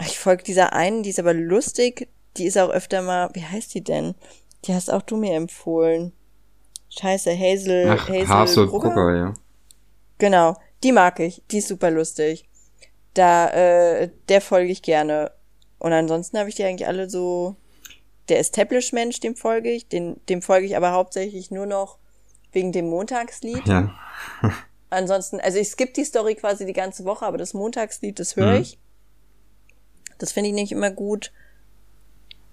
ich 0.00 0.18
folge 0.18 0.42
dieser 0.42 0.72
einen, 0.72 1.04
die 1.04 1.10
ist 1.10 1.20
aber 1.20 1.34
lustig. 1.34 2.08
Die 2.36 2.46
ist 2.46 2.58
auch 2.58 2.70
öfter 2.70 3.00
mal, 3.02 3.30
wie 3.34 3.44
heißt 3.44 3.74
die 3.74 3.84
denn? 3.84 4.14
Die 4.64 4.74
hast 4.74 4.92
auch 4.92 5.02
du 5.02 5.16
mir 5.16 5.34
empfohlen. 5.34 6.12
Scheiße, 6.90 7.30
Hazel, 7.30 7.88
Ach, 7.90 8.08
Hazel 8.08 8.28
Hazel? 8.28 8.66
Brugger, 8.66 9.16
ja. 9.16 9.34
Genau, 10.18 10.56
die 10.82 10.92
mag 10.92 11.20
ich. 11.20 11.42
Die 11.50 11.58
ist 11.58 11.68
super 11.68 11.90
lustig. 11.92 12.49
Da, 13.14 13.48
äh, 13.50 14.10
der 14.28 14.40
folge 14.40 14.70
ich 14.72 14.82
gerne. 14.82 15.32
Und 15.78 15.92
ansonsten 15.92 16.38
habe 16.38 16.48
ich 16.48 16.54
die 16.54 16.64
eigentlich 16.64 16.86
alle 16.88 17.08
so. 17.10 17.56
Der 18.28 18.38
Establish-Mensch, 18.38 19.18
dem 19.20 19.34
folge 19.34 19.70
ich. 19.72 19.88
Den, 19.88 20.20
dem 20.28 20.40
folge 20.42 20.66
ich 20.66 20.76
aber 20.76 20.92
hauptsächlich 20.92 21.50
nur 21.50 21.66
noch 21.66 21.98
wegen 22.52 22.70
dem 22.72 22.88
Montagslied. 22.88 23.66
Ja. 23.66 23.92
Ansonsten, 24.90 25.40
also 25.40 25.58
ich 25.58 25.68
skippe 25.68 25.92
die 25.94 26.04
Story 26.04 26.34
quasi 26.34 26.66
die 26.66 26.72
ganze 26.72 27.04
Woche, 27.04 27.24
aber 27.26 27.38
das 27.38 27.54
Montagslied, 27.54 28.18
das 28.18 28.36
höre 28.36 28.54
Mhm. 28.56 28.60
ich. 28.62 28.78
Das 30.18 30.32
finde 30.32 30.48
ich 30.50 30.54
nicht 30.54 30.72
immer 30.72 30.90
gut. 30.90 31.32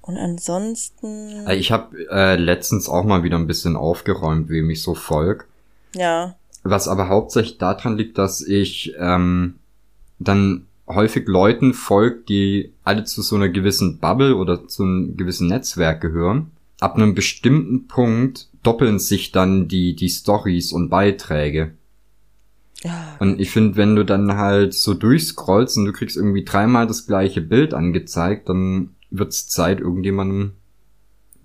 Und 0.02 0.18
ansonsten, 0.18 1.46
Äh, 1.48 1.56
Ich 1.56 1.72
habe 1.72 1.98
äh, 2.12 2.36
letztens 2.36 2.88
auch 2.90 3.04
mal 3.04 3.24
wieder 3.24 3.38
ein 3.38 3.48
bisschen 3.48 3.76
aufgeräumt, 3.76 4.50
wem 4.50 4.70
ich 4.70 4.82
so 4.82 4.96
folg. 4.96 5.48
ja, 5.96 6.36
Was 6.64 6.88
aber 6.88 7.08
hauptsächlich 7.10 7.58
daran 7.58 7.98
liegt, 7.98 8.18
dass 8.18 8.42
ich 8.42 8.94
ähm, 9.00 9.60
dann 10.20 10.68
häufig 10.88 11.28
Leuten 11.28 11.74
folgt, 11.74 12.30
die 12.30 12.74
alle 12.84 13.04
zu 13.04 13.22
so 13.22 13.36
einer 13.36 13.50
gewissen 13.50 14.00
Bubble 14.00 14.36
oder 14.36 14.68
zu 14.68 14.84
einem 14.84 15.18
gewissen 15.18 15.48
Netzwerk 15.48 16.02
gehören. 16.02 16.52
Ab 16.80 16.96
einem 16.96 17.16
bestimmten 17.16 17.88
Punkt 17.88 18.50
doppeln 18.64 19.00
sich 19.00 19.32
dann 19.32 19.68
die, 19.68 19.96
die 19.96 20.10
Stories 20.10 20.72
und 20.72 20.90
Beiträge. 20.90 21.72
Und 23.20 23.40
ich 23.40 23.50
finde, 23.50 23.76
wenn 23.76 23.96
du 23.96 24.06
dann 24.06 24.38
halt 24.38 24.74
so 24.74 24.94
durchscrollst 24.94 25.78
und 25.78 25.86
du 25.86 25.94
kriegst 25.94 26.16
irgendwie 26.16 26.46
dreimal 26.46 26.86
das 26.88 27.08
gleiche 27.08 27.42
Bild 27.42 27.74
angezeigt, 27.74 28.50
dann 28.50 28.96
wird's 29.10 29.48
Zeit, 29.48 29.80
irgendjemandem 29.80 30.54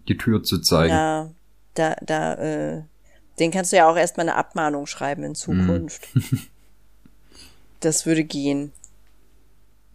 die 0.09 0.19
Tür 0.19 0.43
zu 0.43 0.59
zeigen. 0.59 0.93
ja, 0.93 1.31
da, 1.75 1.97
da, 2.03 2.35
äh, 2.35 2.83
den 3.39 3.51
kannst 3.51 3.73
du 3.73 3.77
ja 3.77 3.89
auch 3.89 3.97
erstmal 3.97 4.29
eine 4.29 4.37
Abmahnung 4.37 4.87
schreiben 4.87 5.23
in 5.23 5.35
Zukunft. 5.35 6.09
das 7.85 8.07
würde 8.07 8.25
gehen. 8.25 8.73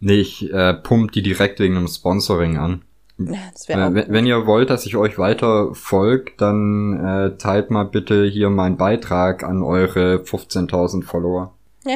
Nee, 0.00 0.20
ich 0.20 0.52
äh, 0.52 0.74
pump 0.74 1.12
die 1.12 1.22
direkt 1.22 1.58
wegen 1.60 1.76
einem 1.76 1.88
Sponsoring 1.88 2.56
an. 2.56 2.84
Ja, 3.18 3.50
Äh, 3.66 3.94
wenn, 3.94 4.12
wenn 4.12 4.26
ihr 4.26 4.46
wollt, 4.46 4.70
dass 4.70 4.86
ich 4.86 4.94
euch 4.96 5.18
weiter 5.18 5.74
folgt, 5.74 6.40
dann 6.40 7.04
äh, 7.04 7.36
teilt 7.36 7.70
mal 7.70 7.84
bitte 7.84 8.24
hier 8.24 8.48
meinen 8.48 8.76
Beitrag 8.76 9.42
an 9.42 9.62
eure 9.62 10.16
15.000 10.18 11.04
Follower. 11.04 11.54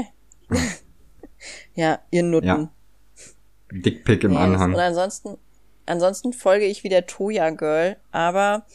Ja, 1.74 2.00
ihr 2.10 2.22
Nutten. 2.22 2.46
Ja, 2.46 2.70
Dickpick 3.72 4.24
im 4.24 4.32
Nee, 4.32 4.36
Anhang. 4.36 4.74
Und 4.74 4.80
ansonsten, 4.80 5.38
ansonsten 5.86 6.32
folge 6.32 6.66
ich 6.66 6.84
wieder 6.84 7.06
Toya 7.06 7.50
Girl, 7.50 7.96
aber 8.10 8.66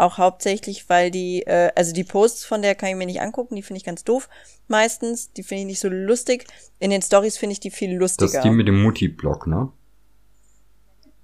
auch 0.00 0.18
hauptsächlich, 0.18 0.88
weil 0.88 1.10
die, 1.10 1.42
äh, 1.46 1.70
also 1.76 1.92
die 1.92 2.04
Posts 2.04 2.44
von 2.44 2.62
der 2.62 2.74
kann 2.74 2.88
ich 2.88 2.96
mir 2.96 3.06
nicht 3.06 3.20
angucken, 3.20 3.54
die 3.56 3.62
finde 3.62 3.78
ich 3.78 3.84
ganz 3.84 4.02
doof. 4.04 4.28
Meistens, 4.68 5.32
die 5.32 5.42
finde 5.42 5.62
ich 5.62 5.66
nicht 5.66 5.80
so 5.80 5.88
lustig. 5.88 6.46
In 6.78 6.90
den 6.90 7.02
Stories 7.02 7.36
finde 7.36 7.52
ich 7.52 7.60
die 7.60 7.70
viel 7.70 7.90
Das 7.92 8.00
lustiger. 8.00 8.38
ist 8.38 8.44
die 8.44 8.50
mit 8.50 8.66
dem 8.68 8.82
Mutti-Block, 8.82 9.46
ne? 9.46 9.70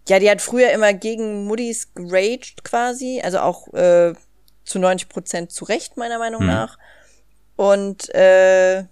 ja, 0.09 0.21
die 0.21 0.31
hat 0.31 0.41
früher 0.41 0.71
immer 0.71 0.93
gegen 0.95 1.47
Muddis 1.47 1.93
geraged 1.95 2.63
quasi, 2.63 3.21
also 3.25 3.41
auch 3.41 3.73
äh, 3.75 4.15
zu 4.65 4.79
90 4.79 5.09
Prozent 5.09 5.51
zu 5.51 5.65
Recht, 5.65 5.97
meiner 5.97 6.19
Meinung 6.21 6.43
Hm. 6.43 6.47
nach. 6.47 6.79
Und 7.57 8.15
äh, 8.15 8.85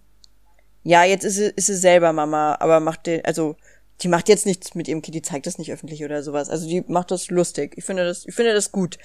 ja, 0.82 1.04
jetzt 1.04 1.24
ist 1.24 1.36
sie, 1.36 1.52
ist 1.54 1.66
sie 1.66 1.76
selber 1.76 2.12
Mama, 2.12 2.56
aber 2.58 2.80
macht 2.80 3.06
den, 3.06 3.24
also 3.24 3.56
die 4.02 4.08
macht 4.08 4.28
jetzt 4.28 4.44
nichts 4.44 4.74
mit 4.74 4.88
ihrem 4.88 5.02
Kind, 5.02 5.14
die 5.14 5.22
zeigt 5.22 5.46
das 5.46 5.56
nicht 5.56 5.72
öffentlich 5.72 6.04
oder 6.04 6.22
sowas. 6.24 6.50
Also 6.50 6.66
die 6.66 6.82
macht 6.88 7.12
das 7.12 7.28
lustig. 7.30 7.74
Ich 7.76 7.84
finde 7.84 8.04
das, 8.04 8.26
ich 8.26 8.34
finde 8.34 8.52
das 8.52 8.72
gut, 8.72 8.98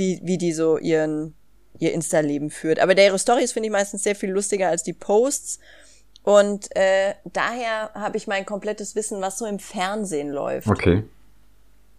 wie, 0.00 0.18
wie 0.22 0.38
die 0.38 0.52
so 0.52 0.78
ihren, 0.78 1.34
ihr 1.78 1.92
Insta-Leben 1.92 2.50
führt. 2.50 2.80
Aber 2.80 2.94
der 2.94 3.04
ihre 3.04 3.18
Stories 3.18 3.52
finde 3.52 3.68
ich 3.68 3.72
meistens 3.72 4.02
sehr 4.02 4.16
viel 4.16 4.30
lustiger 4.30 4.68
als 4.68 4.82
die 4.82 4.94
Posts. 4.94 5.60
Und 6.22 6.74
äh, 6.74 7.14
daher 7.24 7.90
habe 7.94 8.16
ich 8.16 8.26
mein 8.26 8.46
komplettes 8.46 8.96
Wissen, 8.96 9.20
was 9.20 9.38
so 9.38 9.44
im 9.44 9.58
Fernsehen 9.58 10.30
läuft. 10.30 10.68
Okay. 10.68 11.04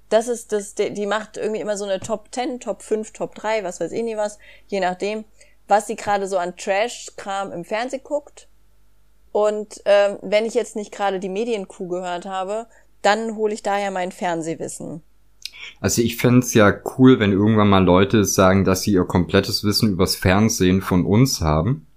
Das 0.10 0.28
ist 0.28 0.52
das, 0.52 0.74
die, 0.74 0.92
die 0.94 1.06
macht 1.06 1.38
irgendwie 1.38 1.62
immer 1.62 1.78
so 1.78 1.86
eine 1.86 2.00
Top 2.00 2.30
10, 2.32 2.60
Top 2.60 2.82
5, 2.82 3.14
Top 3.14 3.36
3, 3.36 3.64
was 3.64 3.80
weiß 3.80 3.92
ich 3.92 4.04
nie 4.04 4.18
was, 4.18 4.40
je 4.68 4.80
nachdem, 4.80 5.24
was 5.68 5.88
sie 5.88 5.96
gerade 5.96 6.28
so 6.28 6.38
an 6.38 6.58
Trash-Kram 6.58 7.52
im 7.54 7.64
Fernsehen 7.64 8.04
guckt. 8.04 8.48
Und 9.32 9.82
ähm, 9.86 10.18
wenn 10.22 10.46
ich 10.46 10.56
jetzt 10.56 10.76
nicht 10.76 10.92
gerade 10.92 11.20
die 11.20 11.30
Medienkuh 11.30 11.88
gehört 11.88 12.26
habe, 12.26 12.68
dann 13.04 13.36
hole 13.36 13.54
ich 13.54 13.64
daher 13.64 13.92
mein 13.92 14.12
Fernsehwissen. 14.12 15.02
Also 15.80 16.02
ich 16.02 16.18
fänd's 16.18 16.54
ja 16.54 16.74
cool, 16.98 17.20
wenn 17.20 17.32
irgendwann 17.32 17.70
mal 17.70 17.84
Leute 17.84 18.26
sagen, 18.26 18.64
dass 18.66 18.84
sie 18.84 18.92
ihr 18.94 19.06
komplettes 19.06 19.64
Wissen 19.64 19.92
übers 19.92 20.16
Fernsehen 20.16 20.82
von 20.82 21.06
uns 21.06 21.42
haben. 21.42 21.88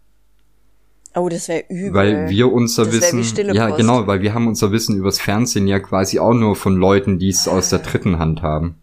Oh, 1.16 1.28
das 1.28 1.48
wäre 1.48 1.64
übel. 1.68 1.94
Weil 1.94 2.28
wir 2.28 2.52
unser 2.52 2.86
Das 2.86 2.94
Wissen, 2.94 3.22
stille 3.22 3.54
ja 3.54 3.66
Post. 3.68 3.78
genau, 3.78 4.06
weil 4.06 4.20
wir 4.20 4.34
haben 4.34 4.48
unser 4.48 4.72
Wissen 4.72 4.96
übers 4.96 5.20
Fernsehen 5.20 5.68
ja 5.68 5.78
quasi 5.78 6.18
auch 6.18 6.34
nur 6.34 6.56
von 6.56 6.76
Leuten, 6.76 7.18
die 7.18 7.28
es 7.28 7.46
aus 7.46 7.68
der 7.70 7.78
dritten 7.80 8.18
Hand 8.18 8.42
haben. 8.42 8.76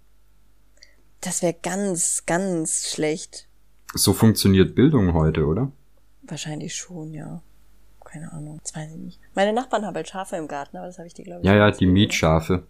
Das 1.19 1.41
wäre 1.41 1.55
ganz, 1.61 2.23
ganz 2.25 2.89
schlecht. 2.89 3.47
So 3.93 4.13
funktioniert 4.13 4.75
Bildung 4.75 5.13
heute, 5.13 5.45
oder? 5.45 5.71
Wahrscheinlich 6.23 6.73
schon, 6.75 7.13
ja. 7.13 7.41
Keine 8.05 8.31
Ahnung, 8.31 8.59
das 8.63 8.75
weiß 8.75 8.91
ich 8.91 8.97
nicht. 8.97 9.19
Meine 9.35 9.53
Nachbarn 9.53 9.85
haben 9.85 9.95
halt 9.95 10.07
Schafe 10.07 10.35
im 10.37 10.47
Garten, 10.47 10.77
aber 10.77 10.87
das 10.87 10.97
habe 10.97 11.07
ich 11.07 11.13
dir, 11.13 11.23
glaube 11.25 11.41
ich, 11.41 11.47
Ja, 11.47 11.55
ja, 11.55 11.71
die? 11.71 11.85
Mietschafe. 11.85 12.63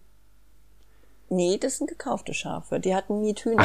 Nee, 1.32 1.58
das 1.58 1.78
sind 1.78 1.88
gekaufte 1.88 2.34
Schafe. 2.34 2.78
Die 2.78 2.94
hatten 2.94 3.22
Miethühner. 3.22 3.64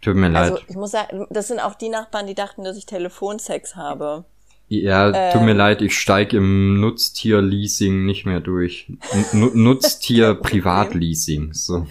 Tut 0.00 0.16
mir 0.16 0.28
leid. 0.28 0.52
Also 0.52 0.64
ich 0.66 0.74
muss 0.74 0.90
sagen, 0.90 1.24
das 1.30 1.46
sind 1.46 1.60
auch 1.60 1.76
die 1.76 1.88
Nachbarn, 1.88 2.26
die 2.26 2.34
dachten, 2.34 2.64
dass 2.64 2.76
ich 2.76 2.84
Telefonsex 2.84 3.76
habe. 3.76 4.24
ja, 4.68 5.30
tut 5.30 5.42
mir 5.42 5.52
ähm, 5.52 5.56
leid, 5.56 5.82
ich 5.82 5.96
steig 5.96 6.32
im 6.32 6.80
Nutztier-Leasing 6.80 8.06
nicht 8.06 8.26
mehr 8.26 8.40
durch. 8.40 8.90
Nutztier-Privatleasing, 9.32 11.54
so. 11.54 11.86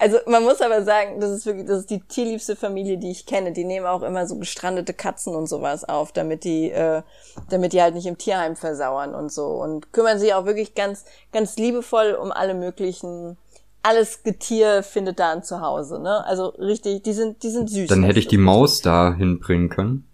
Also 0.00 0.18
man 0.26 0.44
muss 0.44 0.60
aber 0.60 0.84
sagen, 0.84 1.20
das 1.20 1.30
ist 1.30 1.46
wirklich, 1.46 1.66
das 1.66 1.80
ist 1.80 1.90
die 1.90 2.00
tierliebste 2.00 2.54
Familie, 2.54 2.98
die 2.98 3.10
ich 3.10 3.26
kenne. 3.26 3.52
Die 3.52 3.64
nehmen 3.64 3.86
auch 3.86 4.02
immer 4.02 4.26
so 4.26 4.36
gestrandete 4.36 4.94
Katzen 4.94 5.34
und 5.34 5.48
sowas 5.48 5.84
auf, 5.84 6.12
damit 6.12 6.44
die, 6.44 6.70
äh, 6.70 7.02
damit 7.50 7.72
die 7.72 7.82
halt 7.82 7.94
nicht 7.94 8.06
im 8.06 8.16
Tierheim 8.16 8.54
versauern 8.54 9.14
und 9.14 9.32
so. 9.32 9.46
Und 9.46 9.92
kümmern 9.92 10.20
sich 10.20 10.34
auch 10.34 10.46
wirklich 10.46 10.76
ganz, 10.76 11.04
ganz 11.32 11.56
liebevoll 11.56 12.12
um 12.12 12.30
alle 12.30 12.54
möglichen, 12.54 13.36
alles 13.82 14.22
Getier 14.22 14.82
findet 14.82 15.18
da 15.18 15.32
ein 15.32 15.42
Zuhause, 15.42 16.00
ne? 16.00 16.24
Also 16.24 16.48
richtig, 16.48 17.02
die 17.02 17.12
sind, 17.12 17.42
die 17.42 17.50
sind 17.50 17.70
süß. 17.70 17.88
Dann 17.88 18.02
hätte 18.02 18.18
ich 18.18 18.28
die 18.28 18.38
Maus 18.38 18.80
da 18.80 19.14
hinbringen 19.14 19.68
können. 19.68 20.08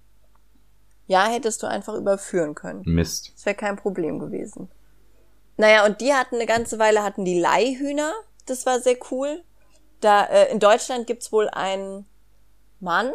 Ja, 1.07 1.27
hättest 1.27 1.63
du 1.63 1.67
einfach 1.67 1.95
überführen 1.95 2.55
können. 2.55 2.83
Mist. 2.85 3.33
Das 3.35 3.47
wäre 3.47 3.57
kein 3.57 3.77
Problem 3.77 4.19
gewesen. 4.19 4.69
Naja, 5.57 5.85
und 5.87 6.01
die 6.01 6.15
hatten 6.15 6.37
eine 6.37 6.47
ganze 6.47 6.79
Weile, 6.79 7.03
hatten 7.03 7.25
die 7.25 7.39
Leihhühner. 7.39 8.13
Das 8.47 8.67
war 8.67 8.81
sehr 8.81 8.97
cool. 9.11 9.43
Da, 10.01 10.25
äh, 10.25 10.51
in 10.51 10.61
Deutschland 10.61 11.07
gibt's 11.07 11.33
wohl 11.33 11.49
einen 11.49 12.07
Mann, 12.81 13.13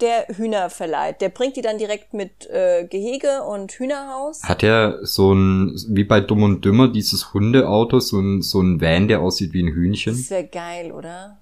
der 0.00 0.26
Hühner 0.28 0.70
verleiht. 0.70 1.20
Der 1.20 1.30
bringt 1.30 1.56
die 1.56 1.62
dann 1.62 1.78
direkt 1.78 2.12
mit 2.12 2.46
äh, 2.50 2.86
Gehege 2.88 3.42
und 3.44 3.72
Hühnerhaus. 3.72 4.42
Hat 4.42 4.62
er 4.62 4.98
so 5.02 5.32
ein, 5.32 5.74
wie 5.88 6.04
bei 6.04 6.20
Dumm 6.20 6.42
und 6.42 6.64
Dümmer, 6.64 6.88
dieses 6.88 7.32
Hundeauto, 7.32 8.00
so 8.00 8.20
ein, 8.20 8.42
so 8.42 8.60
ein 8.60 8.80
Van, 8.80 9.08
der 9.08 9.20
aussieht 9.20 9.52
wie 9.52 9.62
ein 9.62 9.72
Hühnchen? 9.72 10.12
Das 10.14 10.30
wäre 10.30 10.46
geil, 10.46 10.92
oder? 10.92 11.38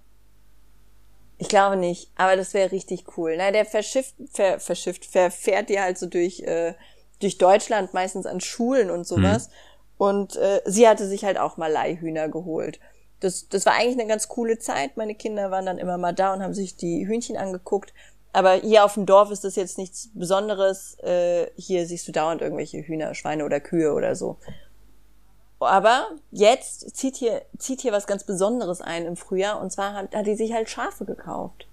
Ich 1.38 1.48
glaube 1.48 1.76
nicht, 1.76 2.10
aber 2.16 2.36
das 2.36 2.54
wäre 2.54 2.70
richtig 2.70 3.04
cool. 3.16 3.34
Na, 3.36 3.50
der 3.50 3.64
verschifft, 3.64 4.14
ver, 4.32 4.60
verschifft, 4.60 5.04
verfährt 5.04 5.68
die 5.68 5.80
halt 5.80 5.98
so 5.98 6.06
durch, 6.06 6.40
äh, 6.40 6.74
durch 7.20 7.38
Deutschland, 7.38 7.92
meistens 7.92 8.26
an 8.26 8.40
Schulen 8.40 8.90
und 8.90 9.06
sowas. 9.06 9.48
Mhm. 9.48 9.52
Und 9.96 10.36
äh, 10.36 10.60
sie 10.64 10.88
hatte 10.88 11.08
sich 11.08 11.24
halt 11.24 11.38
auch 11.38 11.56
mal 11.56 11.70
Leihhühner 11.70 12.28
geholt. 12.28 12.78
Das, 13.20 13.48
das 13.48 13.66
war 13.66 13.74
eigentlich 13.74 13.98
eine 13.98 14.08
ganz 14.08 14.28
coole 14.28 14.58
Zeit. 14.58 14.96
Meine 14.96 15.14
Kinder 15.14 15.50
waren 15.50 15.66
dann 15.66 15.78
immer 15.78 15.98
mal 15.98 16.12
da 16.12 16.34
und 16.34 16.42
haben 16.42 16.54
sich 16.54 16.76
die 16.76 17.06
Hühnchen 17.06 17.36
angeguckt. 17.36 17.92
Aber 18.34 18.54
hier 18.54 18.84
auf 18.84 18.94
dem 18.94 19.06
Dorf 19.06 19.30
ist 19.30 19.44
das 19.44 19.54
jetzt 19.54 19.78
nichts 19.78 20.10
Besonderes. 20.12 20.98
Äh, 21.04 21.52
hier 21.56 21.86
siehst 21.86 22.08
du 22.08 22.12
dauernd 22.12 22.42
irgendwelche 22.42 22.82
Hühner, 22.82 23.14
Schweine 23.14 23.44
oder 23.44 23.60
Kühe 23.60 23.94
oder 23.94 24.16
so. 24.16 24.38
Aber 25.60 26.08
jetzt 26.32 26.96
zieht 26.96 27.14
hier, 27.14 27.42
zieht 27.58 27.80
hier 27.80 27.92
was 27.92 28.08
ganz 28.08 28.24
Besonderes 28.24 28.80
ein 28.80 29.06
im 29.06 29.16
Frühjahr. 29.16 29.60
Und 29.60 29.70
zwar 29.70 29.94
hat, 29.94 30.16
hat 30.16 30.26
die 30.26 30.34
sich 30.34 30.52
halt 30.52 30.68
Schafe 30.68 31.04
gekauft. 31.04 31.68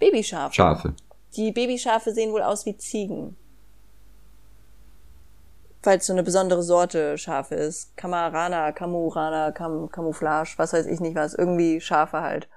Babyschafe. 0.00 0.52
Schafe. 0.52 0.94
Die 1.36 1.52
Babyschafe 1.52 2.12
sehen 2.12 2.32
wohl 2.32 2.42
aus 2.42 2.66
wie 2.66 2.76
Ziegen. 2.76 3.36
Falls 5.80 6.06
so 6.06 6.12
eine 6.12 6.24
besondere 6.24 6.64
Sorte 6.64 7.16
Schafe 7.18 7.54
ist. 7.54 7.96
Kamarana, 7.96 8.72
Kamurana, 8.72 9.52
Kam 9.52 9.88
Camouflage, 9.92 10.54
was 10.56 10.72
weiß 10.72 10.86
ich 10.86 10.98
nicht 10.98 11.14
was. 11.14 11.34
Irgendwie 11.34 11.80
Schafe 11.80 12.20
halt. 12.20 12.48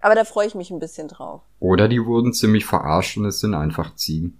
Aber 0.00 0.14
da 0.14 0.24
freue 0.24 0.46
ich 0.46 0.54
mich 0.54 0.70
ein 0.70 0.78
bisschen 0.78 1.08
drauf. 1.08 1.42
Oder 1.60 1.88
die 1.88 2.04
wurden 2.04 2.32
ziemlich 2.32 2.64
verarscht 2.64 3.16
und 3.16 3.24
es 3.24 3.40
sind 3.40 3.54
einfach 3.54 3.94
Ziegen. 3.96 4.38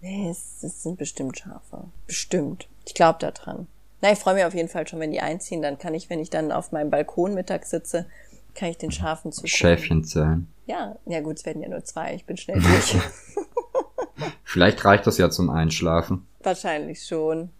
Nee, 0.00 0.28
es, 0.30 0.62
es 0.62 0.82
sind 0.82 0.98
bestimmt 0.98 1.38
Schafe. 1.38 1.84
Bestimmt. 2.06 2.68
Ich 2.84 2.94
glaube 2.94 3.18
da 3.20 3.30
dran. 3.30 3.66
Na, 4.02 4.12
ich 4.12 4.18
freue 4.18 4.34
mich 4.34 4.44
auf 4.44 4.54
jeden 4.54 4.68
Fall 4.68 4.86
schon, 4.86 5.00
wenn 5.00 5.12
die 5.12 5.20
einziehen. 5.20 5.62
Dann 5.62 5.78
kann 5.78 5.94
ich, 5.94 6.10
wenn 6.10 6.20
ich 6.20 6.30
dann 6.30 6.52
auf 6.52 6.72
meinem 6.72 6.90
Balkon 6.90 7.34
mittags 7.34 7.70
sitze, 7.70 8.06
kann 8.54 8.68
ich 8.68 8.78
den 8.78 8.90
Schafen 8.90 9.32
zu 9.32 9.46
Schäfchen 9.46 10.04
zählen. 10.04 10.48
Ja, 10.66 10.96
ja 11.06 11.20
gut, 11.20 11.38
es 11.38 11.46
werden 11.46 11.62
ja 11.62 11.68
nur 11.68 11.84
zwei. 11.84 12.14
Ich 12.14 12.24
bin 12.24 12.36
schnell 12.36 12.60
durch. 12.60 12.96
Vielleicht 14.44 14.84
reicht 14.84 15.06
das 15.06 15.18
ja 15.18 15.30
zum 15.30 15.50
Einschlafen. 15.50 16.26
Wahrscheinlich 16.42 17.04
schon. 17.04 17.50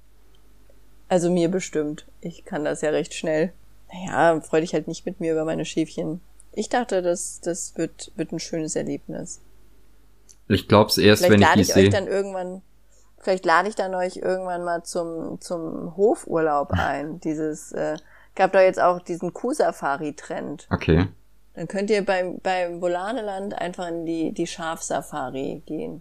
Also 1.08 1.30
mir 1.30 1.48
bestimmt. 1.48 2.06
Ich 2.20 2.44
kann 2.44 2.64
das 2.64 2.80
ja 2.80 2.90
recht 2.90 3.14
schnell. 3.14 3.52
Naja, 3.92 4.40
freu 4.40 4.60
dich 4.60 4.74
halt 4.74 4.88
nicht 4.88 5.06
mit 5.06 5.20
mir 5.20 5.32
über 5.32 5.44
meine 5.44 5.64
Schäfchen. 5.64 6.20
Ich 6.56 6.68
dachte, 6.70 7.02
das, 7.02 7.40
das 7.42 7.76
wird, 7.76 8.10
wird 8.16 8.32
ein 8.32 8.40
schönes 8.40 8.74
Erlebnis. 8.76 9.40
Ich 10.48 10.68
glaub's 10.68 10.96
erst, 10.96 11.24
Vielleicht 11.24 11.40
wenn 11.40 11.42
ich 11.42 11.54
die 11.54 11.64
sehe. 11.64 11.74
Vielleicht 11.74 11.92
lade 11.92 12.06
ich 12.06 12.06
euch 12.06 12.06
dann 12.06 12.16
irgendwann, 12.16 12.62
vielleicht 13.18 13.44
lade 13.44 13.68
ich 13.68 13.74
dann 13.74 13.94
euch 13.94 14.16
irgendwann 14.16 14.64
mal 14.64 14.82
zum, 14.82 15.40
zum 15.40 15.96
Hofurlaub 15.96 16.70
ein. 16.72 17.20
Dieses, 17.20 17.72
äh, 17.72 17.98
gab 18.34 18.52
da 18.52 18.62
jetzt 18.62 18.80
auch 18.80 19.00
diesen 19.00 19.34
Kuh-Safari-Trend. 19.34 20.66
Okay. 20.70 21.08
Dann 21.54 21.68
könnt 21.68 21.90
ihr 21.90 22.04
beim, 22.04 22.38
beim 22.42 22.80
Volaneland 22.80 23.54
einfach 23.54 23.88
in 23.88 24.06
die, 24.06 24.32
die 24.32 24.46
Schafsafari 24.46 25.62
gehen. 25.66 26.00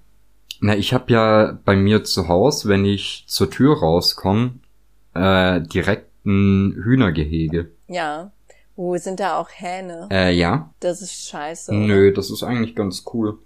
Na, 0.62 0.76
ich 0.76 0.94
habe 0.94 1.12
ja 1.12 1.60
bei 1.66 1.76
mir 1.76 2.06
zu 2.06 2.30
Hause, 2.30 2.70
wenn 2.70 2.86
ich 2.86 3.26
zur 3.28 3.52
Tür 3.52 3.80
rauskomme, 3.80 4.60
äh, 5.14 5.62
direkt 5.62 6.12
ein 6.26 6.76
Hühnergehege. 6.82 7.72
Ja. 7.88 8.32
Wo 8.76 8.98
sind 8.98 9.20
da 9.20 9.40
auch 9.40 9.50
Hähne? 9.50 10.10
Äh, 10.12 10.34
ja. 10.34 10.74
Das 10.80 11.02
ist 11.02 11.28
scheiße. 11.30 11.72
Oder? 11.72 11.80
Nö, 11.80 12.14
das 12.14 12.30
ist 12.30 12.44
eigentlich 12.44 12.76
ganz 12.76 13.06
cool. 13.14 13.40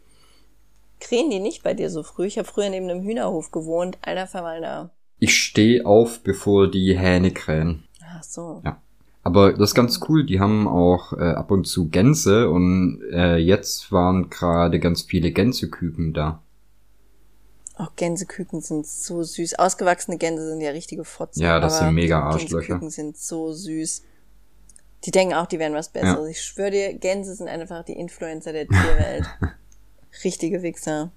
Krähen 0.99 1.29
die 1.29 1.39
nicht 1.39 1.63
bei 1.63 1.73
dir 1.73 1.89
so 1.89 2.03
früh? 2.03 2.25
Ich 2.25 2.37
habe 2.37 2.47
früher 2.47 2.69
neben 2.69 2.89
einem 2.89 3.03
Hühnerhof 3.03 3.51
gewohnt. 3.51 3.97
Alter 4.01 4.27
Verwalter. 4.27 4.91
Ich 5.19 5.35
stehe 5.35 5.85
auf, 5.85 6.21
bevor 6.23 6.69
die 6.69 6.97
Hähne 6.97 7.31
krähen. 7.31 7.83
Ach 8.01 8.23
so. 8.23 8.61
Ja. 8.65 8.81
Aber 9.23 9.51
das 9.51 9.71
ist 9.71 9.75
ganz 9.75 9.99
cool. 10.07 10.25
Die 10.25 10.39
haben 10.39 10.67
auch 10.67 11.13
äh, 11.13 11.21
ab 11.21 11.51
und 11.51 11.65
zu 11.65 11.89
Gänse 11.89 12.49
und 12.49 13.01
äh, 13.11 13.37
jetzt 13.37 13.91
waren 13.91 14.29
gerade 14.29 14.79
ganz 14.79 15.03
viele 15.03 15.31
Gänseküken 15.31 16.13
da. 16.13 16.41
Auch 17.75 17.95
Gänseküken 17.95 18.61
sind 18.61 18.87
so 18.87 19.23
süß. 19.23 19.59
Ausgewachsene 19.59 20.17
Gänse 20.17 20.47
sind 20.49 20.61
ja 20.61 20.71
richtige 20.71 21.05
Fotzen. 21.05 21.41
Ja, 21.41 21.59
das 21.59 21.79
sind 21.79 21.93
mega 21.93 22.21
Arschlöcher. 22.21 22.79
Gänseküken 22.79 22.89
sind 22.89 23.17
so 23.17 23.53
süß. 23.53 24.03
Die 25.05 25.11
denken 25.11 25.33
auch, 25.33 25.45
die 25.45 25.59
wären 25.59 25.73
was 25.73 25.89
Besseres. 25.89 26.25
Ja. 26.25 26.31
Ich 26.31 26.41
schwöre 26.41 26.71
dir, 26.71 26.93
Gänse 26.93 27.33
sind 27.33 27.47
einfach 27.47 27.83
die 27.83 27.93
Influencer 27.93 28.51
der 28.51 28.67
Tierwelt. 28.67 29.25
Richtige 30.23 30.61
Wichser. 30.61 31.11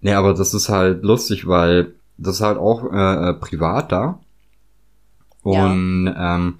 Nee, 0.00 0.14
aber 0.14 0.34
das 0.34 0.52
ist 0.54 0.68
halt 0.68 1.04
lustig, 1.04 1.46
weil 1.46 1.94
das 2.18 2.36
ist 2.36 2.40
halt 2.40 2.58
auch 2.58 2.92
äh, 2.92 3.30
äh 3.30 3.34
privat 3.34 3.92
da. 3.92 4.18
Und 5.42 6.06
ja. 6.06 6.36
ähm, 6.36 6.58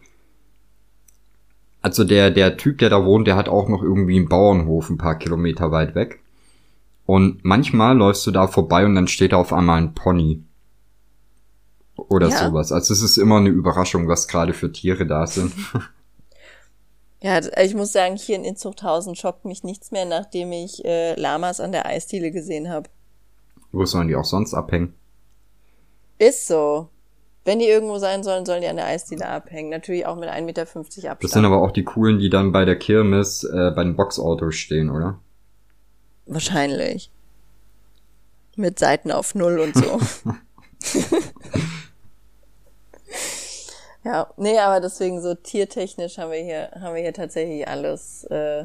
also 1.80 2.04
der, 2.04 2.30
der 2.30 2.56
Typ, 2.56 2.78
der 2.78 2.90
da 2.90 3.04
wohnt, 3.04 3.26
der 3.26 3.34
hat 3.36 3.48
auch 3.48 3.68
noch 3.68 3.82
irgendwie 3.82 4.16
einen 4.16 4.28
Bauernhof 4.28 4.88
ein 4.88 4.98
paar 4.98 5.18
Kilometer 5.18 5.72
weit 5.72 5.96
weg. 5.96 6.20
Und 7.04 7.44
manchmal 7.44 7.96
läufst 7.96 8.26
du 8.26 8.30
da 8.30 8.46
vorbei 8.46 8.84
und 8.86 8.94
dann 8.94 9.08
steht 9.08 9.32
da 9.32 9.36
auf 9.36 9.52
einmal 9.52 9.78
ein 9.78 9.94
Pony. 9.94 10.44
Oder 12.12 12.28
ja. 12.28 12.46
sowas. 12.46 12.72
Also 12.72 12.92
es 12.92 13.02
ist 13.02 13.16
immer 13.16 13.38
eine 13.38 13.48
Überraschung, 13.48 14.06
was 14.06 14.28
gerade 14.28 14.52
für 14.52 14.70
Tiere 14.70 15.06
da 15.06 15.26
sind. 15.26 15.52
Ja, 17.24 17.38
ich 17.62 17.74
muss 17.76 17.92
sagen, 17.92 18.16
hier 18.16 18.34
in 18.34 18.44
Inzuchthausen 18.44 19.14
schockt 19.14 19.44
mich 19.44 19.62
nichts 19.62 19.92
mehr, 19.92 20.04
nachdem 20.04 20.50
ich 20.50 20.84
äh, 20.84 21.14
Lamas 21.14 21.60
an 21.60 21.70
der 21.70 21.86
Eisdiele 21.86 22.32
gesehen 22.32 22.68
habe. 22.68 22.90
Wo 23.70 23.84
sollen 23.84 24.08
die 24.08 24.16
auch 24.16 24.24
sonst 24.24 24.54
abhängen? 24.54 24.94
Ist 26.18 26.48
so. 26.48 26.88
Wenn 27.44 27.60
die 27.60 27.66
irgendwo 27.66 27.98
sein 27.98 28.24
sollen, 28.24 28.44
sollen 28.44 28.62
die 28.62 28.66
an 28.66 28.74
der 28.74 28.86
Eisdiele 28.86 29.28
abhängen. 29.28 29.70
Natürlich 29.70 30.04
auch 30.04 30.16
mit 30.16 30.28
1,50 30.28 30.42
Meter 30.42 30.62
Abstand. 30.62 31.22
Das 31.22 31.30
sind 31.30 31.44
aber 31.44 31.62
auch 31.62 31.70
die 31.70 31.84
coolen, 31.84 32.18
die 32.18 32.28
dann 32.28 32.50
bei 32.50 32.64
der 32.64 32.76
Kirmes 32.76 33.44
äh, 33.44 33.70
bei 33.70 33.84
den 33.84 33.94
Boxautos 33.94 34.56
stehen, 34.56 34.90
oder? 34.90 35.20
Wahrscheinlich. 36.26 37.12
Mit 38.56 38.80
Seiten 38.80 39.12
auf 39.12 39.36
Null 39.36 39.60
und 39.60 39.76
so. 39.76 40.00
Ja, 44.04 44.32
nee, 44.36 44.58
aber 44.58 44.80
deswegen 44.80 45.20
so 45.20 45.34
tiertechnisch 45.34 46.18
haben 46.18 46.32
wir 46.32 46.42
hier, 46.42 46.70
haben 46.80 46.94
wir 46.94 47.02
hier 47.02 47.14
tatsächlich 47.14 47.68
alles 47.68 48.24
äh, 48.24 48.64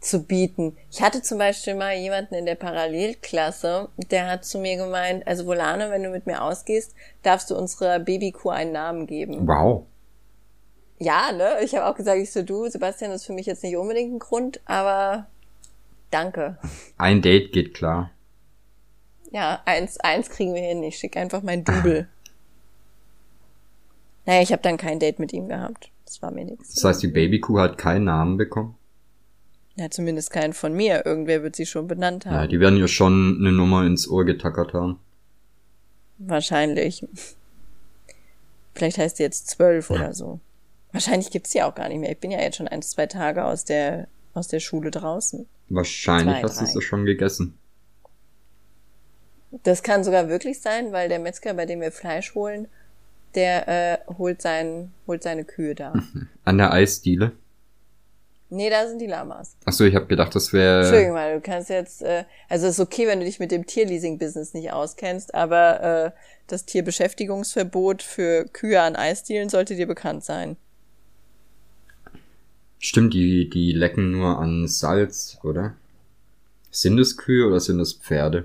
zu 0.00 0.24
bieten. 0.24 0.76
Ich 0.90 1.00
hatte 1.00 1.22
zum 1.22 1.38
Beispiel 1.38 1.74
mal 1.74 1.94
jemanden 1.94 2.34
in 2.34 2.44
der 2.44 2.56
Parallelklasse, 2.56 3.88
der 4.10 4.28
hat 4.28 4.44
zu 4.44 4.58
mir 4.58 4.76
gemeint, 4.76 5.26
also 5.26 5.46
Volane, 5.46 5.90
wenn 5.90 6.02
du 6.02 6.10
mit 6.10 6.26
mir 6.26 6.42
ausgehst, 6.42 6.94
darfst 7.22 7.50
du 7.50 7.56
unserer 7.56 8.00
Babykuh 8.00 8.50
einen 8.50 8.72
Namen 8.72 9.06
geben. 9.06 9.46
Wow. 9.46 9.86
Ja, 10.98 11.32
ne? 11.32 11.58
Ich 11.62 11.74
habe 11.74 11.86
auch 11.86 11.94
gesagt, 11.94 12.18
ich 12.18 12.32
so, 12.32 12.42
du, 12.42 12.68
Sebastian, 12.68 13.10
das 13.10 13.22
ist 13.22 13.26
für 13.26 13.32
mich 13.32 13.46
jetzt 13.46 13.62
nicht 13.62 13.76
unbedingt 13.76 14.12
ein 14.12 14.18
Grund, 14.18 14.60
aber 14.64 15.26
danke. 16.10 16.58
Ein 16.98 17.22
Date 17.22 17.52
geht 17.52 17.74
klar. 17.74 18.10
Ja, 19.30 19.62
eins, 19.64 19.98
eins 20.00 20.30
kriegen 20.30 20.54
wir 20.54 20.62
hin. 20.62 20.82
Ich 20.82 20.98
schicke 20.98 21.18
einfach 21.18 21.42
mein 21.42 21.64
Double. 21.64 22.08
Naja, 24.26 24.42
ich 24.42 24.52
habe 24.52 24.62
dann 24.62 24.76
kein 24.76 24.98
Date 24.98 25.18
mit 25.18 25.32
ihm 25.32 25.48
gehabt. 25.48 25.90
Das 26.04 26.22
war 26.22 26.30
mir 26.30 26.44
nichts. 26.44 26.74
Das 26.74 26.84
heißt, 26.84 27.02
die 27.02 27.08
Babykuh 27.08 27.58
hat 27.58 27.78
keinen 27.78 28.04
Namen 28.04 28.36
bekommen? 28.36 28.76
Ja, 29.76 29.90
zumindest 29.90 30.30
keinen 30.30 30.52
von 30.52 30.74
mir. 30.74 31.06
Irgendwer 31.06 31.42
wird 31.42 31.56
sie 31.56 31.66
schon 31.66 31.86
benannt 31.86 32.26
haben. 32.26 32.34
Ja, 32.34 32.46
die 32.46 32.60
werden 32.60 32.78
ja 32.78 32.88
schon 32.88 33.38
eine 33.40 33.52
Nummer 33.52 33.86
ins 33.86 34.08
Ohr 34.08 34.24
getackert 34.24 34.74
haben. 34.74 34.98
Wahrscheinlich. 36.18 37.06
Vielleicht 38.74 38.98
heißt 38.98 39.16
sie 39.16 39.22
jetzt 39.22 39.48
zwölf 39.48 39.90
ja. 39.90 39.96
oder 39.96 40.14
so. 40.14 40.40
Wahrscheinlich 40.92 41.30
gibt's 41.30 41.52
sie 41.52 41.62
auch 41.62 41.74
gar 41.74 41.88
nicht 41.88 41.98
mehr. 41.98 42.12
Ich 42.12 42.18
bin 42.18 42.30
ja 42.30 42.40
jetzt 42.40 42.56
schon 42.56 42.68
ein, 42.68 42.82
zwei 42.82 43.06
Tage 43.06 43.44
aus 43.44 43.64
der, 43.64 44.08
aus 44.34 44.48
der 44.48 44.60
Schule 44.60 44.90
draußen. 44.90 45.46
Wahrscheinlich 45.70 46.36
zwei, 46.36 46.42
hast 46.42 46.60
du 46.60 46.66
sie 46.66 46.82
schon 46.82 47.06
gegessen. 47.06 47.58
Das 49.62 49.82
kann 49.82 50.04
sogar 50.04 50.28
wirklich 50.28 50.60
sein, 50.60 50.92
weil 50.92 51.08
der 51.08 51.18
Metzger, 51.18 51.54
bei 51.54 51.66
dem 51.66 51.80
wir 51.80 51.92
Fleisch 51.92 52.34
holen, 52.34 52.68
Der 53.34 53.68
äh, 53.68 53.98
holt, 54.18 54.42
sein, 54.42 54.92
holt 55.06 55.22
seine 55.22 55.44
Kühe 55.44 55.74
da. 55.74 55.94
An 56.44 56.58
der 56.58 56.72
Eisdiele? 56.72 57.32
Nee, 58.54 58.68
da 58.68 58.86
sind 58.86 58.98
die 58.98 59.06
Lamas. 59.06 59.56
Ach 59.64 59.72
so, 59.72 59.84
ich 59.84 59.94
habe 59.94 60.04
gedacht, 60.04 60.34
das 60.34 60.52
wäre. 60.52 60.80
Entschuldigung 60.80 61.14
mal, 61.14 61.34
du 61.36 61.40
kannst 61.40 61.70
jetzt, 61.70 62.02
äh, 62.02 62.24
also 62.50 62.66
es 62.66 62.74
ist 62.74 62.80
okay, 62.80 63.06
wenn 63.06 63.18
du 63.18 63.24
dich 63.24 63.40
mit 63.40 63.50
dem 63.50 63.64
Tierleasing-Business 63.64 64.52
nicht 64.52 64.72
auskennst, 64.72 65.34
aber 65.34 65.82
äh, 65.82 66.10
das 66.48 66.66
Tierbeschäftigungsverbot 66.66 68.02
für 68.02 68.44
Kühe 68.44 68.78
an 68.82 68.94
Eisdielen 68.94 69.48
sollte 69.48 69.74
dir 69.74 69.86
bekannt 69.86 70.22
sein. 70.24 70.58
Stimmt, 72.78 73.14
die, 73.14 73.48
die 73.48 73.72
lecken 73.72 74.10
nur 74.10 74.38
an 74.38 74.68
Salz, 74.68 75.38
oder? 75.42 75.74
Sind 76.70 76.98
es 76.98 77.16
Kühe 77.16 77.46
oder 77.46 77.58
sind 77.58 77.80
es 77.80 77.94
Pferde? 77.94 78.44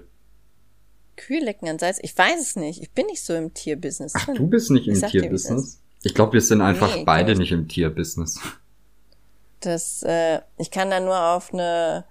Kühe 1.28 1.44
lecken 1.44 1.68
an 1.68 1.78
Salz? 1.78 2.00
Ich 2.02 2.18
weiß 2.18 2.40
es 2.40 2.56
nicht. 2.56 2.82
Ich 2.82 2.92
bin 2.92 3.06
nicht 3.08 3.22
so 3.22 3.34
im 3.34 3.54
Tierbusiness. 3.54 4.14
Ach, 4.16 4.28
du 4.34 4.48
bist 4.48 4.72
nicht 4.72 4.88
im 4.88 4.96
Tierbusiness? 4.96 5.82
Ich 6.04 6.14
glaube, 6.14 6.34
wir 6.34 6.42
sind 6.42 6.62
einfach 6.62 6.96
nee, 6.96 7.04
beide 7.04 7.36
nicht 7.36 7.52
im 7.52 7.68
Tierbusiness. 7.68 8.40
Das, 9.60 10.04
äh, 10.04 10.42
ich 10.60 10.70
kann 10.70 10.92
da 10.92 11.00
nur 11.00 11.20
auf 11.20 11.52
eine 11.52 12.06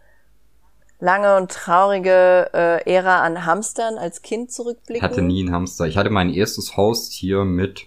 lange 0.99 1.37
und 1.37 1.49
traurige 1.49 2.51
äh, 2.53 2.93
Ära 2.93 3.23
an 3.23 3.47
Hamstern 3.47 3.99
als 3.99 4.21
Kind 4.21 4.51
zurückblicken. 4.51 4.97
Ich 4.97 5.03
hatte 5.03 5.23
nie 5.23 5.45
einen 5.45 5.55
Hamster. 5.55 5.87
Ich 5.87 5.97
hatte 5.97 6.11
mein 6.11 6.29
erstes 6.35 6.77
Haustier 6.77 7.45
mit, 7.45 7.87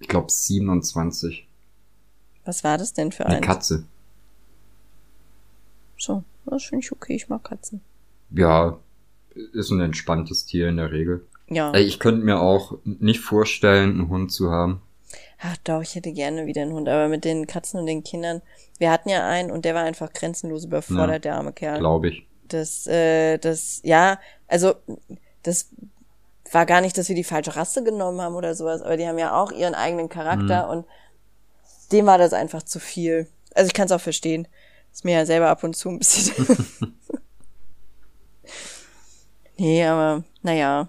ich 0.00 0.08
glaube, 0.08 0.32
27. 0.32 1.46
Was 2.44 2.64
war 2.64 2.76
das 2.76 2.92
denn 2.92 3.12
für 3.12 3.24
ein? 3.24 3.36
Eine 3.36 3.46
Katze. 3.46 3.84
So, 5.96 6.24
das 6.44 6.64
finde 6.64 6.84
ich 6.84 6.90
okay. 6.90 7.14
Ich 7.14 7.28
mag 7.28 7.44
Katzen. 7.44 7.82
Ja, 8.30 8.80
ist 9.52 9.70
ein 9.70 9.80
entspanntes 9.80 10.46
Tier 10.46 10.68
in 10.68 10.76
der 10.76 10.92
Regel. 10.92 11.26
Ja. 11.48 11.74
Ich 11.74 11.98
könnte 11.98 12.24
mir 12.24 12.40
auch 12.40 12.78
nicht 12.84 13.20
vorstellen, 13.20 13.90
einen 13.90 14.08
Hund 14.08 14.32
zu 14.32 14.50
haben. 14.50 14.82
Ach 15.42 15.56
doch, 15.64 15.82
ich 15.82 15.94
hätte 15.94 16.12
gerne 16.12 16.46
wieder 16.46 16.62
einen 16.62 16.72
Hund, 16.72 16.88
aber 16.88 17.08
mit 17.08 17.24
den 17.24 17.46
Katzen 17.46 17.80
und 17.80 17.86
den 17.86 18.04
Kindern. 18.04 18.42
Wir 18.78 18.90
hatten 18.90 19.08
ja 19.08 19.26
einen 19.26 19.50
und 19.50 19.64
der 19.64 19.74
war 19.74 19.82
einfach 19.82 20.12
grenzenlos 20.12 20.64
überfordert, 20.64 21.24
ja, 21.24 21.30
der 21.30 21.34
arme 21.36 21.52
Kerl. 21.52 21.78
Glaube 21.78 22.08
ich. 22.08 22.26
Das, 22.48 22.86
äh, 22.86 23.38
das, 23.38 23.80
ja, 23.82 24.20
also 24.48 24.74
das 25.42 25.70
war 26.52 26.66
gar 26.66 26.80
nicht, 26.80 26.98
dass 26.98 27.08
wir 27.08 27.16
die 27.16 27.24
falsche 27.24 27.56
Rasse 27.56 27.82
genommen 27.82 28.20
haben 28.20 28.34
oder 28.34 28.54
sowas, 28.54 28.82
aber 28.82 28.96
die 28.96 29.06
haben 29.06 29.18
ja 29.18 29.40
auch 29.40 29.52
ihren 29.52 29.74
eigenen 29.74 30.08
Charakter 30.08 30.66
mhm. 30.66 30.70
und 30.70 30.86
dem 31.92 32.06
war 32.06 32.18
das 32.18 32.32
einfach 32.32 32.62
zu 32.62 32.78
viel. 32.78 33.26
Also 33.54 33.68
ich 33.68 33.74
kann 33.74 33.86
es 33.86 33.92
auch 33.92 34.00
verstehen. 34.00 34.46
Ist 34.92 35.04
mir 35.04 35.14
ja 35.14 35.26
selber 35.26 35.48
ab 35.48 35.64
und 35.64 35.74
zu 35.74 35.88
ein 35.88 35.98
bisschen. 35.98 36.46
nee, 39.60 39.84
aber 39.84 40.24
naja. 40.42 40.88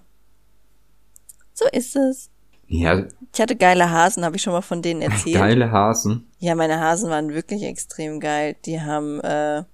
So 1.54 1.66
ist 1.72 1.96
es. 1.96 2.30
Ja. 2.66 3.04
Ich 3.32 3.40
hatte 3.40 3.56
geile 3.56 3.90
Hasen, 3.90 4.24
habe 4.24 4.36
ich 4.36 4.42
schon 4.42 4.54
mal 4.54 4.62
von 4.62 4.82
denen 4.82 5.02
erzählt. 5.02 5.36
Geile 5.36 5.70
Hasen? 5.70 6.26
Ja, 6.38 6.54
meine 6.54 6.80
Hasen 6.80 7.10
waren 7.10 7.34
wirklich 7.34 7.62
extrem 7.62 8.18
geil. 8.18 8.56
Die 8.64 8.80
haben, 8.80 9.20
äh, 9.20 9.64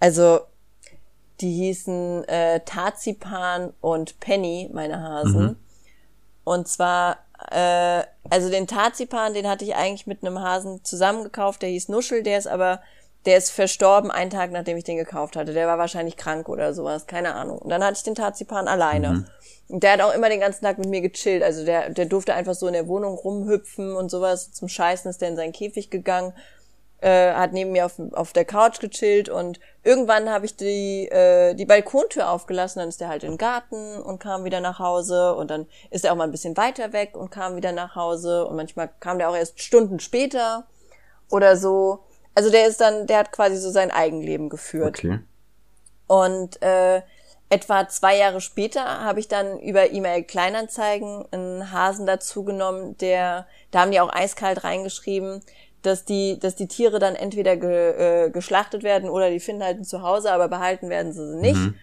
also 0.00 0.40
die 1.40 1.52
hießen 1.52 2.24
äh, 2.24 2.60
Tarzipan 2.64 3.72
und 3.80 4.18
Penny, 4.20 4.70
meine 4.72 5.00
Hasen. 5.00 5.42
Mhm. 5.42 5.56
Und 6.44 6.68
zwar, 6.68 7.18
äh, 7.50 8.04
also 8.30 8.50
den 8.50 8.66
Tarzipan, 8.66 9.34
den 9.34 9.48
hatte 9.48 9.64
ich 9.64 9.74
eigentlich 9.74 10.06
mit 10.06 10.24
einem 10.24 10.40
Hasen 10.40 10.84
zusammengekauft, 10.84 11.62
der 11.62 11.68
hieß 11.70 11.88
Nuschel, 11.88 12.22
der 12.22 12.38
ist 12.38 12.48
aber, 12.48 12.80
der 13.24 13.36
ist 13.36 13.50
verstorben 13.50 14.10
einen 14.10 14.30
Tag, 14.30 14.50
nachdem 14.50 14.76
ich 14.76 14.84
den 14.84 14.96
gekauft 14.96 15.36
hatte. 15.36 15.52
Der 15.52 15.66
war 15.66 15.78
wahrscheinlich 15.78 16.16
krank 16.16 16.48
oder 16.48 16.74
sowas, 16.74 17.06
keine 17.06 17.34
Ahnung. 17.34 17.58
Und 17.58 17.70
dann 17.70 17.84
hatte 17.84 17.96
ich 17.98 18.02
den 18.02 18.14
Tarzipan 18.14 18.66
alleine. 18.66 19.10
Mhm. 19.10 19.26
Und 19.68 19.82
der 19.82 19.92
hat 19.92 20.00
auch 20.00 20.12
immer 20.12 20.28
den 20.28 20.40
ganzen 20.40 20.64
Tag 20.64 20.78
mit 20.78 20.88
mir 20.88 21.00
gechillt. 21.00 21.42
Also 21.42 21.64
der, 21.64 21.90
der 21.90 22.06
durfte 22.06 22.34
einfach 22.34 22.54
so 22.54 22.66
in 22.66 22.72
der 22.72 22.88
Wohnung 22.88 23.14
rumhüpfen 23.14 23.94
und 23.94 24.10
sowas. 24.10 24.52
Zum 24.52 24.68
Scheißen 24.68 25.08
ist 25.08 25.20
der 25.20 25.28
in 25.28 25.36
seinen 25.36 25.52
Käfig 25.52 25.88
gegangen, 25.88 26.34
äh, 27.02 27.32
hat 27.32 27.52
neben 27.52 27.72
mir 27.72 27.86
auf, 27.86 27.94
auf 28.12 28.32
der 28.32 28.44
Couch 28.44 28.78
gechillt 28.80 29.28
und 29.28 29.58
irgendwann 29.82 30.30
habe 30.30 30.46
ich 30.46 30.56
die, 30.56 31.08
äh, 31.08 31.54
die 31.54 31.64
Balkontür 31.64 32.30
aufgelassen, 32.30 32.78
dann 32.78 32.88
ist 32.88 33.00
der 33.00 33.08
halt 33.08 33.24
in 33.24 33.32
den 33.32 33.38
Garten 33.38 34.00
und 34.00 34.20
kam 34.20 34.44
wieder 34.44 34.60
nach 34.60 34.78
Hause 34.78 35.34
und 35.34 35.50
dann 35.50 35.66
ist 35.90 36.04
er 36.04 36.12
auch 36.12 36.16
mal 36.16 36.24
ein 36.24 36.30
bisschen 36.30 36.56
weiter 36.56 36.92
weg 36.92 37.16
und 37.16 37.30
kam 37.30 37.56
wieder 37.56 37.72
nach 37.72 37.96
Hause 37.96 38.46
und 38.46 38.54
manchmal 38.54 38.88
kam 39.00 39.18
der 39.18 39.28
auch 39.30 39.36
erst 39.36 39.60
Stunden 39.60 39.98
später 39.98 40.64
oder 41.28 41.56
so. 41.56 42.04
Also 42.34 42.50
der 42.50 42.66
ist 42.66 42.80
dann, 42.80 43.06
der 43.06 43.18
hat 43.18 43.32
quasi 43.32 43.56
so 43.56 43.70
sein 43.70 43.90
Eigenleben 43.90 44.48
geführt. 44.48 44.98
Okay. 44.98 45.20
Und 46.06 46.60
äh, 46.62 47.02
Etwa 47.52 47.86
zwei 47.86 48.16
Jahre 48.16 48.40
später 48.40 48.82
habe 49.04 49.20
ich 49.20 49.28
dann 49.28 49.60
über 49.60 49.90
E-Mail 49.90 50.22
Kleinanzeigen 50.22 51.26
einen 51.32 51.70
Hasen 51.70 52.06
dazu 52.06 52.44
genommen, 52.44 52.96
der, 52.96 53.46
da 53.70 53.80
haben 53.80 53.90
die 53.90 54.00
auch 54.00 54.10
eiskalt 54.10 54.64
reingeschrieben, 54.64 55.42
dass 55.82 56.06
die, 56.06 56.38
dass 56.38 56.56
die 56.56 56.66
Tiere 56.66 56.98
dann 56.98 57.14
entweder 57.14 57.58
ge, 57.58 57.90
äh, 57.90 58.30
geschlachtet 58.30 58.84
werden 58.84 59.10
oder 59.10 59.28
die 59.28 59.38
finden 59.38 59.64
halt 59.64 59.76
ein 59.76 59.84
Zuhause, 59.84 60.32
aber 60.32 60.48
behalten 60.48 60.88
werden 60.88 61.12
sie 61.12 61.36
nicht. 61.36 61.56
Mhm. 61.56 61.74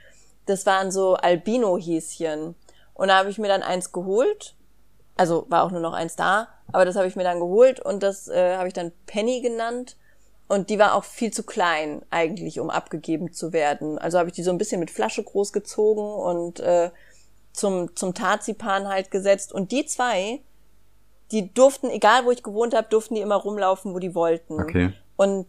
Das 0.48 0.66
waren 0.66 0.92
so 0.92 1.14
Albino-Häschen. 1.14 2.56
Und 2.96 3.08
da 3.08 3.20
habe 3.20 3.30
ich 3.30 3.38
mir 3.38 3.48
dann 3.48 3.62
eins 3.62 3.92
geholt. 3.92 4.56
Also 5.18 5.46
war 5.50 5.64
auch 5.64 5.72
nur 5.72 5.82
noch 5.82 5.94
eins 5.94 6.16
da, 6.16 6.48
aber 6.72 6.86
das 6.86 6.96
habe 6.96 7.06
ich 7.06 7.16
mir 7.16 7.26
dann 7.26 7.40
geholt 7.40 7.80
und 7.80 8.02
das 8.02 8.28
äh, 8.28 8.58
habe 8.58 8.70
ich 8.70 8.74
dann 8.74 8.92
Penny 9.06 9.42
genannt. 9.42 9.98
Und 10.50 10.72
die 10.72 10.80
war 10.80 10.96
auch 10.96 11.04
viel 11.04 11.32
zu 11.32 11.44
klein 11.44 12.02
eigentlich, 12.10 12.60
um 12.60 12.72
abgegeben 12.72 13.32
zu 13.32 13.54
werden. 13.54 14.00
Also 14.00 14.18
habe 14.18 14.30
ich 14.30 14.36
die 14.36 14.42
so 14.42 14.50
ein 14.50 14.58
bisschen 14.58 14.80
mit 14.80 14.90
Flasche 14.90 15.24
großgezogen 15.24 16.04
und 16.04 16.60
äh, 16.60 16.90
zum, 17.54 17.96
zum 17.96 18.16
Tarzipan 18.16 18.88
halt 18.88 19.12
gesetzt. 19.12 19.54
Und 19.54 19.72
die 19.72 19.86
zwei, 19.86 20.42
die 21.32 21.54
durften, 21.54 21.92
egal 21.92 22.26
wo 22.26 22.32
ich 22.32 22.42
gewohnt 22.42 22.74
habe, 22.74 22.88
durften 22.90 23.14
die 23.14 23.22
immer 23.22 23.36
rumlaufen, 23.36 23.94
wo 23.94 24.00
die 24.00 24.16
wollten. 24.16 24.60
Okay. 24.60 24.92
Und 25.18 25.46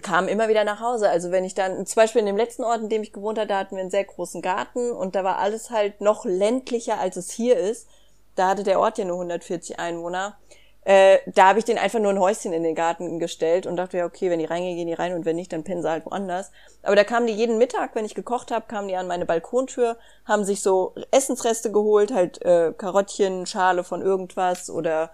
kamen 0.00 0.28
immer 0.28 0.48
wieder 0.48 0.64
nach 0.64 0.80
Hause. 0.80 1.10
Also 1.10 1.30
wenn 1.30 1.44
ich 1.44 1.52
dann, 1.54 1.84
zum 1.84 1.96
Beispiel 1.96 2.20
in 2.20 2.26
dem 2.26 2.38
letzten 2.38 2.64
Ort, 2.64 2.80
in 2.80 2.88
dem 2.88 3.02
ich 3.02 3.12
gewohnt 3.12 3.38
habe, 3.38 3.48
da 3.48 3.58
hatten 3.58 3.76
wir 3.76 3.82
einen 3.82 3.90
sehr 3.90 4.04
großen 4.04 4.40
Garten 4.40 4.92
und 4.92 5.14
da 5.14 5.24
war 5.24 5.36
alles 5.36 5.68
halt 5.68 6.00
noch 6.00 6.24
ländlicher, 6.24 6.98
als 6.98 7.16
es 7.16 7.30
hier 7.30 7.58
ist. 7.58 7.86
Da 8.34 8.48
hatte 8.48 8.62
der 8.62 8.80
Ort 8.80 8.96
ja 8.96 9.04
nur 9.04 9.16
140 9.16 9.78
Einwohner. 9.78 10.38
Äh, 10.86 11.18
da 11.26 11.48
habe 11.48 11.58
ich 11.58 11.64
den 11.64 11.78
einfach 11.78 11.98
nur 11.98 12.12
ein 12.12 12.20
Häuschen 12.20 12.52
in 12.52 12.62
den 12.62 12.76
Garten 12.76 13.18
gestellt 13.18 13.66
und 13.66 13.74
dachte 13.74 13.98
ja, 13.98 14.06
okay, 14.06 14.30
wenn 14.30 14.38
die 14.38 14.44
reingehen, 14.44 14.76
gehen 14.76 14.86
die 14.86 14.94
rein 14.94 15.14
und 15.14 15.24
wenn 15.24 15.34
nicht, 15.34 15.52
dann 15.52 15.64
pennen 15.64 15.82
sie 15.82 15.90
halt 15.90 16.06
woanders. 16.06 16.52
Aber 16.84 16.94
da 16.94 17.02
kamen 17.02 17.26
die 17.26 17.32
jeden 17.32 17.58
Mittag, 17.58 17.96
wenn 17.96 18.04
ich 18.04 18.14
gekocht 18.14 18.52
habe, 18.52 18.66
kamen 18.68 18.86
die 18.86 18.94
an 18.94 19.08
meine 19.08 19.26
Balkontür, 19.26 19.96
haben 20.26 20.44
sich 20.44 20.62
so 20.62 20.94
Essensreste 21.10 21.72
geholt, 21.72 22.14
halt 22.14 22.40
äh, 22.42 22.72
Karottchen, 22.72 23.46
Schale 23.46 23.82
von 23.82 24.00
irgendwas 24.00 24.70
oder 24.70 25.10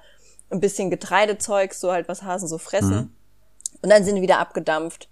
ein 0.50 0.60
bisschen 0.60 0.90
Getreidezeug, 0.90 1.72
so 1.72 1.90
halt 1.90 2.06
was 2.06 2.22
Hasen 2.22 2.48
so 2.48 2.58
fressen. 2.58 2.94
Mhm. 2.94 3.10
Und 3.80 3.88
dann 3.88 4.04
sind 4.04 4.16
die 4.16 4.22
wieder 4.22 4.40
abgedampft. 4.40 5.08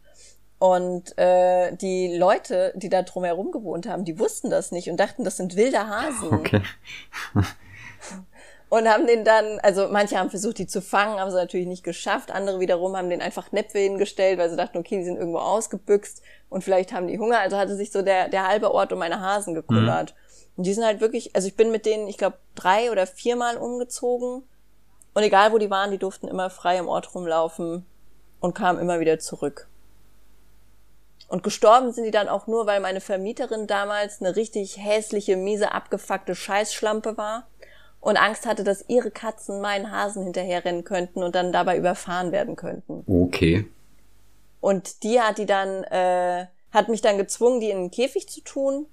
Und 0.59 1.17
äh, 1.17 1.75
die 1.75 2.15
Leute, 2.19 2.75
die 2.77 2.91
da 2.91 3.01
drumherum 3.01 3.51
gewohnt 3.51 3.89
haben, 3.89 4.05
die 4.05 4.19
wussten 4.19 4.51
das 4.51 4.73
nicht 4.73 4.91
und 4.91 4.99
dachten, 4.99 5.25
das 5.25 5.39
sind 5.39 5.57
wilde 5.57 5.89
Hasen. 5.89 6.35
Okay. 6.35 6.61
und 8.71 8.89
haben 8.89 9.09
den 9.09 9.25
dann, 9.25 9.59
also 9.61 9.89
manche 9.89 10.17
haben 10.17 10.31
versucht, 10.31 10.59
die 10.59 10.67
zu 10.69 10.81
fangen, 10.81 11.19
haben 11.19 11.31
sie 11.31 11.37
natürlich 11.37 11.67
nicht 11.67 11.83
geschafft. 11.83 12.31
Andere 12.31 12.61
wiederum 12.61 12.97
haben 12.97 13.11
den 13.11 13.21
einfach 13.21 13.51
Näpfe 13.51 13.81
hingestellt, 13.81 14.39
weil 14.39 14.49
sie 14.49 14.57
dachten, 14.57 14.79
okay, 14.79 14.97
die 14.97 15.05
sind 15.05 15.17
irgendwo 15.17 15.41
ausgebüxt 15.41 16.23
und 16.49 16.63
vielleicht 16.63 16.93
haben 16.93 17.09
die 17.09 17.19
Hunger. 17.19 17.41
Also 17.41 17.59
hatte 17.59 17.75
sich 17.75 17.91
so 17.91 18.03
der, 18.03 18.29
der 18.29 18.47
halbe 18.47 18.73
Ort 18.73 18.93
um 18.93 19.01
meine 19.01 19.21
Hasen 19.21 19.55
gekümmert. 19.55 20.15
Mhm. 20.15 20.57
Und 20.57 20.67
die 20.67 20.73
sind 20.73 20.85
halt 20.85 21.01
wirklich, 21.01 21.35
also 21.35 21.49
ich 21.49 21.57
bin 21.57 21.73
mit 21.73 21.85
denen, 21.85 22.07
ich 22.07 22.17
glaube, 22.17 22.39
drei 22.55 22.93
oder 22.93 23.09
viermal 23.09 23.57
umgezogen. 23.57 24.45
Und 25.15 25.23
egal 25.25 25.51
wo 25.51 25.59
die 25.59 25.71
waren, 25.71 25.91
die 25.91 25.99
durften 25.99 26.29
immer 26.29 26.49
frei 26.49 26.79
im 26.79 26.87
Ort 26.87 27.13
rumlaufen 27.13 27.85
und 28.39 28.55
kamen 28.55 28.79
immer 28.79 29.01
wieder 29.01 29.19
zurück. 29.19 29.67
Und 31.27 31.43
gestorben 31.43 31.93
sind 31.93 32.05
die 32.05 32.13
dann 32.13 32.29
auch 32.29 32.47
nur, 32.47 32.67
weil 32.67 32.79
meine 32.79 33.01
Vermieterin 33.01 33.67
damals 33.67 34.21
eine 34.21 34.37
richtig 34.37 34.77
hässliche, 34.79 35.37
miese, 35.37 35.73
abgefuckte 35.73 36.37
Scheißschlampe 36.37 37.17
war 37.17 37.49
und 38.01 38.17
Angst 38.17 38.47
hatte, 38.47 38.65
dass 38.65 38.85
ihre 38.89 39.11
Katzen 39.11 39.61
meinen 39.61 39.93
Hasen 39.93 40.25
hinterherrennen 40.25 40.85
könnten 40.85 41.23
und 41.23 41.35
dann 41.35 41.53
dabei 41.53 41.77
überfahren 41.77 42.33
werden 42.33 42.57
könnten. 42.57 43.05
Okay. 43.07 43.67
Und 44.61 45.03
die 45.03 45.21
hat 45.21 45.39
die 45.39 45.47
dann, 45.47 45.85
äh, 45.85 46.47
hat 46.73 46.89
mich 46.89 47.03
dann 47.03 47.19
gezwungen, 47.19 47.61
die 47.61 47.71
in 47.71 47.79
den 47.79 47.91
Käfig 47.91 48.29
zu 48.29 48.41
tun. 48.43 48.87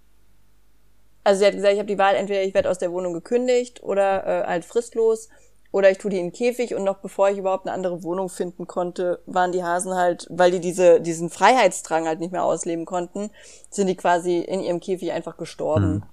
Also 1.24 1.40
sie 1.40 1.46
hat 1.46 1.54
gesagt, 1.54 1.74
ich 1.74 1.80
habe 1.80 1.88
die 1.88 1.98
Wahl, 1.98 2.16
entweder 2.16 2.44
ich 2.44 2.54
werde 2.54 2.70
aus 2.70 2.80
der 2.80 2.92
Wohnung 2.92 3.14
gekündigt 3.14 3.84
oder 3.84 4.26
äh, 4.26 4.48
halt 4.48 4.66
fristlos 4.66 5.30
oder 5.72 5.92
ich 5.92 5.98
tue 5.98 6.10
die 6.10 6.20
in 6.20 6.28
den 6.28 6.32
Käfig 6.32 6.74
und 6.74 6.84
noch 6.84 7.00
bevor 7.00 7.30
ich 7.30 7.38
überhaupt 7.38 7.68
eine 7.68 7.74
andere 7.74 8.04
Wohnung 8.04 8.30
finden 8.30 8.68
konnte, 8.68 9.22
waren 9.26 9.52
die 9.52 9.64
Hasen 9.64 9.96
halt, 9.96 10.26
weil 10.30 10.52
die 10.52 10.62
diese, 10.62 11.02
diesen 11.02 11.30
Freiheitsdrang 11.30 12.08
halt 12.08 12.20
nicht 12.20 12.32
mehr 12.32 12.44
ausleben 12.44 12.86
konnten, 12.86 13.30
sind 13.70 13.88
die 13.88 13.98
quasi 13.98 14.40
in 14.40 14.62
ihrem 14.62 14.80
Käfig 14.80 15.12
einfach 15.12 15.36
gestorben. 15.36 15.96
Hm. 15.96 16.04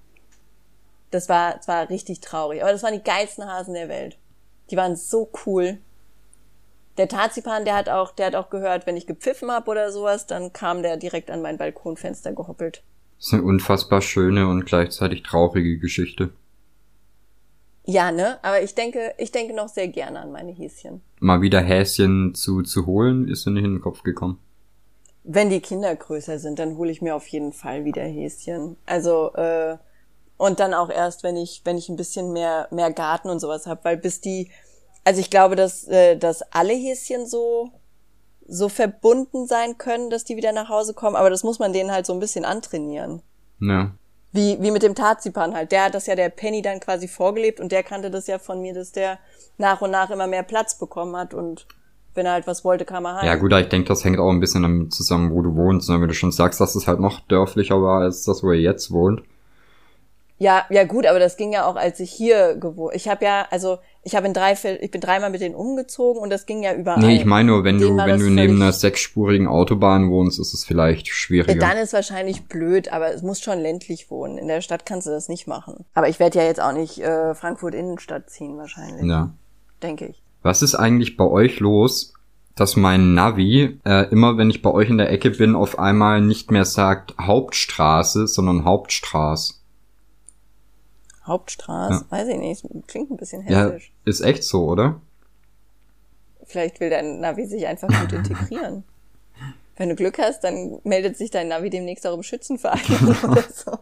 Das 1.11 1.29
war, 1.29 1.55
das 1.55 1.67
war 1.67 1.89
richtig 1.89 2.19
traurig. 2.21 2.61
Aber 2.61 2.71
das 2.71 2.83
waren 2.83 2.93
die 2.93 3.03
geilsten 3.03 3.45
Hasen 3.45 3.73
der 3.73 3.89
Welt. 3.89 4.17
Die 4.69 4.77
waren 4.77 4.95
so 4.95 5.29
cool. 5.45 5.77
Der 6.97 7.07
Tarzipan, 7.07 7.65
der 7.65 7.75
hat 7.75 7.89
auch, 7.89 8.11
der 8.11 8.27
hat 8.27 8.35
auch 8.35 8.49
gehört, 8.49 8.87
wenn 8.87 8.97
ich 8.97 9.05
gepfiffen 9.05 9.51
hab 9.51 9.67
oder 9.67 9.91
sowas, 9.91 10.27
dann 10.27 10.53
kam 10.53 10.81
der 10.81 10.97
direkt 10.97 11.29
an 11.29 11.41
mein 11.41 11.57
Balkonfenster 11.57 12.33
gehoppelt. 12.33 12.83
Das 13.17 13.27
ist 13.27 13.33
eine 13.33 13.43
unfassbar 13.43 14.01
schöne 14.01 14.47
und 14.47 14.65
gleichzeitig 14.65 15.23
traurige 15.23 15.77
Geschichte. 15.77 16.31
Ja, 17.85 18.11
ne? 18.11 18.39
Aber 18.41 18.61
ich 18.61 18.73
denke, 18.73 19.13
ich 19.17 19.31
denke 19.31 19.53
noch 19.53 19.69
sehr 19.69 19.87
gerne 19.87 20.19
an 20.19 20.31
meine 20.31 20.51
Häschen. 20.51 21.01
Mal 21.19 21.41
wieder 21.41 21.61
Häschen 21.61 22.33
zu, 22.33 22.63
zu 22.63 22.85
holen, 22.85 23.27
ist 23.27 23.45
in 23.45 23.55
den 23.55 23.81
Kopf 23.81 24.03
gekommen. 24.03 24.39
Wenn 25.23 25.49
die 25.49 25.59
Kinder 25.59 25.95
größer 25.95 26.39
sind, 26.39 26.59
dann 26.59 26.77
hole 26.77 26.91
ich 26.91 27.01
mir 27.01 27.15
auf 27.15 27.27
jeden 27.27 27.53
Fall 27.53 27.85
wieder 27.85 28.03
Häschen. 28.03 28.77
Also, 28.85 29.33
äh, 29.33 29.77
und 30.37 30.59
dann 30.59 30.73
auch 30.73 30.89
erst, 30.89 31.23
wenn 31.23 31.37
ich, 31.37 31.61
wenn 31.63 31.77
ich 31.77 31.89
ein 31.89 31.95
bisschen 31.95 32.33
mehr, 32.33 32.67
mehr 32.71 32.91
Garten 32.91 33.29
und 33.29 33.39
sowas 33.39 33.67
habe, 33.67 33.83
weil 33.83 33.97
bis 33.97 34.21
die, 34.21 34.51
also 35.03 35.19
ich 35.21 35.29
glaube, 35.29 35.55
dass, 35.55 35.87
äh, 35.87 36.17
dass 36.17 36.41
alle 36.51 36.73
Häschen 36.73 37.25
so, 37.25 37.71
so 38.47 38.69
verbunden 38.69 39.47
sein 39.47 39.77
können, 39.77 40.09
dass 40.09 40.23
die 40.23 40.35
wieder 40.35 40.51
nach 40.51 40.69
Hause 40.69 40.93
kommen, 40.93 41.15
aber 41.15 41.29
das 41.29 41.43
muss 41.43 41.59
man 41.59 41.73
denen 41.73 41.91
halt 41.91 42.05
so 42.05 42.13
ein 42.13 42.19
bisschen 42.19 42.45
antrainieren. 42.45 43.21
Ja. 43.59 43.91
Wie, 44.33 44.61
wie 44.61 44.71
mit 44.71 44.83
dem 44.83 44.95
Tarzipan 44.95 45.55
halt. 45.55 45.71
Der 45.71 45.85
hat 45.85 45.95
das 45.95 46.07
ja 46.07 46.15
der 46.15 46.27
Penny 46.27 46.61
dann 46.61 46.81
quasi 46.81 47.07
vorgelebt 47.07 47.61
und 47.61 47.71
der 47.71 47.83
kannte 47.83 48.11
das 48.11 48.27
ja 48.27 48.37
von 48.37 48.61
mir, 48.61 48.73
dass 48.73 48.91
der 48.91 49.17
nach 49.57 49.81
und 49.81 49.91
nach 49.91 50.09
immer 50.09 50.27
mehr 50.27 50.43
Platz 50.43 50.77
bekommen 50.77 51.15
hat 51.15 51.33
und 51.33 51.65
wenn 52.15 52.25
er 52.25 52.33
halt 52.33 52.47
was 52.47 52.63
wollte, 52.65 52.85
kam 52.85 53.05
er 53.05 53.15
heim. 53.15 53.25
Ja 53.25 53.35
gut, 53.35 53.53
ich 53.53 53.69
denke, 53.69 53.87
das 53.87 54.03
hängt 54.03 54.19
auch 54.19 54.29
ein 54.29 54.39
bisschen 54.39 54.63
damit 54.63 54.93
zusammen, 54.93 55.31
wo 55.31 55.41
du 55.41 55.55
wohnst. 55.55 55.89
Ne? 55.89 56.01
Wenn 56.01 56.07
du 56.07 56.13
schon 56.13 56.31
sagst, 56.31 56.59
dass 56.59 56.75
es 56.75 56.87
halt 56.87 56.99
noch 56.99 57.21
dörflicher 57.21 57.81
war, 57.81 58.01
als 58.01 58.23
das, 58.23 58.43
wo 58.43 58.51
er 58.51 58.59
jetzt 58.59 58.91
wohnt. 58.91 59.21
Ja, 60.37 60.65
ja 60.69 60.83
gut, 60.83 61.05
aber 61.05 61.19
das 61.19 61.37
ging 61.37 61.53
ja 61.53 61.65
auch, 61.65 61.77
als 61.77 61.99
ich 62.01 62.11
hier 62.11 62.55
gewohnt. 62.55 62.93
Ich 62.93 63.07
habe 63.07 63.23
ja, 63.23 63.47
also 63.51 63.77
ich 64.03 64.15
habe 64.15 64.27
in 64.27 64.33
drei, 64.33 64.53
ich 64.81 64.91
bin 64.91 64.99
dreimal 64.99 65.29
mit 65.29 65.39
denen 65.39 65.55
umgezogen 65.55 66.21
und 66.21 66.29
das 66.29 66.45
ging 66.45 66.61
ja 66.61 66.73
überall. 66.73 66.99
Nee, 66.99 67.15
ich 67.15 67.25
meine 67.25 67.47
nur, 67.47 67.63
wenn 67.63 67.79
du, 67.79 67.95
wenn 67.95 68.19
du 68.19 68.29
neben 68.29 68.61
einer 68.61 68.73
sechsspurigen 68.73 69.47
Autobahn 69.47 70.09
wohnst, 70.09 70.39
ist 70.39 70.53
es 70.53 70.65
vielleicht 70.65 71.07
Ja, 71.07 71.13
schwieriger. 71.13 71.59
Dann 71.59 71.77
ist 71.77 71.93
wahrscheinlich 71.93 72.47
blöd, 72.47 72.91
aber 72.91 73.13
es 73.13 73.21
muss 73.21 73.39
schon 73.39 73.59
ländlich 73.59 74.11
wohnen. 74.11 74.37
In 74.37 74.49
der 74.49 74.59
Stadt 74.59 74.85
kannst 74.85 75.07
du 75.07 75.11
das 75.11 75.29
nicht 75.29 75.47
machen. 75.47 75.85
Aber 75.93 76.09
ich 76.09 76.19
werde 76.19 76.39
ja 76.39 76.45
jetzt 76.45 76.61
auch 76.61 76.73
nicht 76.73 76.99
äh, 76.99 77.33
Frankfurt 77.33 77.73
Innenstadt 77.73 78.29
ziehen 78.29 78.57
wahrscheinlich, 78.57 79.05
ja. 79.05 79.31
denke 79.81 80.07
ich. 80.07 80.21
Was 80.43 80.61
ist 80.61 80.75
eigentlich 80.75 81.15
bei 81.15 81.25
euch 81.25 81.61
los, 81.61 82.13
dass 82.55 82.75
mein 82.75 83.13
Navi 83.13 83.79
äh, 83.85 84.09
immer, 84.09 84.37
wenn 84.37 84.49
ich 84.49 84.61
bei 84.61 84.71
euch 84.71 84.89
in 84.89 84.97
der 84.97 85.11
Ecke 85.11 85.31
bin, 85.31 85.55
auf 85.55 85.79
einmal 85.79 86.21
nicht 86.21 86.51
mehr 86.51 86.65
sagt 86.65 87.15
Hauptstraße, 87.19 88.27
sondern 88.27 88.65
Hauptstraße? 88.65 89.55
Hauptstraße, 91.25 92.05
weiß 92.09 92.27
ich 92.29 92.37
nicht, 92.37 92.65
klingt 92.87 93.09
ein 93.11 93.17
bisschen 93.17 93.47
Ja, 93.47 93.69
hessisch. 93.69 93.91
ist 94.05 94.21
echt 94.21 94.43
so, 94.43 94.65
oder? 94.65 95.01
Vielleicht 96.45 96.79
will 96.79 96.89
dein 96.91 97.19
Navi 97.19 97.45
sich 97.45 97.65
einfach 97.65 97.87
gut 97.87 98.13
integrieren. 98.13 98.83
Wenn 99.77 99.89
du 99.89 99.95
Glück 99.95 100.19
hast, 100.19 100.43
dann 100.43 100.79
meldet 100.83 101.17
sich 101.17 101.31
dein 101.31 101.47
Navi 101.49 101.69
demnächst 101.69 102.05
auch 102.07 102.13
im 102.15 102.23
Schützenverein 102.23 102.79
oder 103.23 103.43
so. 103.53 103.77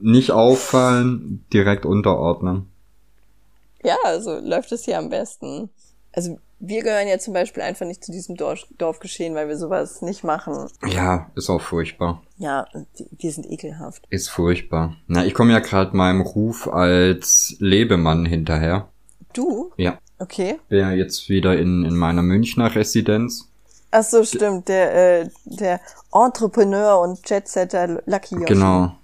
Nicht 0.00 0.30
auffallen, 0.32 1.44
direkt 1.52 1.86
unterordnen. 1.86 2.68
Ja, 3.82 3.96
also 4.04 4.38
läuft 4.40 4.72
es 4.72 4.84
hier 4.84 4.98
am 4.98 5.08
besten. 5.08 5.70
Also 6.12 6.38
wir 6.58 6.82
gehören 6.82 7.08
ja 7.08 7.18
zum 7.18 7.34
Beispiel 7.34 7.62
einfach 7.62 7.86
nicht 7.86 8.04
zu 8.04 8.12
diesem 8.12 8.36
Dorf, 8.36 8.64
Dorfgeschehen, 8.78 9.34
weil 9.34 9.48
wir 9.48 9.56
sowas 9.56 10.02
nicht 10.02 10.24
machen. 10.24 10.68
Ja, 10.86 11.30
ist 11.34 11.50
auch 11.50 11.60
furchtbar. 11.60 12.22
Ja, 12.38 12.66
wir 13.18 13.32
sind 13.32 13.50
ekelhaft. 13.50 14.04
Ist 14.10 14.28
furchtbar. 14.28 14.96
Na, 15.06 15.24
ich 15.24 15.34
komme 15.34 15.52
ja 15.52 15.60
gerade 15.60 15.96
meinem 15.96 16.20
Ruf 16.20 16.68
als 16.68 17.56
Lebemann 17.58 18.24
hinterher. 18.24 18.88
Du? 19.32 19.72
Ja. 19.76 19.98
Okay. 20.18 20.58
Bin 20.68 20.78
ja 20.78 20.92
jetzt 20.92 21.28
wieder 21.28 21.58
in, 21.58 21.84
in 21.84 21.96
meiner 21.96 22.22
Münchner 22.22 22.74
Residenz. 22.74 23.50
Ach 23.90 24.02
so, 24.02 24.24
stimmt. 24.24 24.68
Der, 24.68 25.22
äh, 25.22 25.28
der 25.44 25.80
Entrepreneur 26.12 27.00
und 27.00 27.28
Jetsetter 27.28 28.02
Lucky 28.06 28.34
Yoshi. 28.34 28.46
Genau. 28.46 28.94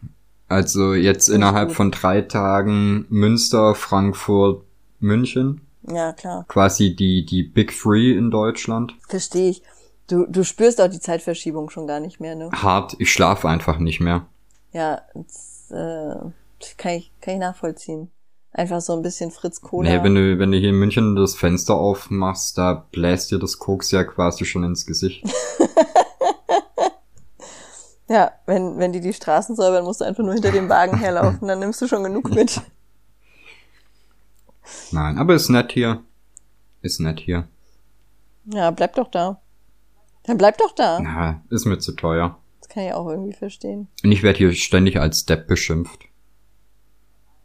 Also 0.48 0.94
jetzt 0.94 1.28
innerhalb 1.28 1.68
gut. 1.68 1.76
von 1.76 1.90
drei 1.92 2.22
Tagen 2.22 3.07
Münster, 3.09 3.74
Frankfurt, 3.74 4.64
München. 4.98 5.61
Ja, 5.83 6.12
klar. 6.12 6.45
Quasi 6.49 6.95
die, 6.95 7.24
die 7.24 7.43
Big 7.43 7.76
Three 7.76 8.12
in 8.12 8.31
Deutschland. 8.31 8.95
Verstehe 9.09 9.51
ich. 9.51 9.62
Du, 10.07 10.26
du 10.26 10.45
spürst 10.45 10.81
auch 10.81 10.89
die 10.89 11.01
Zeitverschiebung 11.01 11.70
schon 11.70 11.87
gar 11.87 12.01
nicht 12.01 12.20
mehr, 12.20 12.35
ne? 12.35 12.51
Hart, 12.53 12.97
ich 12.99 13.12
schlafe 13.12 13.49
einfach 13.49 13.78
nicht 13.78 14.01
mehr. 14.01 14.26
Ja, 14.72 15.03
das, 15.14 15.70
äh, 15.70 16.14
kann 16.76 16.93
ich, 16.93 17.12
kann 17.20 17.35
ich 17.35 17.41
nachvollziehen. 17.41 18.11
Einfach 18.53 18.81
so 18.81 18.95
ein 18.95 19.03
bisschen 19.03 19.31
Fritz 19.31 19.61
Cola. 19.61 19.89
Nee, 19.89 20.03
wenn 20.03 20.16
du, 20.16 20.39
wenn 20.41 20.51
du 20.51 20.59
hier 20.59 20.70
in 20.70 20.78
München 20.78 21.14
das 21.14 21.37
Fenster 21.37 21.74
aufmachst, 21.74 22.59
da 22.59 22.85
bläst 22.91 23.31
dir 23.31 23.39
das 23.39 23.59
Koks 23.59 23.93
ja 23.93 24.03
quasi 24.03 24.45
schon 24.45 24.64
ins 24.64 24.87
Gesicht. 24.87 25.24
ja, 28.09 28.33
wenn, 28.47 28.78
wenn 28.78 28.93
die 28.93 29.01
die 29.01 29.12
Straßen 29.12 29.55
säubern, 29.55 29.85
musst 29.85 30.01
du 30.01 30.05
einfach 30.05 30.24
nur 30.24 30.35
hinter 30.35 30.51
dem 30.51 30.68
Wagen 30.68 30.99
herlaufen, 30.99 31.47
dann 31.47 31.61
nimmst 31.61 31.81
du 31.81 31.87
schon 31.87 32.03
genug 32.03 32.31
mit. 32.31 32.61
Nein, 34.93 35.18
aber 35.18 35.35
ist 35.35 35.49
nett 35.49 35.73
hier. 35.73 36.03
Ist 36.83 37.01
nett 37.01 37.21
hier. 37.21 37.49
Ja, 38.47 38.71
bleib 38.71 38.95
doch 38.95 39.11
da. 39.11 39.41
Dann 40.25 40.39
bleib 40.39 40.59
doch 40.59 40.73
da. 40.73 41.01
Na, 41.01 41.43
ist 41.51 41.66
mir 41.66 41.79
zu 41.79 41.93
teuer. 41.93 42.39
Das 42.61 42.68
kann 42.68 42.85
ich 42.85 42.93
auch 42.93 43.09
irgendwie 43.09 43.33
verstehen. 43.33 43.89
Und 44.05 44.12
ich 44.12 44.23
werde 44.23 44.39
hier 44.39 44.53
ständig 44.53 44.99
als 45.01 45.27
Depp 45.27 45.47
beschimpft. 45.47 46.07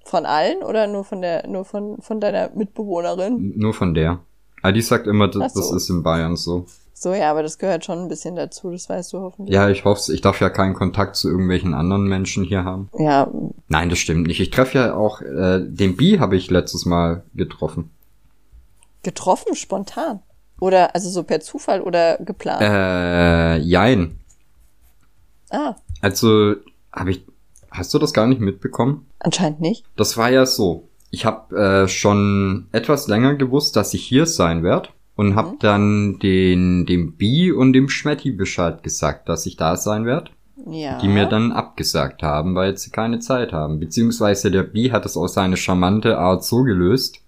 Von 0.03 0.25
allen 0.25 0.61
oder 0.61 0.87
nur 0.87 1.03
von 1.03 1.21
der, 1.21 1.47
nur 1.47 1.65
von, 1.65 2.01
von 2.01 2.19
deiner 2.19 2.51
Mitbewohnerin? 2.51 3.53
Nur 3.57 3.73
von 3.73 3.93
der. 3.93 4.19
Ah, 4.61 4.71
die 4.71 4.81
sagt 4.81 5.07
immer, 5.07 5.27
das, 5.27 5.53
so. 5.53 5.59
das 5.59 5.71
ist 5.71 5.89
in 5.89 6.03
Bayern 6.03 6.35
so. 6.35 6.65
So, 6.97 7.13
ja, 7.13 7.29
aber 7.29 7.43
das 7.43 7.57
gehört 7.57 7.83
schon 7.83 7.99
ein 7.99 8.07
bisschen 8.07 8.37
dazu, 8.37 8.71
das 8.71 8.87
weißt 8.87 9.11
du 9.11 9.19
hoffentlich. 9.19 9.53
Ja, 9.53 9.67
ich 9.69 9.83
hoffe 9.83 10.13
Ich 10.13 10.21
darf 10.21 10.39
ja 10.39 10.49
keinen 10.49 10.73
Kontakt 10.73 11.17
zu 11.17 11.29
irgendwelchen 11.29 11.73
anderen 11.73 12.05
Menschen 12.07 12.45
hier 12.45 12.63
haben. 12.63 12.89
Ja, 12.97 13.29
Nein, 13.67 13.89
das 13.89 13.99
stimmt 13.99 14.27
nicht. 14.27 14.39
Ich 14.39 14.49
treffe 14.49 14.77
ja 14.77 14.95
auch, 14.95 15.19
äh, 15.21 15.59
den 15.59 15.97
Bi 15.97 16.17
habe 16.19 16.37
ich 16.37 16.49
letztes 16.49 16.85
Mal 16.85 17.23
getroffen. 17.35 17.91
getroffen, 19.03 19.55
spontan. 19.55 20.21
Oder, 20.61 20.95
also 20.95 21.09
so 21.09 21.23
per 21.23 21.41
Zufall 21.41 21.81
oder 21.81 22.17
geplant. 22.19 22.61
Äh, 22.61 23.57
jein. 23.57 24.17
Ah, 25.49 25.75
Also, 26.01 26.55
habe 26.93 27.11
ich, 27.11 27.25
hast 27.71 27.93
du 27.93 27.99
das 27.99 28.13
gar 28.13 28.25
nicht 28.25 28.39
mitbekommen? 28.39 29.05
anscheinend 29.19 29.59
nicht. 29.59 29.83
Das 29.97 30.15
war 30.17 30.29
ja 30.31 30.45
so. 30.45 30.87
Ich 31.11 31.25
habe 31.25 31.55
äh, 31.57 31.87
schon 31.89 32.67
etwas 32.71 33.07
länger 33.07 33.35
gewusst, 33.35 33.75
dass 33.75 33.93
ich 33.93 34.03
hier 34.05 34.25
sein 34.27 34.63
werde 34.63 34.89
und 35.15 35.35
habe 35.35 35.55
dann 35.59 36.19
den 36.19 36.85
dem 36.85 37.15
Bi 37.15 37.51
und 37.51 37.73
dem 37.73 37.89
Schmetti 37.89 38.31
Bescheid 38.31 38.83
gesagt, 38.83 39.29
dass 39.29 39.45
ich 39.45 39.55
da 39.57 39.75
sein 39.77 40.05
werde, 40.05 40.31
Ja. 40.67 40.99
die 40.99 41.07
mir 41.07 41.25
dann 41.25 41.51
abgesagt 41.51 42.23
haben, 42.23 42.55
weil 42.55 42.77
sie 42.77 42.91
keine 42.91 43.19
Zeit 43.19 43.53
haben. 43.53 43.79
Beziehungsweise 43.79 44.51
der 44.51 44.63
Bi 44.63 44.89
hat 44.89 45.05
es 45.05 45.17
auf 45.17 45.29
seine 45.29 45.57
charmante 45.57 46.17
Art 46.17 46.43
so 46.43 46.63
gelöst, 46.63 47.21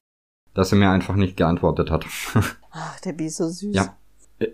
dass 0.54 0.72
er 0.72 0.78
mir 0.78 0.90
einfach 0.90 1.16
nicht 1.16 1.38
geantwortet 1.38 1.92
hat. 1.92 2.06
Ach, 2.72 3.00
der 3.02 3.14
Bi 3.14 3.26
ist 3.28 3.38
so 3.38 3.48
süß. 3.48 3.76
ja, 3.76 3.96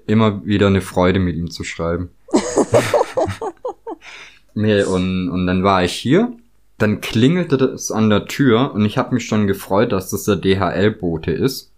immer 0.08 0.46
wieder 0.46 0.68
eine 0.68 0.82
Freude 0.82 1.20
mit 1.20 1.36
ihm 1.36 1.50
zu 1.50 1.64
schreiben. 1.64 2.10
nee, 4.54 4.84
und, 4.84 5.30
und 5.30 5.48
dann 5.48 5.64
war 5.64 5.84
ich 5.84 5.94
hier 5.94 6.34
dann 6.80 7.02
klingelte 7.02 7.56
das 7.58 7.92
an 7.92 8.10
der 8.10 8.26
Tür 8.26 8.74
und 8.74 8.84
ich 8.84 8.98
habe 8.98 9.14
mich 9.14 9.26
schon 9.26 9.48
gefreut, 9.48 9.92
dass 9.92 10.10
das 10.10 10.26
der 10.26 10.36
DHL-Bote 10.36 11.32
ist, 11.32 11.72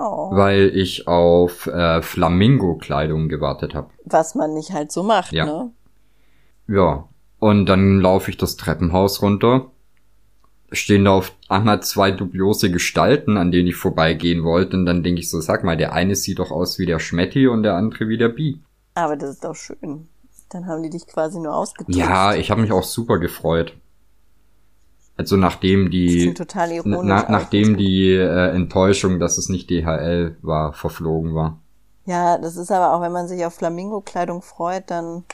Oh, 0.00 0.30
weil 0.30 0.70
ich 0.76 1.08
auf 1.08 1.66
äh, 1.66 2.02
Flamingo-Kleidung 2.02 3.28
gewartet 3.28 3.74
habe. 3.74 3.90
was 4.04 4.36
man 4.36 4.54
nicht 4.54 4.70
halt 4.72 4.92
so 4.92 5.02
macht, 5.02 5.32
Ja. 5.32 5.44
ne? 5.44 5.70
Ja, 6.68 7.08
und 7.40 7.66
dann 7.66 8.00
laufe 8.00 8.30
ich 8.30 8.36
das 8.36 8.56
Treppenhaus 8.56 9.22
runter. 9.22 9.72
Stehen 10.70 11.06
da 11.06 11.12
auf 11.12 11.32
einmal 11.48 11.82
zwei 11.82 12.10
dubiose 12.10 12.70
Gestalten, 12.70 13.36
an 13.38 13.50
denen 13.50 13.68
ich 13.68 13.74
vorbeigehen 13.76 14.44
wollte. 14.44 14.76
Und 14.76 14.84
dann 14.86 15.02
denke 15.02 15.20
ich 15.20 15.30
so, 15.30 15.40
sag 15.40 15.64
mal, 15.64 15.76
der 15.78 15.94
eine 15.94 16.14
sieht 16.14 16.38
doch 16.38 16.50
aus 16.50 16.78
wie 16.78 16.84
der 16.86 16.98
Schmetti 16.98 17.48
und 17.48 17.62
der 17.62 17.74
andere 17.74 18.08
wie 18.08 18.18
der 18.18 18.28
Bi. 18.28 18.60
Aber 18.94 19.16
das 19.16 19.30
ist 19.30 19.44
doch 19.44 19.54
schön. 19.56 20.08
Dann 20.50 20.66
haben 20.66 20.82
die 20.82 20.90
dich 20.90 21.06
quasi 21.06 21.40
nur 21.40 21.54
ausgetauscht. 21.54 21.96
Ja, 21.96 22.34
ich 22.34 22.50
habe 22.50 22.60
mich 22.60 22.70
auch 22.72 22.82
super 22.84 23.18
gefreut. 23.18 23.74
Also 25.18 25.36
nachdem 25.36 25.90
die, 25.90 26.32
na, 26.84 27.26
nachdem 27.28 27.76
die 27.76 28.12
äh, 28.12 28.50
Enttäuschung, 28.54 29.18
dass 29.18 29.36
es 29.36 29.48
nicht 29.48 29.68
DHL 29.68 30.36
war, 30.42 30.72
verflogen 30.72 31.34
war. 31.34 31.60
Ja, 32.06 32.38
das 32.38 32.56
ist 32.56 32.70
aber 32.70 32.94
auch, 32.94 33.02
wenn 33.02 33.10
man 33.10 33.26
sich 33.26 33.44
auf 33.44 33.54
Flamingo-Kleidung 33.54 34.42
freut, 34.42 34.90
dann, 34.90 35.24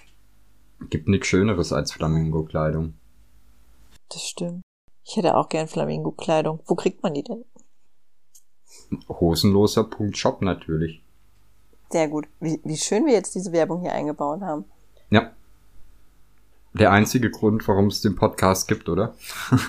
Gibt 0.88 1.06
nichts 1.06 1.26
Schöneres 1.28 1.72
als 1.72 1.92
Flamingo-Kleidung. 1.92 2.94
das 4.08 4.22
stimmt. 4.22 4.62
Ich 5.04 5.16
hätte 5.16 5.36
auch 5.36 5.50
gern 5.50 5.68
Flamingo-Kleidung. 5.68 6.60
Wo 6.66 6.74
kriegt 6.74 7.02
man 7.02 7.12
die 7.12 7.22
denn? 7.22 7.44
Hosenloser.shop 9.08 10.40
natürlich. 10.40 11.02
Sehr 11.90 12.08
gut. 12.08 12.26
Wie, 12.40 12.58
wie 12.64 12.76
schön 12.76 13.04
wir 13.04 13.12
jetzt 13.12 13.34
diese 13.34 13.52
Werbung 13.52 13.82
hier 13.82 13.92
eingebaut 13.92 14.40
haben. 14.40 14.64
Ja. 15.10 15.32
Der 16.74 16.90
einzige 16.92 17.30
Grund, 17.30 17.66
warum 17.66 17.86
es 17.86 18.00
den 18.00 18.16
Podcast 18.16 18.68
gibt, 18.68 18.88
oder? 18.88 19.14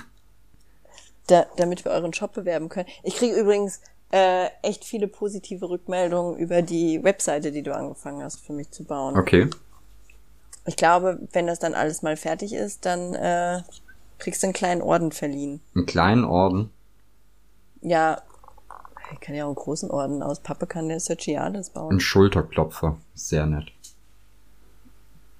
Da, 1.28 1.44
damit 1.56 1.84
wir 1.84 1.90
euren 1.90 2.12
Shop 2.12 2.34
bewerben 2.34 2.68
können. 2.68 2.86
Ich 3.02 3.16
kriege 3.16 3.34
übrigens 3.34 3.80
äh, 4.12 4.46
echt 4.62 4.84
viele 4.84 5.08
positive 5.08 5.68
Rückmeldungen 5.68 6.36
über 6.36 6.62
die 6.62 7.02
Webseite, 7.02 7.50
die 7.50 7.64
du 7.64 7.74
angefangen 7.74 8.22
hast 8.22 8.46
für 8.46 8.52
mich 8.52 8.70
zu 8.70 8.84
bauen. 8.84 9.18
Okay. 9.18 9.50
Ich 10.66 10.76
glaube, 10.76 11.18
wenn 11.32 11.48
das 11.48 11.58
dann 11.58 11.74
alles 11.74 12.02
mal 12.02 12.16
fertig 12.16 12.52
ist, 12.52 12.86
dann 12.86 13.12
äh, 13.14 13.60
Kriegst 14.18 14.42
du 14.42 14.46
einen 14.46 14.54
kleinen 14.54 14.82
Orden 14.82 15.12
verliehen. 15.12 15.60
Einen 15.74 15.86
kleinen 15.86 16.24
Orden? 16.24 16.70
Ja, 17.82 18.22
ich 19.12 19.20
kann 19.20 19.34
ja 19.34 19.44
auch 19.44 19.48
einen 19.48 19.56
großen 19.56 19.90
Orden 19.90 20.22
aus 20.22 20.40
Pappe 20.40 20.66
kann 20.66 20.88
der 20.88 21.00
Sergiades 21.00 21.70
bauen. 21.70 21.96
Ein 21.96 22.00
Schulterklopfer. 22.00 22.96
Sehr 23.14 23.46
nett. 23.46 23.70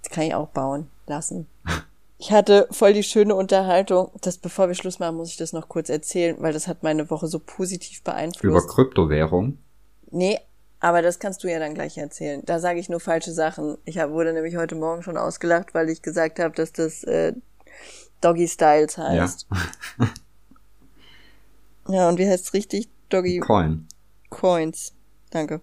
Das 0.02 0.12
kann 0.12 0.24
ich 0.24 0.34
auch 0.34 0.48
bauen 0.48 0.88
lassen. 1.08 1.46
Ich 2.18 2.32
hatte 2.32 2.66
voll 2.70 2.94
die 2.94 3.02
schöne 3.02 3.34
Unterhaltung. 3.34 4.10
Das, 4.22 4.38
bevor 4.38 4.68
wir 4.68 4.74
Schluss 4.74 4.98
machen, 4.98 5.16
muss 5.16 5.30
ich 5.30 5.36
das 5.36 5.52
noch 5.52 5.68
kurz 5.68 5.90
erzählen, 5.90 6.36
weil 6.38 6.52
das 6.52 6.66
hat 6.66 6.82
meine 6.82 7.10
Woche 7.10 7.26
so 7.26 7.38
positiv 7.38 8.02
beeinflusst. 8.02 8.44
Über 8.44 8.66
Kryptowährung? 8.66 9.58
Nee, 10.10 10.38
aber 10.80 11.02
das 11.02 11.18
kannst 11.18 11.44
du 11.44 11.48
ja 11.48 11.58
dann 11.58 11.74
gleich 11.74 11.98
erzählen. 11.98 12.42
Da 12.44 12.58
sage 12.58 12.78
ich 12.78 12.88
nur 12.88 13.00
falsche 13.00 13.32
Sachen. 13.32 13.76
Ich 13.84 13.98
hab, 13.98 14.10
wurde 14.10 14.32
nämlich 14.32 14.56
heute 14.56 14.76
Morgen 14.76 15.02
schon 15.02 15.18
ausgelacht, 15.18 15.74
weil 15.74 15.90
ich 15.90 16.00
gesagt 16.00 16.38
habe, 16.38 16.54
dass 16.54 16.72
das 16.72 17.04
äh, 17.04 17.34
Doggy 18.20 18.48
Styles 18.48 18.96
heißt. 18.96 19.46
Ja. 19.98 20.08
ja, 21.94 22.08
und 22.08 22.18
wie 22.18 22.28
heißt 22.28 22.46
es 22.46 22.54
richtig? 22.54 22.88
Doggy 23.10 23.40
Coin. 23.40 23.86
Coins. 24.30 24.94
Danke. 25.30 25.60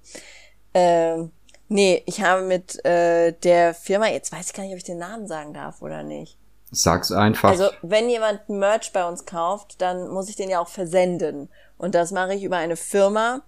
Ähm, 0.73 1.31
nee, 1.73 2.03
ich 2.05 2.21
habe 2.21 2.43
mit 2.43 2.83
äh, 2.85 3.33
der 3.43 3.73
Firma, 3.73 4.07
jetzt 4.07 4.31
weiß 4.31 4.47
ich 4.47 4.53
gar 4.53 4.63
nicht, 4.63 4.71
ob 4.71 4.77
ich 4.77 4.83
den 4.83 4.99
Namen 4.99 5.27
sagen 5.27 5.53
darf 5.53 5.81
oder 5.81 6.03
nicht. 6.03 6.37
Sag's 6.71 7.11
einfach. 7.11 7.49
Also, 7.49 7.69
wenn 7.81 8.09
jemand 8.09 8.47
Merch 8.49 8.93
bei 8.93 9.07
uns 9.07 9.25
kauft, 9.25 9.81
dann 9.81 10.07
muss 10.09 10.29
ich 10.29 10.35
den 10.35 10.49
ja 10.49 10.59
auch 10.59 10.69
versenden. 10.69 11.49
Und 11.77 11.93
das 11.95 12.11
mache 12.11 12.33
ich 12.33 12.43
über 12.43 12.57
eine 12.57 12.77
Firma, 12.77 13.41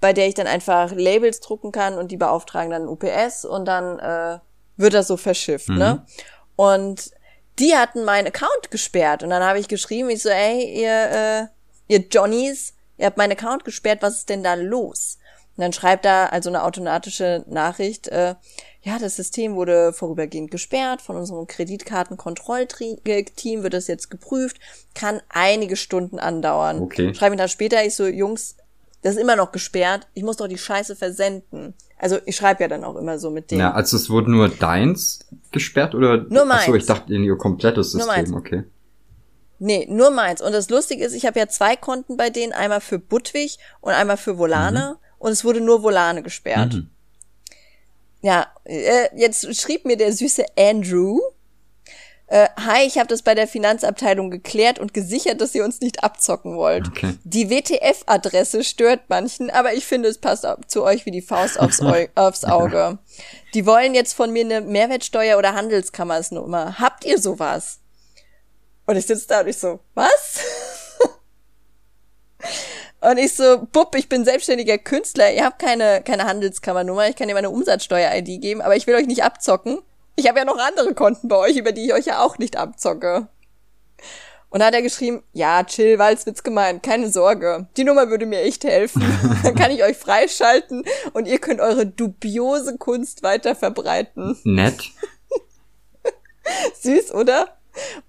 bei 0.00 0.12
der 0.12 0.28
ich 0.28 0.34
dann 0.34 0.46
einfach 0.46 0.92
Labels 0.92 1.40
drucken 1.40 1.72
kann 1.72 1.98
und 1.98 2.10
die 2.10 2.16
beauftragen 2.16 2.70
dann 2.70 2.88
UPS 2.88 3.44
und 3.44 3.66
dann 3.66 3.98
äh, 3.98 4.38
wird 4.76 4.94
das 4.94 5.08
so 5.08 5.16
verschifft, 5.16 5.68
ne? 5.68 5.74
mhm. 5.74 5.78
ne? 5.78 6.06
Und 6.56 7.10
die 7.58 7.76
hatten 7.76 8.04
meinen 8.04 8.28
Account 8.28 8.70
gesperrt 8.70 9.22
und 9.22 9.30
dann 9.30 9.42
habe 9.42 9.58
ich 9.58 9.68
geschrieben, 9.68 10.10
ich 10.10 10.22
so, 10.22 10.28
ey, 10.28 10.80
ihr, 10.80 11.10
äh, 11.10 11.46
ihr 11.88 12.06
Johnnies, 12.08 12.74
ihr 12.96 13.06
habt 13.06 13.16
meinen 13.16 13.32
Account 13.32 13.64
gesperrt, 13.64 14.02
was 14.02 14.18
ist 14.18 14.28
denn 14.28 14.44
da 14.44 14.54
los? 14.54 15.17
Und 15.58 15.62
dann 15.62 15.72
schreibt 15.72 16.04
da 16.04 16.26
also 16.26 16.50
eine 16.50 16.62
automatische 16.62 17.44
Nachricht, 17.48 18.06
äh, 18.06 18.36
ja, 18.82 19.00
das 19.00 19.16
System 19.16 19.56
wurde 19.56 19.92
vorübergehend 19.92 20.52
gesperrt, 20.52 21.02
von 21.02 21.16
unserem 21.16 21.48
Kreditkartenkontrollteam 21.48 23.64
wird 23.64 23.74
das 23.74 23.88
jetzt 23.88 24.08
geprüft, 24.08 24.60
kann 24.94 25.20
einige 25.28 25.74
Stunden 25.74 26.20
andauern. 26.20 26.80
Okay. 26.80 27.12
Schreibe 27.12 27.34
ich 27.34 27.40
dann 27.40 27.48
später, 27.48 27.84
ich 27.84 27.96
so, 27.96 28.06
Jungs, 28.06 28.54
das 29.02 29.16
ist 29.16 29.20
immer 29.20 29.34
noch 29.34 29.50
gesperrt, 29.50 30.06
ich 30.14 30.22
muss 30.22 30.36
doch 30.36 30.46
die 30.46 30.58
Scheiße 30.58 30.94
versenden. 30.94 31.74
Also 31.98 32.18
ich 32.24 32.36
schreibe 32.36 32.62
ja 32.62 32.68
dann 32.68 32.84
auch 32.84 32.94
immer 32.94 33.18
so 33.18 33.30
mit 33.30 33.50
denen. 33.50 33.62
Ja, 33.62 33.72
also 33.72 33.96
es 33.96 34.10
wurde 34.10 34.30
nur 34.30 34.48
deins 34.48 35.26
gesperrt 35.50 35.96
oder? 35.96 36.18
Nur 36.28 36.44
meins. 36.44 36.62
Achso, 36.62 36.76
ich 36.76 36.86
dachte 36.86 37.12
in 37.12 37.24
ihr 37.24 37.36
komplettes 37.36 37.90
System, 37.90 38.34
okay. 38.34 38.62
Nee, 39.58 39.88
nur 39.90 40.12
meins. 40.12 40.40
Und 40.40 40.52
das 40.52 40.70
Lustige 40.70 41.04
ist, 41.04 41.14
ich 41.14 41.26
habe 41.26 41.40
ja 41.40 41.48
zwei 41.48 41.74
Konten 41.74 42.16
bei 42.16 42.30
denen, 42.30 42.52
einmal 42.52 42.80
für 42.80 43.00
Budwig 43.00 43.58
und 43.80 43.92
einmal 43.92 44.16
für 44.16 44.38
Volane. 44.38 44.98
Mhm. 45.00 45.07
Und 45.18 45.32
es 45.32 45.44
wurde 45.44 45.60
nur 45.60 45.82
Volane 45.82 46.22
gesperrt. 46.22 46.74
Mhm. 46.74 46.90
Ja, 48.20 48.48
äh, 48.64 49.08
jetzt 49.16 49.54
schrieb 49.56 49.84
mir 49.84 49.96
der 49.96 50.12
süße 50.12 50.44
Andrew, 50.56 51.20
äh, 52.30 52.48
hi, 52.58 52.86
ich 52.86 52.98
habe 52.98 53.08
das 53.08 53.22
bei 53.22 53.34
der 53.34 53.48
Finanzabteilung 53.48 54.30
geklärt 54.30 54.78
und 54.78 54.92
gesichert, 54.92 55.40
dass 55.40 55.54
ihr 55.54 55.64
uns 55.64 55.80
nicht 55.80 56.04
abzocken 56.04 56.56
wollt. 56.56 56.88
Okay. 56.88 57.14
Die 57.24 57.48
WTF-Adresse 57.48 58.64
stört 58.64 59.08
manchen, 59.08 59.48
aber 59.48 59.72
ich 59.72 59.86
finde, 59.86 60.10
es 60.10 60.18
passt 60.18 60.46
zu 60.66 60.84
euch 60.84 61.06
wie 61.06 61.10
die 61.10 61.22
Faust 61.22 61.58
aufs, 61.58 61.80
aufs 62.14 62.44
Auge. 62.44 62.98
Die 63.54 63.64
wollen 63.64 63.94
jetzt 63.94 64.12
von 64.12 64.30
mir 64.30 64.44
eine 64.44 64.60
Mehrwertsteuer- 64.60 65.38
oder 65.38 65.54
Handelskammersnummer. 65.54 66.78
Habt 66.78 67.06
ihr 67.06 67.18
sowas? 67.18 67.78
Und 68.84 68.96
ich 68.96 69.06
sitze 69.06 69.26
da 69.26 69.40
und 69.40 69.48
ich 69.48 69.56
so, 69.56 69.80
was? 69.94 70.40
und 73.00 73.18
ich 73.18 73.34
so, 73.34 73.66
Bub, 73.72 73.94
ich 73.94 74.08
bin 74.08 74.24
selbstständiger 74.24 74.78
Künstler, 74.78 75.32
ihr 75.32 75.44
habt 75.44 75.60
keine, 75.60 76.02
keine 76.02 76.24
Handelskammernummer, 76.24 77.08
ich 77.08 77.16
kann 77.16 77.28
dir 77.28 77.34
meine 77.34 77.50
Umsatzsteuer-ID 77.50 78.40
geben, 78.40 78.60
aber 78.60 78.76
ich 78.76 78.86
will 78.86 78.94
euch 78.94 79.06
nicht 79.06 79.22
abzocken. 79.22 79.78
Ich 80.16 80.28
habe 80.28 80.38
ja 80.38 80.44
noch 80.44 80.58
andere 80.58 80.94
Konten 80.94 81.28
bei 81.28 81.36
euch, 81.36 81.56
über 81.56 81.72
die 81.72 81.86
ich 81.86 81.94
euch 81.94 82.06
ja 82.06 82.24
auch 82.24 82.38
nicht 82.38 82.56
abzocke. 82.56 83.28
Und 84.50 84.60
dann 84.60 84.68
hat 84.68 84.74
er 84.74 84.82
geschrieben, 84.82 85.22
ja, 85.32 85.62
chill, 85.62 85.98
Walzwitz 85.98 86.42
gemeint, 86.42 86.82
keine 86.82 87.10
Sorge. 87.10 87.68
Die 87.76 87.84
Nummer 87.84 88.08
würde 88.08 88.24
mir 88.24 88.40
echt 88.40 88.64
helfen. 88.64 89.02
Dann 89.42 89.54
kann 89.54 89.70
ich 89.70 89.84
euch 89.84 89.96
freischalten 89.96 90.84
und 91.12 91.28
ihr 91.28 91.38
könnt 91.38 91.60
eure 91.60 91.84
dubiose 91.84 92.78
Kunst 92.78 93.22
weiter 93.22 93.54
verbreiten. 93.54 94.38
Nett. 94.44 94.90
Süß, 96.80 97.12
oder? 97.12 97.58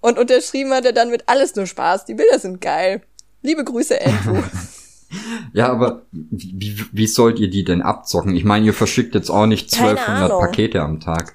Und 0.00 0.18
unterschrieben 0.18 0.72
hat 0.72 0.86
er 0.86 0.92
dann 0.92 1.10
mit 1.10 1.28
alles 1.28 1.54
nur 1.54 1.66
Spaß. 1.66 2.06
Die 2.06 2.14
Bilder 2.14 2.38
sind 2.38 2.60
geil. 2.60 3.02
Liebe 3.42 3.62
Grüße, 3.62 4.00
Andrew. 4.00 4.42
ja, 5.52 5.68
aber 5.68 6.02
wie, 6.10 6.84
wie 6.92 7.06
sollt 7.06 7.38
ihr 7.38 7.50
die 7.50 7.64
denn 7.64 7.82
abzocken? 7.82 8.34
Ich 8.34 8.44
meine, 8.44 8.66
ihr 8.66 8.74
verschickt 8.74 9.14
jetzt 9.14 9.30
auch 9.30 9.46
nicht 9.46 9.72
1200 9.72 10.30
Pakete 10.30 10.80
am 10.80 11.00
Tag. 11.00 11.34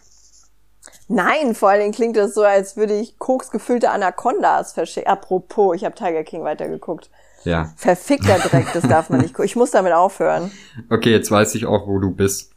Nein, 1.07 1.53
vor 1.53 1.69
allen 1.69 1.81
Dingen 1.81 1.93
klingt 1.93 2.17
das 2.17 2.33
so, 2.33 2.43
als 2.43 2.77
würde 2.77 2.99
ich 2.99 3.19
koksgefüllte 3.19 3.91
Anacondas 3.91 4.73
verschicken. 4.73 5.11
Apropos, 5.11 5.75
ich 5.75 5.85
habe 5.85 5.95
Tiger 5.95 6.23
King 6.23 6.43
weitergeguckt. 6.43 7.11
Ja. 7.43 7.71
Verfickter 7.75 8.39
Dreck, 8.39 8.67
das 8.73 8.87
darf 8.87 9.11
man 9.11 9.21
nicht. 9.21 9.37
Ich 9.39 9.55
muss 9.55 9.69
damit 9.69 9.93
aufhören. 9.93 10.51
Okay, 10.89 11.11
jetzt 11.11 11.29
weiß 11.29 11.53
ich 11.55 11.67
auch, 11.67 11.87
wo 11.87 11.99
du 11.99 12.09
bist 12.09 12.54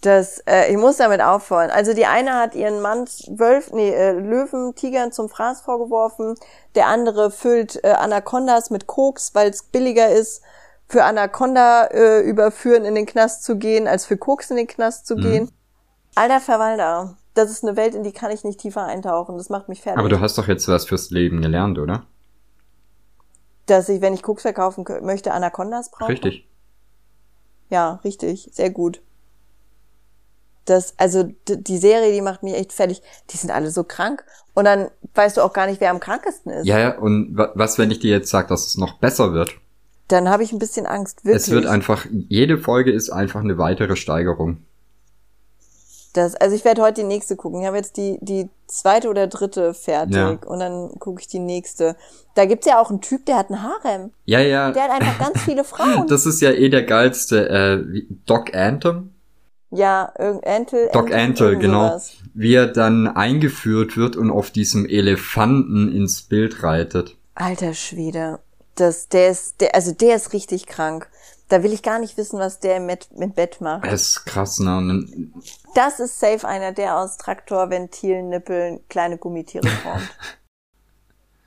das, 0.00 0.38
äh, 0.46 0.70
ich 0.70 0.78
muss 0.78 0.96
damit 0.96 1.20
aufhören. 1.20 1.70
Also 1.70 1.92
die 1.92 2.06
eine 2.06 2.34
hat 2.34 2.54
ihren 2.54 2.80
Mann 2.80 3.06
zwölf, 3.06 3.70
nee, 3.72 3.90
äh, 3.90 4.12
Löwen, 4.12 4.74
Tigern 4.74 5.12
zum 5.12 5.28
Fraß 5.28 5.60
vorgeworfen. 5.60 6.36
Der 6.74 6.86
andere 6.86 7.30
füllt 7.30 7.84
äh, 7.84 7.88
Anacondas 7.88 8.70
mit 8.70 8.86
Koks, 8.86 9.34
weil 9.34 9.50
es 9.50 9.62
billiger 9.62 10.08
ist, 10.08 10.42
für 10.88 11.04
Anaconda 11.04 11.86
äh, 11.86 12.20
überführen 12.20 12.84
in 12.84 12.94
den 12.94 13.06
Knast 13.06 13.44
zu 13.44 13.56
gehen, 13.58 13.86
als 13.86 14.06
für 14.06 14.16
Koks 14.16 14.50
in 14.50 14.56
den 14.56 14.66
Knast 14.66 15.06
zu 15.06 15.16
mhm. 15.16 15.20
gehen. 15.20 15.50
Alter 16.14 16.40
Verwalter, 16.40 17.16
das 17.34 17.50
ist 17.50 17.62
eine 17.62 17.76
Welt, 17.76 17.94
in 17.94 18.02
die 18.02 18.12
kann 18.12 18.30
ich 18.30 18.42
nicht 18.42 18.58
tiefer 18.58 18.84
eintauchen. 18.86 19.36
Das 19.36 19.50
macht 19.50 19.68
mich 19.68 19.82
fertig. 19.82 20.00
Aber 20.00 20.08
du 20.08 20.20
hast 20.20 20.38
doch 20.38 20.48
jetzt 20.48 20.66
was 20.66 20.86
fürs 20.86 21.10
Leben 21.10 21.42
gelernt, 21.42 21.78
oder? 21.78 22.06
Dass 23.66 23.88
ich, 23.88 24.00
wenn 24.00 24.14
ich 24.14 24.22
Koks 24.22 24.42
verkaufen 24.42 24.84
möchte, 25.02 25.32
Anacondas 25.32 25.90
brauche? 25.90 26.10
Richtig. 26.10 26.48
Ja, 27.68 28.00
richtig. 28.02 28.48
Sehr 28.52 28.70
gut 28.70 29.02
das, 30.70 30.94
also 30.96 31.24
die 31.48 31.78
Serie, 31.78 32.12
die 32.12 32.20
macht 32.20 32.42
mich 32.42 32.54
echt 32.54 32.72
fertig. 32.72 33.02
Die 33.30 33.36
sind 33.36 33.50
alle 33.50 33.70
so 33.70 33.84
krank. 33.84 34.24
Und 34.54 34.64
dann 34.64 34.88
weißt 35.14 35.36
du 35.36 35.42
auch 35.42 35.52
gar 35.52 35.66
nicht, 35.66 35.80
wer 35.80 35.90
am 35.90 36.00
krankesten 36.00 36.52
ist. 36.52 36.66
Ja, 36.66 36.78
ja, 36.78 36.98
und 36.98 37.36
was, 37.54 37.78
wenn 37.78 37.90
ich 37.90 37.98
dir 37.98 38.10
jetzt 38.10 38.30
sage, 38.30 38.48
dass 38.48 38.66
es 38.66 38.76
noch 38.76 38.98
besser 38.98 39.32
wird? 39.32 39.54
Dann 40.08 40.28
habe 40.28 40.42
ich 40.42 40.52
ein 40.52 40.58
bisschen 40.58 40.86
Angst, 40.86 41.24
wirklich. 41.24 41.42
Es 41.42 41.50
wird 41.50 41.66
einfach, 41.66 42.06
jede 42.10 42.58
Folge 42.58 42.92
ist 42.92 43.10
einfach 43.10 43.40
eine 43.40 43.58
weitere 43.58 43.96
Steigerung. 43.96 44.58
Das, 46.12 46.34
also 46.34 46.56
ich 46.56 46.64
werde 46.64 46.82
heute 46.82 47.02
die 47.02 47.06
nächste 47.06 47.36
gucken. 47.36 47.60
Ich 47.60 47.66
habe 47.66 47.76
jetzt 47.76 47.96
die, 47.96 48.18
die 48.20 48.48
zweite 48.66 49.08
oder 49.08 49.28
dritte 49.28 49.74
fertig 49.74 50.16
ja. 50.16 50.38
und 50.44 50.58
dann 50.58 50.90
gucke 50.98 51.20
ich 51.20 51.28
die 51.28 51.38
nächste. 51.38 51.94
Da 52.34 52.46
gibt's 52.46 52.66
ja 52.66 52.80
auch 52.80 52.90
einen 52.90 53.00
Typ, 53.00 53.26
der 53.26 53.36
hat 53.36 53.50
einen 53.50 53.62
Harem. 53.62 54.10
Ja, 54.24 54.40
ja. 54.40 54.72
Der 54.72 54.84
hat 54.84 54.90
einfach 54.90 55.18
ganz 55.18 55.42
viele 55.42 55.62
Frauen. 55.62 56.06
Das 56.08 56.26
ist 56.26 56.40
ja 56.40 56.50
eh 56.50 56.68
der 56.68 56.82
geilste. 56.82 57.48
Äh, 57.48 58.02
Doc 58.26 58.54
Anthem 58.54 59.14
ja, 59.70 60.12
irgend 60.18 60.46
Antle. 60.46 60.90
Doc 60.92 61.12
Antle, 61.12 61.56
genau. 61.56 61.88
Sowas. 61.88 62.16
Wie 62.34 62.54
er 62.54 62.66
dann 62.66 63.06
eingeführt 63.06 63.96
wird 63.96 64.16
und 64.16 64.30
auf 64.30 64.50
diesem 64.50 64.86
Elefanten 64.86 65.94
ins 65.94 66.22
Bild 66.22 66.62
reitet. 66.62 67.16
Alter 67.34 67.74
Schwede. 67.74 68.40
Das, 68.74 69.08
der 69.08 69.30
ist, 69.30 69.60
der, 69.60 69.74
also 69.74 69.92
der 69.92 70.16
ist 70.16 70.32
richtig 70.32 70.66
krank. 70.66 71.08
Da 71.48 71.62
will 71.62 71.72
ich 71.72 71.82
gar 71.82 71.98
nicht 71.98 72.16
wissen, 72.16 72.38
was 72.38 72.60
der 72.60 72.80
mit, 72.80 73.16
mit 73.16 73.34
Bett 73.34 73.60
macht. 73.60 73.84
Das 73.84 74.02
ist 74.02 74.24
krass, 74.24 74.60
ne? 74.60 75.06
Das 75.74 75.98
ist 76.00 76.18
safe 76.18 76.46
einer, 76.46 76.72
der 76.72 76.96
aus 76.96 77.16
Traktor, 77.16 77.70
Ventilen, 77.70 78.28
Nippeln 78.28 78.80
kleine 78.88 79.18
Gummitiere 79.18 79.66
formt. 79.82 80.08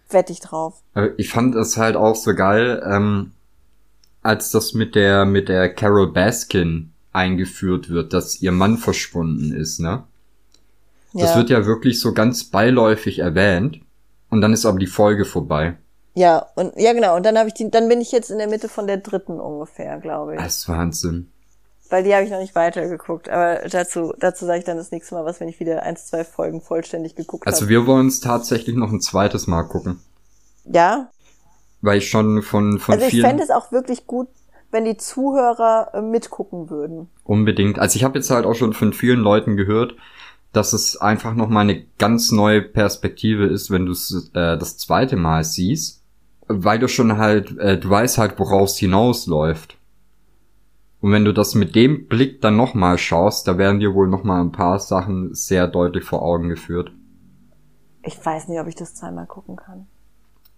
Wette 0.10 0.32
ich 0.32 0.42
drauf. 0.42 0.82
Ich 1.18 1.30
fand 1.30 1.56
es 1.56 1.78
halt 1.78 1.96
auch 1.96 2.16
so 2.16 2.36
geil, 2.36 2.84
ähm, 2.86 3.32
als 4.22 4.52
das 4.52 4.74
mit 4.74 4.96
der, 4.96 5.26
mit 5.26 5.50
der 5.50 5.74
Carol 5.74 6.12
Baskin 6.12 6.93
eingeführt 7.14 7.90
wird, 7.90 8.14
dass 8.14 8.42
ihr 8.42 8.52
Mann 8.52 8.78
verschwunden 8.78 9.54
ist, 9.54 9.80
ne? 9.80 10.04
Das 11.14 11.32
ja. 11.32 11.38
wird 11.38 11.50
ja 11.52 11.66
wirklich 11.66 12.00
so 12.00 12.14
ganz 12.14 12.44
beiläufig 12.44 13.20
erwähnt 13.20 13.80
und 14.30 14.42
dann 14.42 14.52
ist 14.52 14.66
aber 14.66 14.80
die 14.80 14.88
Folge 14.88 15.26
vorbei. 15.26 15.78
Ja, 16.16 16.48
und 16.56 16.74
ja 16.76 16.94
genau, 16.94 17.16
und 17.16 17.24
dann 17.24 17.38
habe 17.38 17.50
ich 17.50 17.54
die 17.54 17.70
dann 17.70 17.88
bin 17.88 18.02
ich 18.02 18.12
jetzt 18.12 18.32
in 18.32 18.40
der 18.40 18.48
Mitte 18.48 18.68
von 18.68 18.88
der 18.88 18.98
dritten 18.98 19.40
ungefähr, 19.40 20.00
glaube 20.00 20.36
ich. 20.36 20.42
Das 20.42 20.58
ist 20.58 20.70
Wahnsinn. 20.70 21.30
Weil 21.90 22.04
die 22.04 22.14
habe 22.14 22.24
ich 22.24 22.32
noch 22.32 22.40
nicht 22.40 22.56
weitergeguckt, 22.56 23.30
aber 23.30 23.68
dazu 23.70 24.14
dazu 24.20 24.46
sage 24.46 24.60
ich 24.60 24.66
dann 24.66 24.78
das 24.78 24.92
nächste 24.92 25.14
Mal 25.14 25.26
was, 25.26 25.40
wenn 25.40 25.48
ich 25.48 25.60
wieder 25.60 25.84
eins, 25.84 26.08
zwei 26.08 26.24
Folgen 26.24 26.62
vollständig 26.62 27.16
geguckt 27.16 27.46
habe. 27.46 27.56
Also 27.56 27.70
wir 27.70 27.86
wollen 27.86 28.08
es 28.08 28.20
tatsächlich 28.20 28.76
noch 28.76 28.92
ein 28.92 29.02
zweites 29.02 29.46
Mal 29.46 29.64
gucken. 29.64 30.00
Ja? 30.66 31.12
Weil 31.82 32.00
ich 32.00 32.10
schon 32.10 32.42
von 32.42 32.80
von 32.80 32.96
Also 32.96 33.06
ich 33.06 33.12
vielen 33.12 33.26
fände 33.26 33.44
es 33.44 33.52
auch 33.52 33.72
wirklich 33.72 34.08
gut, 34.08 34.30
wenn 34.74 34.86
die 34.86 34.98
Zuhörer 34.98 35.92
äh, 35.94 36.02
mitgucken 36.02 36.70
würden. 36.70 37.08
Unbedingt. 37.24 37.80
Also 37.80 37.96
ich 37.96 38.04
habe 38.04 38.18
jetzt 38.18 38.32
halt 38.32 38.46
auch 38.46 38.56
schon 38.56 38.74
von 38.74 38.92
vielen 38.92 39.20
Leuten 39.20 39.56
gehört, 39.56 39.96
dass 40.52 40.74
es 40.74 40.98
einfach 40.98 41.36
nochmal 41.36 41.64
eine 41.64 41.86
ganz 42.00 42.32
neue 42.32 42.62
Perspektive 42.62 43.46
ist, 43.46 43.72
wenn 43.72 43.86
du 43.86 43.92
es 43.92 44.32
äh, 44.34 44.58
das 44.58 44.78
zweite 44.78 45.16
Mal 45.16 45.44
siehst. 45.44 46.04
Weil 46.48 46.80
du 46.80 46.88
schon 46.88 47.18
halt, 47.18 47.58
äh, 47.58 47.80
du 47.80 47.90
weißt 47.90 48.18
halt, 48.18 48.38
woraus 48.40 48.74
es 48.74 48.80
hinausläuft. 48.80 49.78
Und 51.00 51.12
wenn 51.12 51.26
du 51.26 51.34
das 51.34 51.54
mit 51.54 51.76
dem 51.76 52.08
Blick 52.08 52.42
dann 52.42 52.58
nochmal 52.58 52.98
schaust, 52.98 53.48
da 53.48 53.58
werden 53.58 53.80
dir 53.80 53.94
wohl 53.94 54.08
nochmal 54.08 54.42
ein 54.42 54.52
paar 54.52 54.80
Sachen 54.80 55.34
sehr 55.36 55.68
deutlich 55.68 56.04
vor 56.04 56.22
Augen 56.22 56.50
geführt. 56.50 56.92
Ich 58.04 58.24
weiß 58.24 58.48
nicht, 58.48 58.60
ob 58.60 58.68
ich 58.68 58.76
das 58.76 58.96
zweimal 58.96 59.28
gucken 59.28 59.56
kann. 59.56 59.88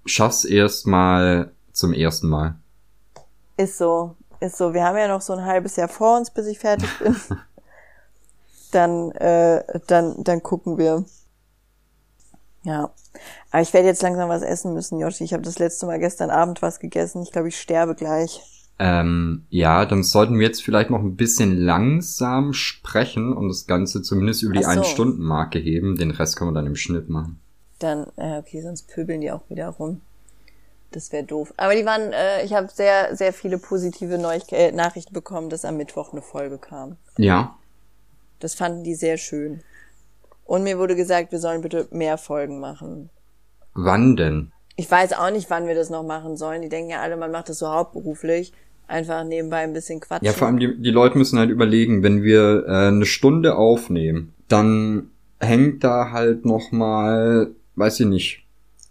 Schaff's 0.06 0.46
erst 0.46 0.88
mal 0.88 1.52
zum 1.72 1.94
ersten 1.94 2.30
Mal. 2.30 2.60
Ist 3.58 3.78
so, 3.78 4.16
ist 4.40 4.58
so. 4.58 4.74
Wir 4.74 4.84
haben 4.84 4.98
ja 4.98 5.08
noch 5.08 5.22
so 5.22 5.34
ein 5.34 5.46
halbes 5.46 5.76
Jahr 5.76 5.88
vor 5.88 6.18
uns, 6.18 6.32
bis 6.32 6.48
ich 6.48 6.60
fertig 6.60 6.90
bin. 7.00 7.16
dann, 8.72 9.12
äh, 9.12 9.64
dann, 9.88 10.24
dann 10.24 10.44
gucken 10.44 10.78
wir. 10.78 11.06
Ja. 12.64 12.92
Aber 13.52 13.62
ich 13.62 13.74
werde 13.74 13.88
jetzt 13.88 14.02
langsam 14.02 14.28
was 14.28 14.42
essen 14.42 14.74
müssen, 14.74 15.00
Joshi. 15.00 15.24
Ich 15.24 15.34
habe 15.34 15.44
das 15.44 15.60
letzte 15.60 15.86
Mal 15.86 16.00
gestern 16.00 16.30
Abend 16.30 16.62
was 16.62 16.80
gegessen. 16.80 17.22
Ich 17.22 17.32
glaube, 17.32 17.48
ich 17.48 17.60
sterbe 17.60 17.96
gleich. 17.96 18.42
Ähm, 18.78 19.46
ja, 19.50 19.86
dann 19.86 20.04
sollten 20.04 20.38
wir 20.38 20.48
jetzt 20.48 20.62
vielleicht 20.62 20.90
noch 20.90 21.00
ein 21.00 21.16
bisschen 21.16 21.56
langsam 21.56 22.52
sprechen 22.52 23.32
und 23.32 23.48
das 23.48 23.68
Ganze 23.68 24.02
zumindest 24.02 24.44
über 24.44 24.54
die 24.54 24.66
Ach 24.66 24.74
so. 24.74 24.80
Ein-Stunden-Marke 24.80 25.60
heben. 25.60 25.96
Den 25.96 26.12
Rest 26.12 26.36
können 26.36 26.50
wir 26.50 26.56
dann 26.56 26.68
im 26.68 26.76
Schnitt 26.76 27.08
machen. 27.08 27.40
Dann, 27.80 28.08
äh, 28.18 28.40
okay, 28.40 28.62
sonst 28.62 28.90
pöbeln 28.90 29.22
die 29.22 29.32
auch 29.32 29.50
wieder 29.50 29.70
rum. 29.70 30.02
Das 30.96 31.12
wäre 31.12 31.26
doof. 31.26 31.54
Aber 31.58 31.76
die 31.76 31.86
waren, 31.86 32.14
äh, 32.14 32.46
ich 32.46 32.54
habe 32.54 32.70
sehr, 32.74 33.14
sehr 33.18 33.34
viele 33.34 33.58
positive 33.58 34.18
Neuig 34.18 34.44
äh, 34.54 34.72
Nachrichten 34.72 35.14
bekommen, 35.14 35.50
dass 35.50 35.66
am 35.66 35.76
Mittwoch 35.76 36.14
eine 36.14 36.22
Folge 36.22 36.58
kam. 36.58 36.96
Ja, 37.18 37.58
Das 38.40 38.54
fanden 38.56 38.86
die 38.86 38.96
sehr 38.96 39.18
schön. 39.18 39.60
Und 40.46 40.64
mir 40.64 40.80
wurde 40.80 40.96
gesagt, 40.96 41.34
wir 41.34 41.40
sollen 41.40 41.62
bitte 41.62 41.88
mehr 41.92 42.18
Folgen 42.18 42.62
machen. 42.62 43.10
wann 43.74 44.16
denn? 44.16 44.54
Ich 44.78 44.90
weiß 44.90 45.14
auch 45.14 45.32
nicht, 45.32 45.50
wann 45.50 45.68
wir 45.68 45.76
das 45.76 45.90
noch 45.90 46.04
machen 46.04 46.38
sollen. 46.38 46.62
Die 46.62 46.70
denken 46.70 46.92
ja 46.92 47.02
alle, 47.02 47.18
man 47.18 47.32
macht 47.32 47.50
das 47.50 47.60
so 47.60 47.68
hauptberuflich. 47.68 48.54
Einfach 48.88 49.24
nebenbei 49.26 49.58
ein 49.58 49.74
bisschen 49.74 50.00
quatschen. 50.00 50.26
Ja, 50.26 50.32
vor 50.32 50.48
allem 50.48 50.60
die, 50.60 50.82
die 50.82 50.92
Leute 50.92 51.18
müssen 51.18 51.40
halt 51.40 51.50
überlegen, 51.50 52.04
wenn 52.04 52.24
wir 52.24 52.66
äh, 52.68 52.88
eine 52.88 53.06
Stunde 53.06 53.56
aufnehmen, 53.58 54.34
dann 54.48 55.10
hängt 55.40 55.84
da 55.84 56.12
halt 56.12 56.46
noch 56.46 56.72
mal, 56.72 57.52
weiß 57.76 58.00
ich 58.02 58.06
nicht. 58.06 58.45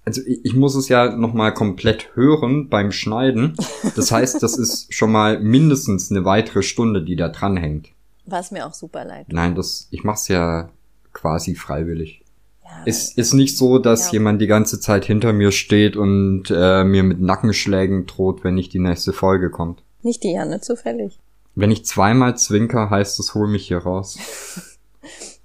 Also 0.07 0.21
ich, 0.27 0.45
ich 0.45 0.55
muss 0.55 0.75
es 0.75 0.89
ja 0.89 1.17
noch 1.17 1.33
mal 1.33 1.53
komplett 1.53 2.11
hören 2.15 2.69
beim 2.69 2.93
Schneiden. 2.93 3.57
Das 3.97 4.13
heißt, 4.13 4.43
das 4.43 4.59
ist 4.59 4.93
schon 4.93 5.11
mal 5.13 5.41
mindestens 5.41 6.11
eine 6.11 6.25
weitere 6.25 6.63
Stunde, 6.63 7.03
die 7.03 7.17
da 7.17 7.29
dran 7.29 7.57
hängt. 7.57 7.89
Was 8.27 8.51
mir 8.51 8.67
auch 8.67 8.75
super 8.75 9.05
leid. 9.05 9.27
Nein, 9.31 9.55
das 9.55 9.89
ich 9.91 10.05
mach's 10.05 10.29
ja 10.29 10.69
quasi 11.13 11.55
freiwillig. 11.55 12.23
Ja, 12.65 12.71
Es 12.87 13.13
ist 13.13 13.33
nicht 13.35 13.57
so, 13.57 13.79
dass 13.79 14.07
Ja. 14.07 14.13
jemand 14.15 14.41
die 14.43 14.47
ganze 14.47 14.81
Zeit 14.81 15.05
hinter 15.05 15.33
mir 15.33 15.53
steht 15.53 15.97
und 15.97 16.45
äh, 16.51 16.85
mir 16.85 17.03
mit 17.03 17.21
Nackenschlägen 17.21 18.07
droht, 18.07 18.45
wenn 18.45 18.55
nicht 18.55 18.73
die 18.73 18.79
nächste 18.81 19.13
Folge 19.13 19.51
kommt. 19.51 19.83
nicht 20.03 20.23
die 20.23 20.33
Janne, 20.33 20.61
zufällig. 20.61 21.19
Wenn 21.55 21.71
ich 21.71 21.85
zweimal 21.87 22.37
zwinker, 22.37 22.91
heißt 22.91 23.21
es, 23.21 23.35
hol 23.35 23.47
mich 23.49 23.69
hier 23.69 23.79
raus. 23.79 24.19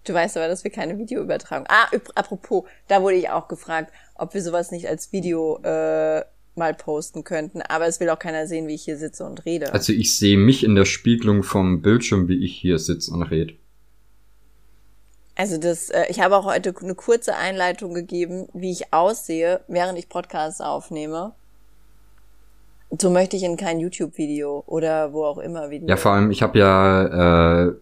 Du 0.09 0.15
weißt 0.15 0.37
aber, 0.37 0.47
dass 0.47 0.63
wir 0.63 0.71
keine 0.71 0.97
Videoübertragung. 0.97 1.67
Ah, 1.69 1.85
apropos, 2.15 2.63
da 2.87 3.03
wurde 3.03 3.17
ich 3.17 3.29
auch 3.29 3.47
gefragt, 3.47 3.93
ob 4.15 4.33
wir 4.33 4.41
sowas 4.41 4.71
nicht 4.71 4.87
als 4.87 5.11
Video 5.11 5.59
äh, 5.61 6.23
mal 6.55 6.73
posten 6.73 7.23
könnten. 7.23 7.61
Aber 7.61 7.85
es 7.85 7.99
will 7.99 8.09
auch 8.09 8.17
keiner 8.17 8.47
sehen, 8.47 8.67
wie 8.67 8.73
ich 8.73 8.81
hier 8.81 8.97
sitze 8.97 9.23
und 9.23 9.45
rede. 9.45 9.71
Also 9.71 9.93
ich 9.93 10.17
sehe 10.17 10.35
mich 10.35 10.63
in 10.63 10.73
der 10.73 10.85
Spiegelung 10.85 11.43
vom 11.43 11.83
Bildschirm, 11.83 12.27
wie 12.27 12.43
ich 12.43 12.55
hier 12.55 12.79
sitze 12.79 13.11
und 13.11 13.21
rede. 13.21 13.53
Also 15.35 15.59
das, 15.59 15.91
äh, 15.91 16.05
ich 16.09 16.19
habe 16.21 16.35
auch 16.37 16.45
heute 16.45 16.73
eine 16.81 16.95
kurze 16.95 17.35
Einleitung 17.35 17.93
gegeben, 17.93 18.47
wie 18.53 18.71
ich 18.71 18.91
aussehe, 18.91 19.61
während 19.67 19.99
ich 19.99 20.09
Podcasts 20.09 20.59
aufnehme. 20.59 21.33
So 22.97 23.11
möchte 23.11 23.37
ich 23.37 23.43
in 23.43 23.57
kein 23.57 23.79
YouTube-Video 23.79 24.63
oder 24.65 25.13
wo 25.13 25.25
auch 25.25 25.37
immer 25.37 25.69
Video. 25.69 25.87
Ja, 25.87 25.97
vor 25.97 26.13
allem, 26.13 26.31
ich 26.31 26.41
habe 26.41 26.57
ja 26.57 27.67
äh, 27.67 27.73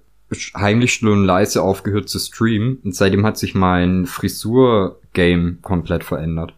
heimlich 0.55 0.93
still 0.93 1.09
und 1.09 1.25
leise 1.25 1.61
aufgehört 1.61 2.09
zu 2.09 2.19
streamen 2.19 2.80
und 2.84 2.95
seitdem 2.95 3.25
hat 3.25 3.38
sich 3.38 3.55
mein 3.55 4.05
Frisur-Game 4.05 5.59
komplett 5.61 6.03
verändert. 6.03 6.53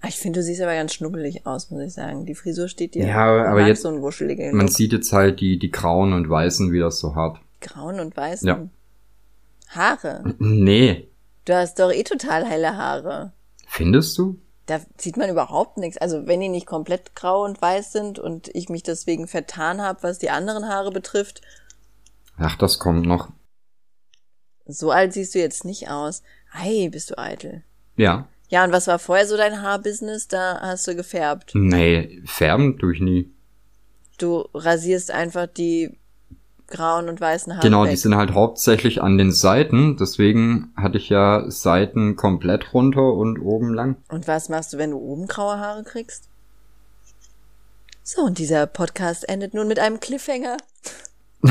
Ah, 0.00 0.08
ich 0.08 0.16
finde, 0.18 0.40
du 0.40 0.44
siehst 0.44 0.60
aber 0.60 0.74
ganz 0.74 0.94
schnubbelig 0.94 1.46
aus, 1.46 1.70
muss 1.70 1.82
ich 1.82 1.92
sagen. 1.92 2.26
Die 2.26 2.34
Frisur 2.34 2.66
steht 2.68 2.94
dir. 2.94 3.06
Ja, 3.06 3.44
aber 3.46 3.66
jetzt- 3.66 3.82
so 3.82 3.88
einen 3.88 4.02
wuscheligen 4.02 4.56
Man 4.56 4.66
sieht 4.68 4.92
jetzt 4.92 5.12
halt 5.12 5.40
die, 5.40 5.58
die 5.58 5.70
grauen 5.70 6.12
und 6.12 6.28
weißen 6.28 6.72
wieder 6.72 6.90
so 6.90 7.14
hart. 7.14 7.38
Grauen 7.60 8.00
und 8.00 8.16
weißen. 8.16 8.48
Ja. 8.48 8.66
Haare. 9.68 10.34
Nee. 10.38 11.08
Du 11.44 11.54
hast 11.54 11.78
doch 11.78 11.92
eh 11.92 12.02
total 12.02 12.44
helle 12.44 12.76
Haare. 12.76 13.32
Findest 13.68 14.18
du? 14.18 14.38
Da 14.66 14.80
sieht 14.96 15.16
man 15.16 15.30
überhaupt 15.30 15.78
nichts. 15.78 15.98
Also 15.98 16.26
wenn 16.26 16.40
die 16.40 16.48
nicht 16.48 16.66
komplett 16.66 17.14
grau 17.14 17.44
und 17.44 17.60
weiß 17.60 17.92
sind 17.92 18.18
und 18.18 18.48
ich 18.54 18.68
mich 18.68 18.82
deswegen 18.82 19.26
vertan 19.26 19.80
habe, 19.80 20.02
was 20.02 20.18
die 20.18 20.30
anderen 20.30 20.68
Haare 20.68 20.90
betrifft, 20.92 21.42
Ach, 22.38 22.56
das 22.56 22.78
kommt 22.78 23.06
noch. 23.06 23.30
so 24.66 24.90
alt 24.90 25.12
siehst 25.12 25.34
du 25.34 25.38
jetzt 25.38 25.64
nicht 25.64 25.90
aus. 25.90 26.22
Ei, 26.52 26.88
bist 26.90 27.10
du 27.10 27.18
eitel. 27.18 27.62
Ja. 27.96 28.26
Ja, 28.48 28.64
und 28.64 28.72
was 28.72 28.86
war 28.86 28.98
vorher 28.98 29.26
so 29.26 29.36
dein 29.36 29.62
Haarbusiness? 29.62 30.28
Da 30.28 30.60
hast 30.60 30.86
du 30.86 30.94
gefärbt. 30.94 31.52
Nee, 31.54 32.22
färben 32.26 32.78
tue 32.78 32.94
ich 32.94 33.00
nie. 33.00 33.30
Du 34.18 34.46
rasierst 34.54 35.10
einfach 35.10 35.46
die 35.46 35.98
grauen 36.68 37.08
und 37.08 37.20
weißen 37.20 37.52
Haare 37.54 37.62
Genau, 37.66 37.84
weg. 37.84 37.90
die 37.90 37.96
sind 37.96 38.14
halt 38.14 38.32
hauptsächlich 38.32 39.02
an 39.02 39.18
den 39.18 39.32
Seiten, 39.32 39.96
deswegen 39.98 40.72
hatte 40.76 40.96
ich 40.98 41.08
ja 41.08 41.44
Seiten 41.50 42.16
komplett 42.16 42.72
runter 42.72 43.12
und 43.14 43.38
oben 43.40 43.74
lang. 43.74 43.96
Und 44.08 44.26
was 44.28 44.48
machst 44.48 44.72
du, 44.72 44.78
wenn 44.78 44.90
du 44.92 44.98
oben 44.98 45.26
graue 45.26 45.58
Haare 45.58 45.82
kriegst? 45.84 46.28
So, 48.02 48.22
und 48.22 48.38
dieser 48.38 48.66
Podcast 48.66 49.28
endet 49.28 49.54
nun 49.54 49.68
mit 49.68 49.78
einem 49.78 50.00
Cliffhanger. 50.00 50.56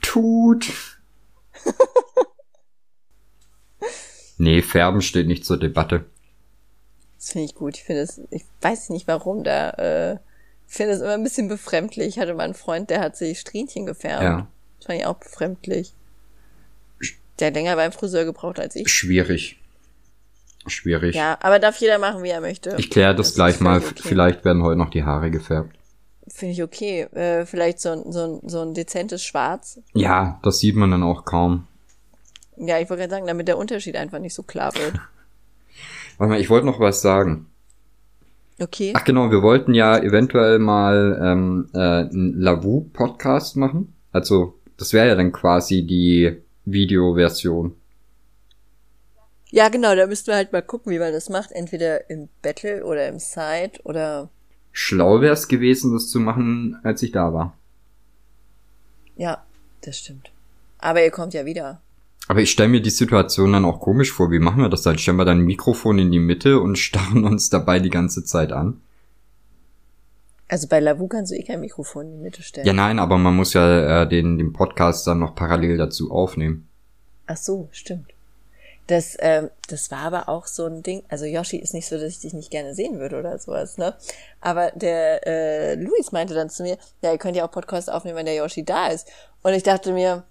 Tut. 0.00 0.72
nee, 4.38 4.62
Färben 4.62 5.02
steht 5.02 5.26
nicht 5.26 5.44
zur 5.44 5.58
Debatte. 5.58 6.04
Das 7.16 7.32
finde 7.32 7.46
ich 7.46 7.54
gut. 7.54 7.76
Ich 7.76 7.84
finde 7.84 8.02
es, 8.02 8.20
ich 8.30 8.44
weiß 8.60 8.90
nicht 8.90 9.06
warum, 9.06 9.44
da, 9.44 9.70
äh, 9.70 10.12
ich 10.68 10.74
finde 10.74 10.92
es 10.94 11.00
immer 11.00 11.14
ein 11.14 11.22
bisschen 11.22 11.48
befremdlich. 11.48 12.08
Ich 12.08 12.18
hatte 12.18 12.34
mal 12.34 12.44
einen 12.44 12.54
Freund, 12.54 12.90
der 12.90 13.00
hat 13.00 13.16
sich 13.16 13.40
Strähnchen 13.40 13.86
gefärbt. 13.86 14.22
Ja. 14.22 14.48
Das 14.78 14.86
fand 14.86 14.98
ich 15.00 15.06
auch 15.06 15.16
befremdlich. 15.18 15.92
Der 17.38 17.48
hat 17.48 17.54
länger 17.54 17.76
beim 17.76 17.92
Friseur 17.92 18.24
gebraucht 18.24 18.58
als 18.60 18.76
ich. 18.76 18.88
Schwierig. 18.88 19.58
Schwierig. 20.66 21.16
Ja, 21.16 21.38
aber 21.40 21.58
darf 21.58 21.78
jeder 21.78 21.98
machen, 21.98 22.22
wie 22.22 22.28
er 22.28 22.40
möchte. 22.40 22.76
Ich 22.78 22.90
kläre 22.90 23.14
das, 23.14 23.28
Das 23.28 23.34
gleich 23.34 23.60
mal. 23.60 23.78
okay. 23.78 23.94
Vielleicht 23.96 24.44
werden 24.44 24.62
heute 24.62 24.78
noch 24.78 24.90
die 24.90 25.02
Haare 25.04 25.30
gefärbt. 25.30 25.76
Finde 26.28 26.52
ich 26.52 26.62
okay. 26.62 27.02
Äh, 27.14 27.46
vielleicht 27.46 27.80
so 27.80 27.90
ein, 27.90 28.12
so, 28.12 28.20
ein, 28.20 28.48
so 28.48 28.60
ein 28.60 28.74
dezentes 28.74 29.24
Schwarz. 29.24 29.80
Ja, 29.92 30.38
das 30.42 30.58
sieht 30.60 30.76
man 30.76 30.90
dann 30.90 31.02
auch 31.02 31.24
kaum. 31.24 31.66
Ja, 32.56 32.78
ich 32.78 32.88
wollte 32.88 33.02
gerade 33.02 33.14
sagen, 33.14 33.26
damit 33.26 33.48
der 33.48 33.58
Unterschied 33.58 33.96
einfach 33.96 34.18
nicht 34.18 34.34
so 34.34 34.42
klar 34.42 34.72
wird. 34.74 34.94
Warte 36.18 36.30
mal, 36.30 36.40
ich 36.40 36.50
wollte 36.50 36.66
noch 36.66 36.78
was 36.78 37.02
sagen. 37.02 37.46
Okay. 38.60 38.92
Ach 38.94 39.04
genau, 39.04 39.30
wir 39.30 39.42
wollten 39.42 39.74
ja 39.74 39.98
eventuell 39.98 40.58
mal 40.58 41.18
ähm, 41.20 41.68
äh, 41.74 41.78
einen 41.78 42.40
Lavu-Podcast 42.40 43.56
machen. 43.56 43.94
Also, 44.12 44.54
das 44.76 44.92
wäre 44.92 45.08
ja 45.08 45.14
dann 45.16 45.32
quasi 45.32 45.84
die 45.84 46.36
Videoversion. 46.64 47.74
Ja, 49.50 49.68
genau, 49.68 49.94
da 49.94 50.06
müssten 50.06 50.28
wir 50.28 50.36
halt 50.36 50.52
mal 50.52 50.62
gucken, 50.62 50.92
wie 50.92 50.98
man 50.98 51.12
das 51.12 51.28
macht. 51.28 51.52
Entweder 51.52 52.08
im 52.08 52.28
Battle 52.40 52.84
oder 52.84 53.08
im 53.08 53.18
Side 53.18 53.80
oder 53.84 54.30
Schlau 54.72 55.20
wäre 55.20 55.34
es 55.34 55.48
gewesen, 55.48 55.92
das 55.92 56.08
zu 56.08 56.18
machen, 56.18 56.78
als 56.82 57.02
ich 57.02 57.12
da 57.12 57.32
war. 57.32 57.56
ja, 59.16 59.44
das 59.82 59.98
stimmt. 59.98 60.30
Aber 60.78 61.02
ihr 61.02 61.10
kommt 61.10 61.34
ja 61.34 61.44
wieder. 61.44 61.80
Aber 62.28 62.40
ich 62.40 62.50
stelle 62.50 62.68
mir 62.68 62.80
die 62.80 62.90
Situation 62.90 63.52
dann 63.52 63.64
auch 63.64 63.80
komisch 63.80 64.12
vor. 64.12 64.30
Wie 64.30 64.38
machen 64.38 64.62
wir 64.62 64.68
das 64.68 64.82
dann? 64.82 64.98
Stellen 64.98 65.16
wir 65.16 65.24
dann 65.24 65.38
ein 65.38 65.44
Mikrofon 65.44 65.98
in 65.98 66.10
die 66.10 66.18
Mitte 66.18 66.60
und 66.60 66.76
starren 66.78 67.24
uns 67.24 67.50
dabei 67.50 67.78
die 67.78 67.90
ganze 67.90 68.24
Zeit 68.24 68.52
an? 68.52 68.80
Also 70.48 70.68
bei 70.68 70.80
Lavu 70.80 71.08
kannst 71.08 71.32
du 71.32 71.36
eh 71.36 71.42
kein 71.42 71.60
Mikrofon 71.60 72.06
in 72.06 72.12
die 72.12 72.22
Mitte 72.22 72.42
stellen. 72.42 72.66
Ja, 72.66 72.72
nein, 72.72 72.98
aber 72.98 73.16
man 73.18 73.34
muss 73.34 73.54
ja 73.54 74.02
äh, 74.02 74.08
den, 74.08 74.38
den 74.38 74.52
Podcast 74.52 75.06
dann 75.06 75.18
noch 75.18 75.34
parallel 75.34 75.78
dazu 75.78 76.10
aufnehmen. 76.10 76.68
Ach 77.26 77.36
so, 77.36 77.68
stimmt. 77.72 78.12
Das, 78.92 79.16
ähm, 79.20 79.48
das 79.68 79.90
war 79.90 80.00
aber 80.00 80.28
auch 80.28 80.46
so 80.46 80.66
ein 80.66 80.82
Ding. 80.82 81.02
Also 81.08 81.24
Yoshi 81.24 81.56
ist 81.56 81.72
nicht 81.72 81.88
so, 81.88 81.96
dass 81.96 82.10
ich 82.10 82.20
dich 82.20 82.34
nicht 82.34 82.50
gerne 82.50 82.74
sehen 82.74 82.98
würde 82.98 83.18
oder 83.18 83.38
sowas, 83.38 83.78
ne? 83.78 83.96
Aber 84.42 84.70
der 84.72 85.26
äh, 85.26 85.74
Luis 85.76 86.12
meinte 86.12 86.34
dann 86.34 86.50
zu 86.50 86.62
mir, 86.62 86.76
ja, 87.00 87.10
ihr 87.10 87.16
könnt 87.16 87.34
ja 87.34 87.46
auch 87.46 87.50
Podcast 87.50 87.90
aufnehmen, 87.90 88.18
wenn 88.18 88.26
der 88.26 88.34
Yoshi 88.34 88.66
da 88.66 88.88
ist. 88.88 89.08
Und 89.42 89.54
ich 89.54 89.62
dachte 89.62 89.94
mir, 89.94 90.24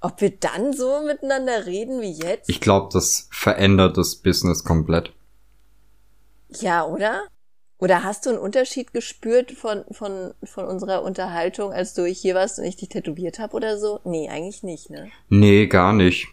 ob 0.00 0.20
wir 0.20 0.30
dann 0.30 0.74
so 0.74 1.00
miteinander 1.04 1.66
reden 1.66 2.00
wie 2.00 2.12
jetzt? 2.12 2.48
Ich 2.48 2.60
glaube, 2.60 2.90
das 2.92 3.26
verändert 3.32 3.96
das 3.96 4.14
Business 4.14 4.62
komplett. 4.62 5.12
ja, 6.50 6.86
oder? 6.86 7.24
Oder 7.78 8.04
hast 8.04 8.26
du 8.26 8.30
einen 8.30 8.38
Unterschied 8.38 8.92
gespürt 8.92 9.50
von, 9.50 9.84
von, 9.90 10.34
von 10.44 10.66
unserer 10.66 11.02
Unterhaltung, 11.02 11.72
als 11.72 11.94
du 11.94 12.06
hier 12.06 12.36
warst 12.36 12.60
und 12.60 12.64
ich 12.64 12.76
dich 12.76 12.90
tätowiert 12.90 13.40
habe 13.40 13.56
oder 13.56 13.76
so? 13.76 13.98
Nee, 14.04 14.28
eigentlich 14.28 14.62
nicht, 14.62 14.88
ne? 14.88 15.10
Nee, 15.28 15.66
gar 15.66 15.92
nicht. 15.92 16.28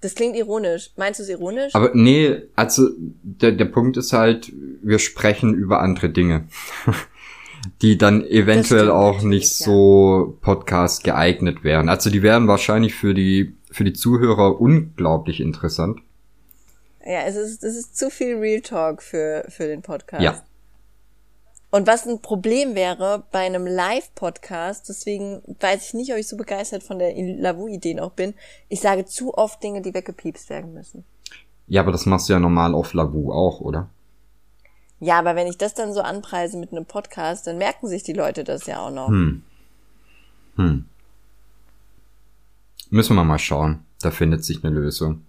Das 0.00 0.14
klingt 0.14 0.36
ironisch. 0.36 0.90
Meinst 0.96 1.20
du 1.20 1.24
es 1.24 1.28
ironisch? 1.28 1.74
Aber 1.74 1.90
nee, 1.94 2.42
also 2.56 2.88
der, 2.98 3.52
der 3.52 3.66
Punkt 3.66 3.96
ist 3.96 4.12
halt, 4.12 4.52
wir 4.82 4.98
sprechen 4.98 5.54
über 5.54 5.82
andere 5.82 6.08
Dinge, 6.08 6.48
die 7.82 7.98
dann 7.98 8.24
eventuell 8.24 8.90
auch 8.90 9.22
nicht 9.22 9.52
so 9.52 10.38
Podcast 10.40 11.04
geeignet 11.04 11.64
wären. 11.64 11.88
Also 11.88 12.08
die 12.08 12.22
wären 12.22 12.48
wahrscheinlich 12.48 12.94
für 12.94 13.12
die 13.12 13.54
für 13.70 13.84
die 13.84 13.92
Zuhörer 13.92 14.60
unglaublich 14.60 15.40
interessant. 15.40 16.00
ja, 17.04 17.22
es 17.26 17.36
ist, 17.36 17.62
es 17.62 17.76
ist 17.76 17.96
zu 17.96 18.10
viel 18.10 18.36
Real 18.36 18.60
Talk 18.60 19.02
für, 19.02 19.44
für 19.48 19.66
den 19.66 19.82
Podcast. 19.82 20.22
Ja. 20.22 20.42
Und 21.70 21.86
was 21.86 22.06
ein 22.06 22.20
Problem 22.20 22.74
wäre 22.74 23.24
bei 23.30 23.40
einem 23.40 23.66
Live-Podcast, 23.66 24.88
deswegen 24.88 25.40
weiß 25.60 25.86
ich 25.86 25.94
nicht, 25.94 26.12
ob 26.12 26.18
ich 26.18 26.26
so 26.26 26.36
begeistert 26.36 26.82
von 26.82 26.98
der 26.98 27.14
Lavu-Idee 27.14 27.94
noch 27.94 28.10
bin, 28.12 28.34
ich 28.68 28.80
sage 28.80 29.04
zu 29.04 29.34
oft 29.34 29.62
Dinge, 29.62 29.80
die 29.80 29.94
weggepiepst 29.94 30.50
werden 30.50 30.74
müssen. 30.74 31.04
Ja, 31.68 31.82
aber 31.82 31.92
das 31.92 32.06
machst 32.06 32.28
du 32.28 32.32
ja 32.32 32.40
normal 32.40 32.74
auf 32.74 32.92
Lavu 32.92 33.32
auch, 33.32 33.60
oder? 33.60 33.88
Ja, 34.98 35.18
aber 35.18 35.36
wenn 35.36 35.46
ich 35.46 35.56
das 35.56 35.74
dann 35.74 35.94
so 35.94 36.00
anpreise 36.00 36.58
mit 36.58 36.72
einem 36.72 36.84
Podcast, 36.86 37.46
dann 37.46 37.58
merken 37.58 37.86
sich 37.86 38.02
die 38.02 38.12
Leute 38.12 38.42
das 38.42 38.66
ja 38.66 38.80
auch 38.80 38.90
noch. 38.90 39.08
Hm. 39.08 39.42
Hm. 40.56 40.84
Müssen 42.90 43.14
wir 43.14 43.24
mal 43.24 43.38
schauen. 43.38 43.84
Da 44.02 44.10
findet 44.10 44.44
sich 44.44 44.64
eine 44.64 44.74
Lösung. 44.74 45.24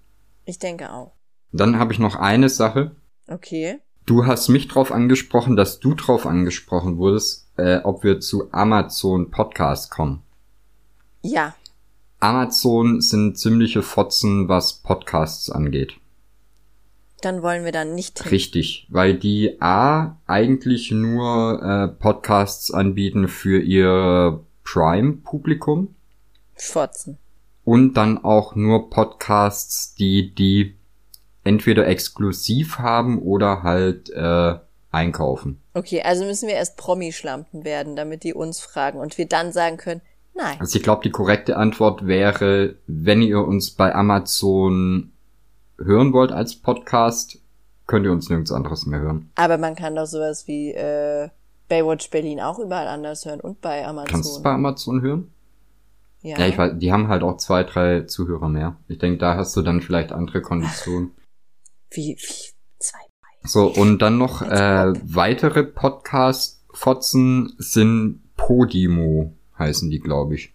Ich 0.45 0.57
denke 0.57 0.91
auch. 0.91 1.13
Dann 1.51 1.77
habe 1.77 1.93
ich 1.93 1.99
noch 1.99 2.15
eine 2.15 2.49
Sache. 2.49 2.95
Okay. 3.27 3.79
Du 4.05 4.25
hast 4.25 4.49
mich 4.49 4.67
drauf 4.67 4.91
angesprochen, 4.91 5.55
dass 5.55 5.79
du 5.79 5.93
drauf 5.93 6.25
angesprochen 6.25 6.97
wurdest, 6.97 7.47
äh, 7.57 7.77
ob 7.83 8.03
wir 8.03 8.19
zu 8.19 8.51
Amazon 8.51 9.29
Podcast 9.29 9.91
kommen. 9.91 10.23
Ja. 11.21 11.55
Amazon 12.19 13.01
sind 13.01 13.37
ziemliche 13.37 13.83
Fotzen, 13.83 14.47
was 14.49 14.73
Podcasts 14.73 15.49
angeht. 15.49 15.93
Dann 17.21 17.43
wollen 17.43 17.63
wir 17.63 17.71
da 17.71 17.85
nicht 17.85 18.19
hin. 18.23 18.29
Richtig, 18.31 18.87
weil 18.89 19.15
die 19.17 19.61
A 19.61 20.17
eigentlich 20.25 20.89
nur 20.91 21.61
äh, 21.61 21.87
Podcasts 21.87 22.71
anbieten 22.71 23.27
für 23.27 23.61
ihr 23.61 24.43
Prime-Publikum 24.63 25.93
Fotzen. 26.55 27.19
und 27.63 27.93
dann 27.93 28.17
auch 28.23 28.55
nur 28.55 28.89
Podcasts, 28.89 29.93
die 29.93 30.33
die 30.33 30.75
entweder 31.43 31.87
exklusiv 31.87 32.79
haben 32.79 33.19
oder 33.21 33.63
halt 33.63 34.09
äh, 34.09 34.55
einkaufen. 34.91 35.61
Okay, 35.73 36.01
also 36.03 36.25
müssen 36.25 36.47
wir 36.47 36.55
erst 36.55 36.77
Promi-Schlampen 36.77 37.63
werden, 37.63 37.95
damit 37.95 38.23
die 38.23 38.33
uns 38.33 38.59
fragen 38.59 38.99
und 38.99 39.17
wir 39.17 39.27
dann 39.27 39.51
sagen 39.51 39.77
können, 39.77 40.01
nein. 40.35 40.57
Also 40.59 40.77
ich 40.77 40.83
glaube, 40.83 41.03
die 41.03 41.11
korrekte 41.11 41.57
Antwort 41.57 42.05
wäre, 42.05 42.75
wenn 42.87 43.21
ihr 43.21 43.39
uns 43.39 43.71
bei 43.71 43.93
Amazon 43.95 45.11
hören 45.77 46.13
wollt 46.13 46.31
als 46.31 46.55
Podcast, 46.55 47.39
könnt 47.87 48.05
ihr 48.05 48.11
uns 48.11 48.29
nirgends 48.29 48.51
anderes 48.51 48.85
mehr 48.85 48.99
hören. 48.99 49.31
Aber 49.35 49.57
man 49.57 49.75
kann 49.75 49.95
doch 49.95 50.05
sowas 50.05 50.47
wie 50.47 50.71
äh, 50.71 51.29
Baywatch 51.69 52.09
Berlin 52.09 52.39
auch 52.39 52.59
überall 52.59 52.87
anders 52.87 53.25
hören 53.25 53.39
und 53.39 53.61
bei 53.61 53.85
Amazon. 53.85 54.11
Kannst 54.11 54.29
du 54.29 54.35
es 54.35 54.43
bei 54.43 54.51
Amazon 54.51 55.01
hören? 55.01 55.31
ja. 56.21 56.37
Ja, 56.37 56.47
ich 56.47 56.57
weiß, 56.57 56.73
die 56.75 56.91
haben 56.91 57.07
halt 57.07 57.23
auch 57.23 57.37
zwei, 57.37 57.63
drei 57.63 58.01
Zuhörer 58.01 58.49
mehr. 58.49 58.75
Ich 58.87 58.99
denke, 58.99 59.17
da 59.17 59.35
hast 59.35 59.55
du 59.55 59.61
dann 59.61 59.81
vielleicht 59.81 60.11
andere 60.11 60.41
Konditionen. 60.41 61.11
Wie, 61.91 62.15
wie, 62.17 62.51
zwei. 62.79 62.99
So, 63.43 63.67
und 63.67 63.99
dann 63.99 64.17
noch 64.17 64.41
äh, 64.41 64.93
weitere 65.03 65.63
Podcast-Fotzen 65.63 67.53
sind 67.57 68.21
Podimo, 68.37 69.33
heißen 69.59 69.89
die, 69.89 69.99
glaube 69.99 70.35
ich. 70.35 70.53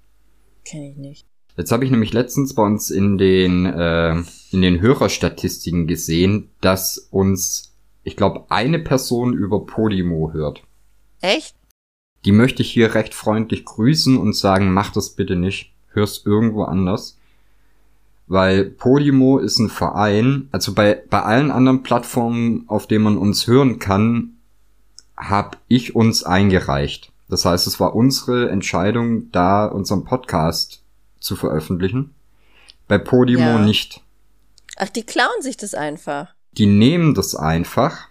Kenn 0.65 0.83
ich 0.83 0.97
nicht. 0.97 1.27
Jetzt 1.59 1.73
habe 1.73 1.85
ich 1.85 1.91
nämlich 1.91 2.15
letztens 2.15 2.55
bei 2.55 2.63
uns 2.63 2.91
in 2.91 3.19
den, 3.19 3.67
äh, 3.67 4.17
in 4.51 4.63
den 4.63 4.81
Hörerstatistiken 4.81 5.87
gesehen, 5.87 6.51
dass 6.63 6.97
uns, 7.11 7.75
ich 8.03 8.17
glaube, 8.17 8.47
eine 8.51 8.79
Person 8.79 9.35
über 9.35 9.67
Podimo 9.67 10.33
hört. 10.33 10.63
Echt? 11.21 11.55
Die 12.25 12.33
möchte 12.33 12.63
ich 12.63 12.71
hier 12.71 12.95
recht 12.95 13.15
freundlich 13.15 13.67
grüßen 13.67 14.17
und 14.17 14.35
sagen, 14.35 14.73
mach 14.73 14.91
das 14.91 15.11
bitte 15.11 15.37
nicht. 15.37 15.75
Hör's 15.89 16.23
irgendwo 16.25 16.65
anders. 16.65 17.19
Weil 18.29 18.65
Podimo 18.65 19.39
ist 19.39 19.59
ein 19.59 19.69
Verein, 19.69 20.49
also 20.51 20.75
bei, 20.75 21.03
bei 21.11 21.23
allen 21.23 21.51
anderen 21.51 21.83
Plattformen, 21.83 22.65
auf 22.67 22.87
denen 22.87 23.05
man 23.05 23.19
uns 23.19 23.47
hören 23.47 23.79
kann, 23.79 24.37
habe 25.17 25.59
ich 25.69 25.95
uns 25.95 26.25
eingereicht. 26.25 27.13
Das 27.29 27.45
heißt, 27.45 27.67
es 27.67 27.79
war 27.81 27.95
unsere 27.95 28.51
Entscheidung, 28.51 29.31
da 29.33 29.67
unseren 29.67 30.05
Podcast 30.05 30.83
zu 31.21 31.37
veröffentlichen. 31.37 32.15
Bei 32.89 32.99
Podimo 32.99 33.41
Ja. 33.41 33.59
nicht. 33.59 34.03
Ach, 34.77 34.89
die 34.89 35.03
klauen 35.05 35.41
sich 35.41 35.57
das 35.57 35.75
einfach. 35.75 36.35
Die 36.53 36.67
nehmen 36.67 37.15
das 37.15 37.35
einfach 37.35 38.09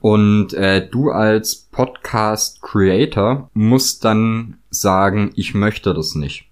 und 0.00 0.52
äh, 0.54 0.86
du 0.88 1.10
als 1.10 1.56
Podcast 1.56 2.62
Creator 2.62 3.50
musst 3.54 4.04
dann 4.04 4.58
sagen, 4.70 5.32
ich 5.34 5.54
möchte 5.54 5.94
das 5.94 6.14
nicht. 6.14 6.47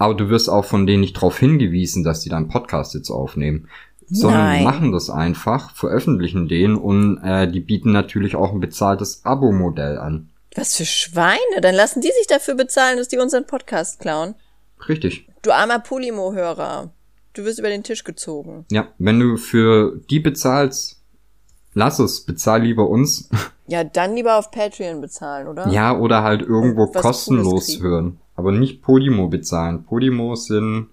Aber 0.00 0.14
du 0.14 0.30
wirst 0.30 0.48
auch 0.48 0.64
von 0.64 0.86
denen 0.86 1.02
nicht 1.02 1.14
darauf 1.14 1.38
hingewiesen, 1.38 2.04
dass 2.04 2.20
die 2.20 2.30
deinen 2.30 2.48
Podcast 2.48 2.94
jetzt 2.94 3.10
aufnehmen. 3.10 3.68
Sondern 4.08 4.40
Nein. 4.40 4.58
die 4.58 4.64
machen 4.64 4.92
das 4.92 5.10
einfach, 5.10 5.76
veröffentlichen 5.76 6.48
den 6.48 6.74
und 6.76 7.18
äh, 7.22 7.46
die 7.46 7.60
bieten 7.60 7.92
natürlich 7.92 8.34
auch 8.34 8.50
ein 8.52 8.60
bezahltes 8.60 9.26
Abo-Modell 9.26 9.98
an. 9.98 10.30
Was 10.56 10.74
für 10.74 10.86
Schweine. 10.86 11.60
Dann 11.60 11.74
lassen 11.74 12.00
die 12.00 12.08
sich 12.08 12.26
dafür 12.26 12.54
bezahlen, 12.54 12.96
dass 12.96 13.08
die 13.08 13.18
unseren 13.18 13.46
Podcast 13.46 14.00
klauen. 14.00 14.36
Richtig. 14.88 15.28
Du 15.42 15.52
armer 15.52 15.80
Polimo-Hörer. 15.80 16.90
Du 17.34 17.44
wirst 17.44 17.58
über 17.58 17.68
den 17.68 17.82
Tisch 17.82 18.02
gezogen. 18.02 18.64
Ja, 18.70 18.88
wenn 18.96 19.20
du 19.20 19.36
für 19.36 20.00
die 20.08 20.18
bezahlst, 20.18 20.98
lass 21.74 21.98
es, 21.98 22.22
bezahl 22.22 22.62
lieber 22.62 22.88
uns. 22.88 23.28
Ja, 23.66 23.84
dann 23.84 24.16
lieber 24.16 24.38
auf 24.38 24.50
Patreon 24.50 25.02
bezahlen, 25.02 25.46
oder? 25.46 25.68
Ja, 25.68 25.96
oder 25.96 26.22
halt 26.22 26.40
irgendwo 26.40 26.92
was 26.92 27.02
kostenlos 27.02 27.78
hören. 27.80 28.18
Aber 28.40 28.52
nicht 28.52 28.80
Podimo 28.80 29.28
bezahlen. 29.28 29.84
Podimo 29.84 30.34
sind. 30.34 30.88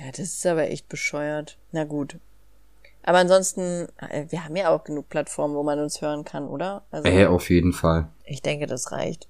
Ja, 0.00 0.06
das 0.12 0.20
ist 0.20 0.46
aber 0.46 0.70
echt 0.70 0.88
bescheuert. 0.88 1.58
Na 1.72 1.84
gut. 1.84 2.16
Aber 3.02 3.18
ansonsten, 3.18 3.86
äh, 3.98 4.24
wir 4.30 4.46
haben 4.46 4.56
ja 4.56 4.70
auch 4.70 4.82
genug 4.84 5.10
Plattformen, 5.10 5.54
wo 5.54 5.62
man 5.62 5.78
uns 5.78 6.00
hören 6.00 6.24
kann, 6.24 6.48
oder? 6.48 6.84
Also, 6.90 7.06
Äh, 7.06 7.26
auf 7.26 7.50
jeden 7.50 7.74
Fall. 7.74 8.08
ich 8.24 8.40
denke, 8.40 8.66
das 8.66 8.92
reicht. 8.92 9.28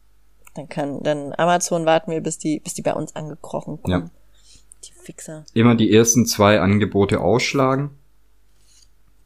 Dann 0.54 0.68
kann, 0.68 1.02
dann 1.02 1.34
Amazon 1.36 1.86
warten 1.86 2.12
wir, 2.12 2.20
bis 2.20 2.38
die, 2.38 2.60
bis 2.60 2.74
die 2.74 2.82
bei 2.82 2.94
uns 2.94 3.16
angekrochen 3.16 3.82
kommen. 3.82 4.04
Ja. 4.04 4.10
Die 4.84 4.92
Fixer. 4.92 5.44
Immer 5.54 5.74
die 5.74 5.92
ersten 5.92 6.24
zwei 6.24 6.60
Angebote 6.60 7.20
ausschlagen 7.20 7.90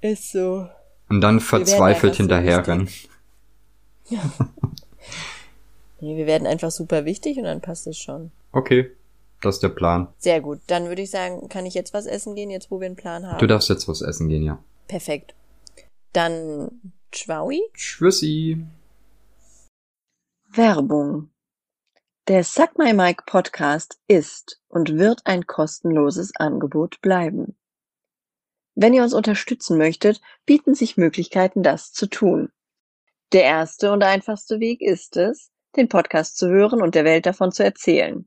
Ist 0.00 0.32
so. 0.32 0.66
und 1.10 1.20
dann 1.20 1.40
verzweifelt 1.40 2.14
hinterherrennen. 2.16 2.88
Nee, 6.02 6.16
wir 6.16 6.26
werden 6.26 6.48
einfach 6.48 6.72
super 6.72 7.04
wichtig 7.04 7.38
und 7.38 7.44
dann 7.44 7.60
passt 7.60 7.86
es 7.86 7.96
schon. 7.96 8.32
Okay, 8.50 8.90
das 9.40 9.54
ist 9.54 9.62
der 9.62 9.68
Plan. 9.68 10.12
Sehr 10.18 10.40
gut. 10.40 10.58
Dann 10.66 10.88
würde 10.88 11.02
ich 11.02 11.12
sagen, 11.12 11.48
kann 11.48 11.64
ich 11.64 11.74
jetzt 11.74 11.94
was 11.94 12.06
essen 12.06 12.34
gehen, 12.34 12.50
jetzt 12.50 12.72
wo 12.72 12.80
wir 12.80 12.86
einen 12.86 12.96
Plan 12.96 13.24
haben? 13.24 13.38
Du 13.38 13.46
darfst 13.46 13.68
jetzt 13.68 13.86
was 13.86 14.02
essen 14.02 14.28
gehen, 14.28 14.42
ja. 14.42 14.58
Perfekt. 14.88 15.36
Dann 16.12 16.80
Schwaui? 17.14 17.62
Tschüssi. 17.74 18.66
Werbung. 20.50 21.30
Der 22.26 22.42
Suck 22.42 22.78
My 22.78 22.92
Mic 22.92 23.22
Podcast 23.24 24.00
ist 24.08 24.60
und 24.66 24.98
wird 24.98 25.20
ein 25.24 25.46
kostenloses 25.46 26.32
Angebot 26.34 27.00
bleiben. 27.00 27.54
Wenn 28.74 28.92
ihr 28.92 29.04
uns 29.04 29.14
unterstützen 29.14 29.78
möchtet, 29.78 30.20
bieten 30.46 30.74
sich 30.74 30.96
Möglichkeiten, 30.96 31.62
das 31.62 31.92
zu 31.92 32.08
tun. 32.08 32.50
Der 33.32 33.44
erste 33.44 33.92
und 33.92 34.02
einfachste 34.02 34.58
Weg 34.58 34.80
ist 34.80 35.16
es, 35.16 35.51
den 35.76 35.88
Podcast 35.88 36.36
zu 36.36 36.48
hören 36.48 36.82
und 36.82 36.94
der 36.94 37.04
Welt 37.04 37.26
davon 37.26 37.52
zu 37.52 37.64
erzählen. 37.64 38.26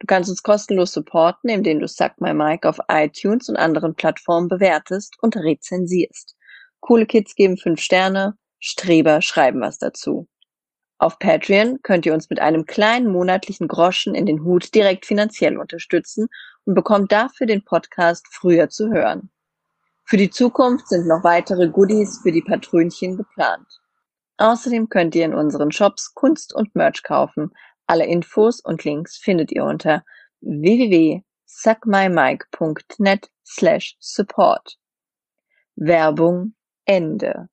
Du 0.00 0.06
kannst 0.06 0.28
uns 0.28 0.42
kostenlos 0.42 0.92
supporten, 0.92 1.48
indem 1.48 1.80
du 1.80 1.88
Suck 1.88 2.20
My 2.20 2.34
Mic 2.34 2.66
auf 2.66 2.78
iTunes 2.88 3.48
und 3.48 3.56
anderen 3.56 3.94
Plattformen 3.94 4.48
bewertest 4.48 5.16
und 5.22 5.36
rezensierst. 5.36 6.36
Coole 6.80 7.06
Kids 7.06 7.34
geben 7.34 7.56
fünf 7.56 7.80
Sterne, 7.80 8.36
Streber 8.58 9.22
schreiben 9.22 9.60
was 9.60 9.78
dazu. 9.78 10.28
Auf 10.98 11.18
Patreon 11.18 11.80
könnt 11.82 12.06
ihr 12.06 12.14
uns 12.14 12.30
mit 12.30 12.40
einem 12.40 12.66
kleinen 12.66 13.10
monatlichen 13.10 13.68
Groschen 13.68 14.14
in 14.14 14.26
den 14.26 14.44
Hut 14.44 14.74
direkt 14.74 15.06
finanziell 15.06 15.58
unterstützen 15.58 16.28
und 16.64 16.74
bekommt 16.74 17.12
dafür 17.12 17.46
den 17.46 17.64
Podcast 17.64 18.26
früher 18.30 18.68
zu 18.68 18.90
hören. 18.90 19.30
Für 20.04 20.16
die 20.16 20.30
Zukunft 20.30 20.88
sind 20.88 21.06
noch 21.06 21.24
weitere 21.24 21.68
Goodies 21.68 22.20
für 22.22 22.32
die 22.32 22.42
Patrönchen 22.42 23.16
geplant. 23.16 23.66
Außerdem 24.36 24.88
könnt 24.88 25.14
ihr 25.14 25.24
in 25.24 25.34
unseren 25.34 25.70
Shops 25.70 26.12
Kunst 26.14 26.52
und 26.54 26.74
Merch 26.74 27.02
kaufen. 27.02 27.52
Alle 27.86 28.06
Infos 28.06 28.60
und 28.60 28.84
Links 28.84 29.16
findet 29.16 29.52
ihr 29.52 29.64
unter 29.64 30.04
www.suckmymike.net 30.40 33.30
slash 33.44 33.96
support. 34.00 34.76
Werbung 35.76 36.54
Ende. 36.84 37.48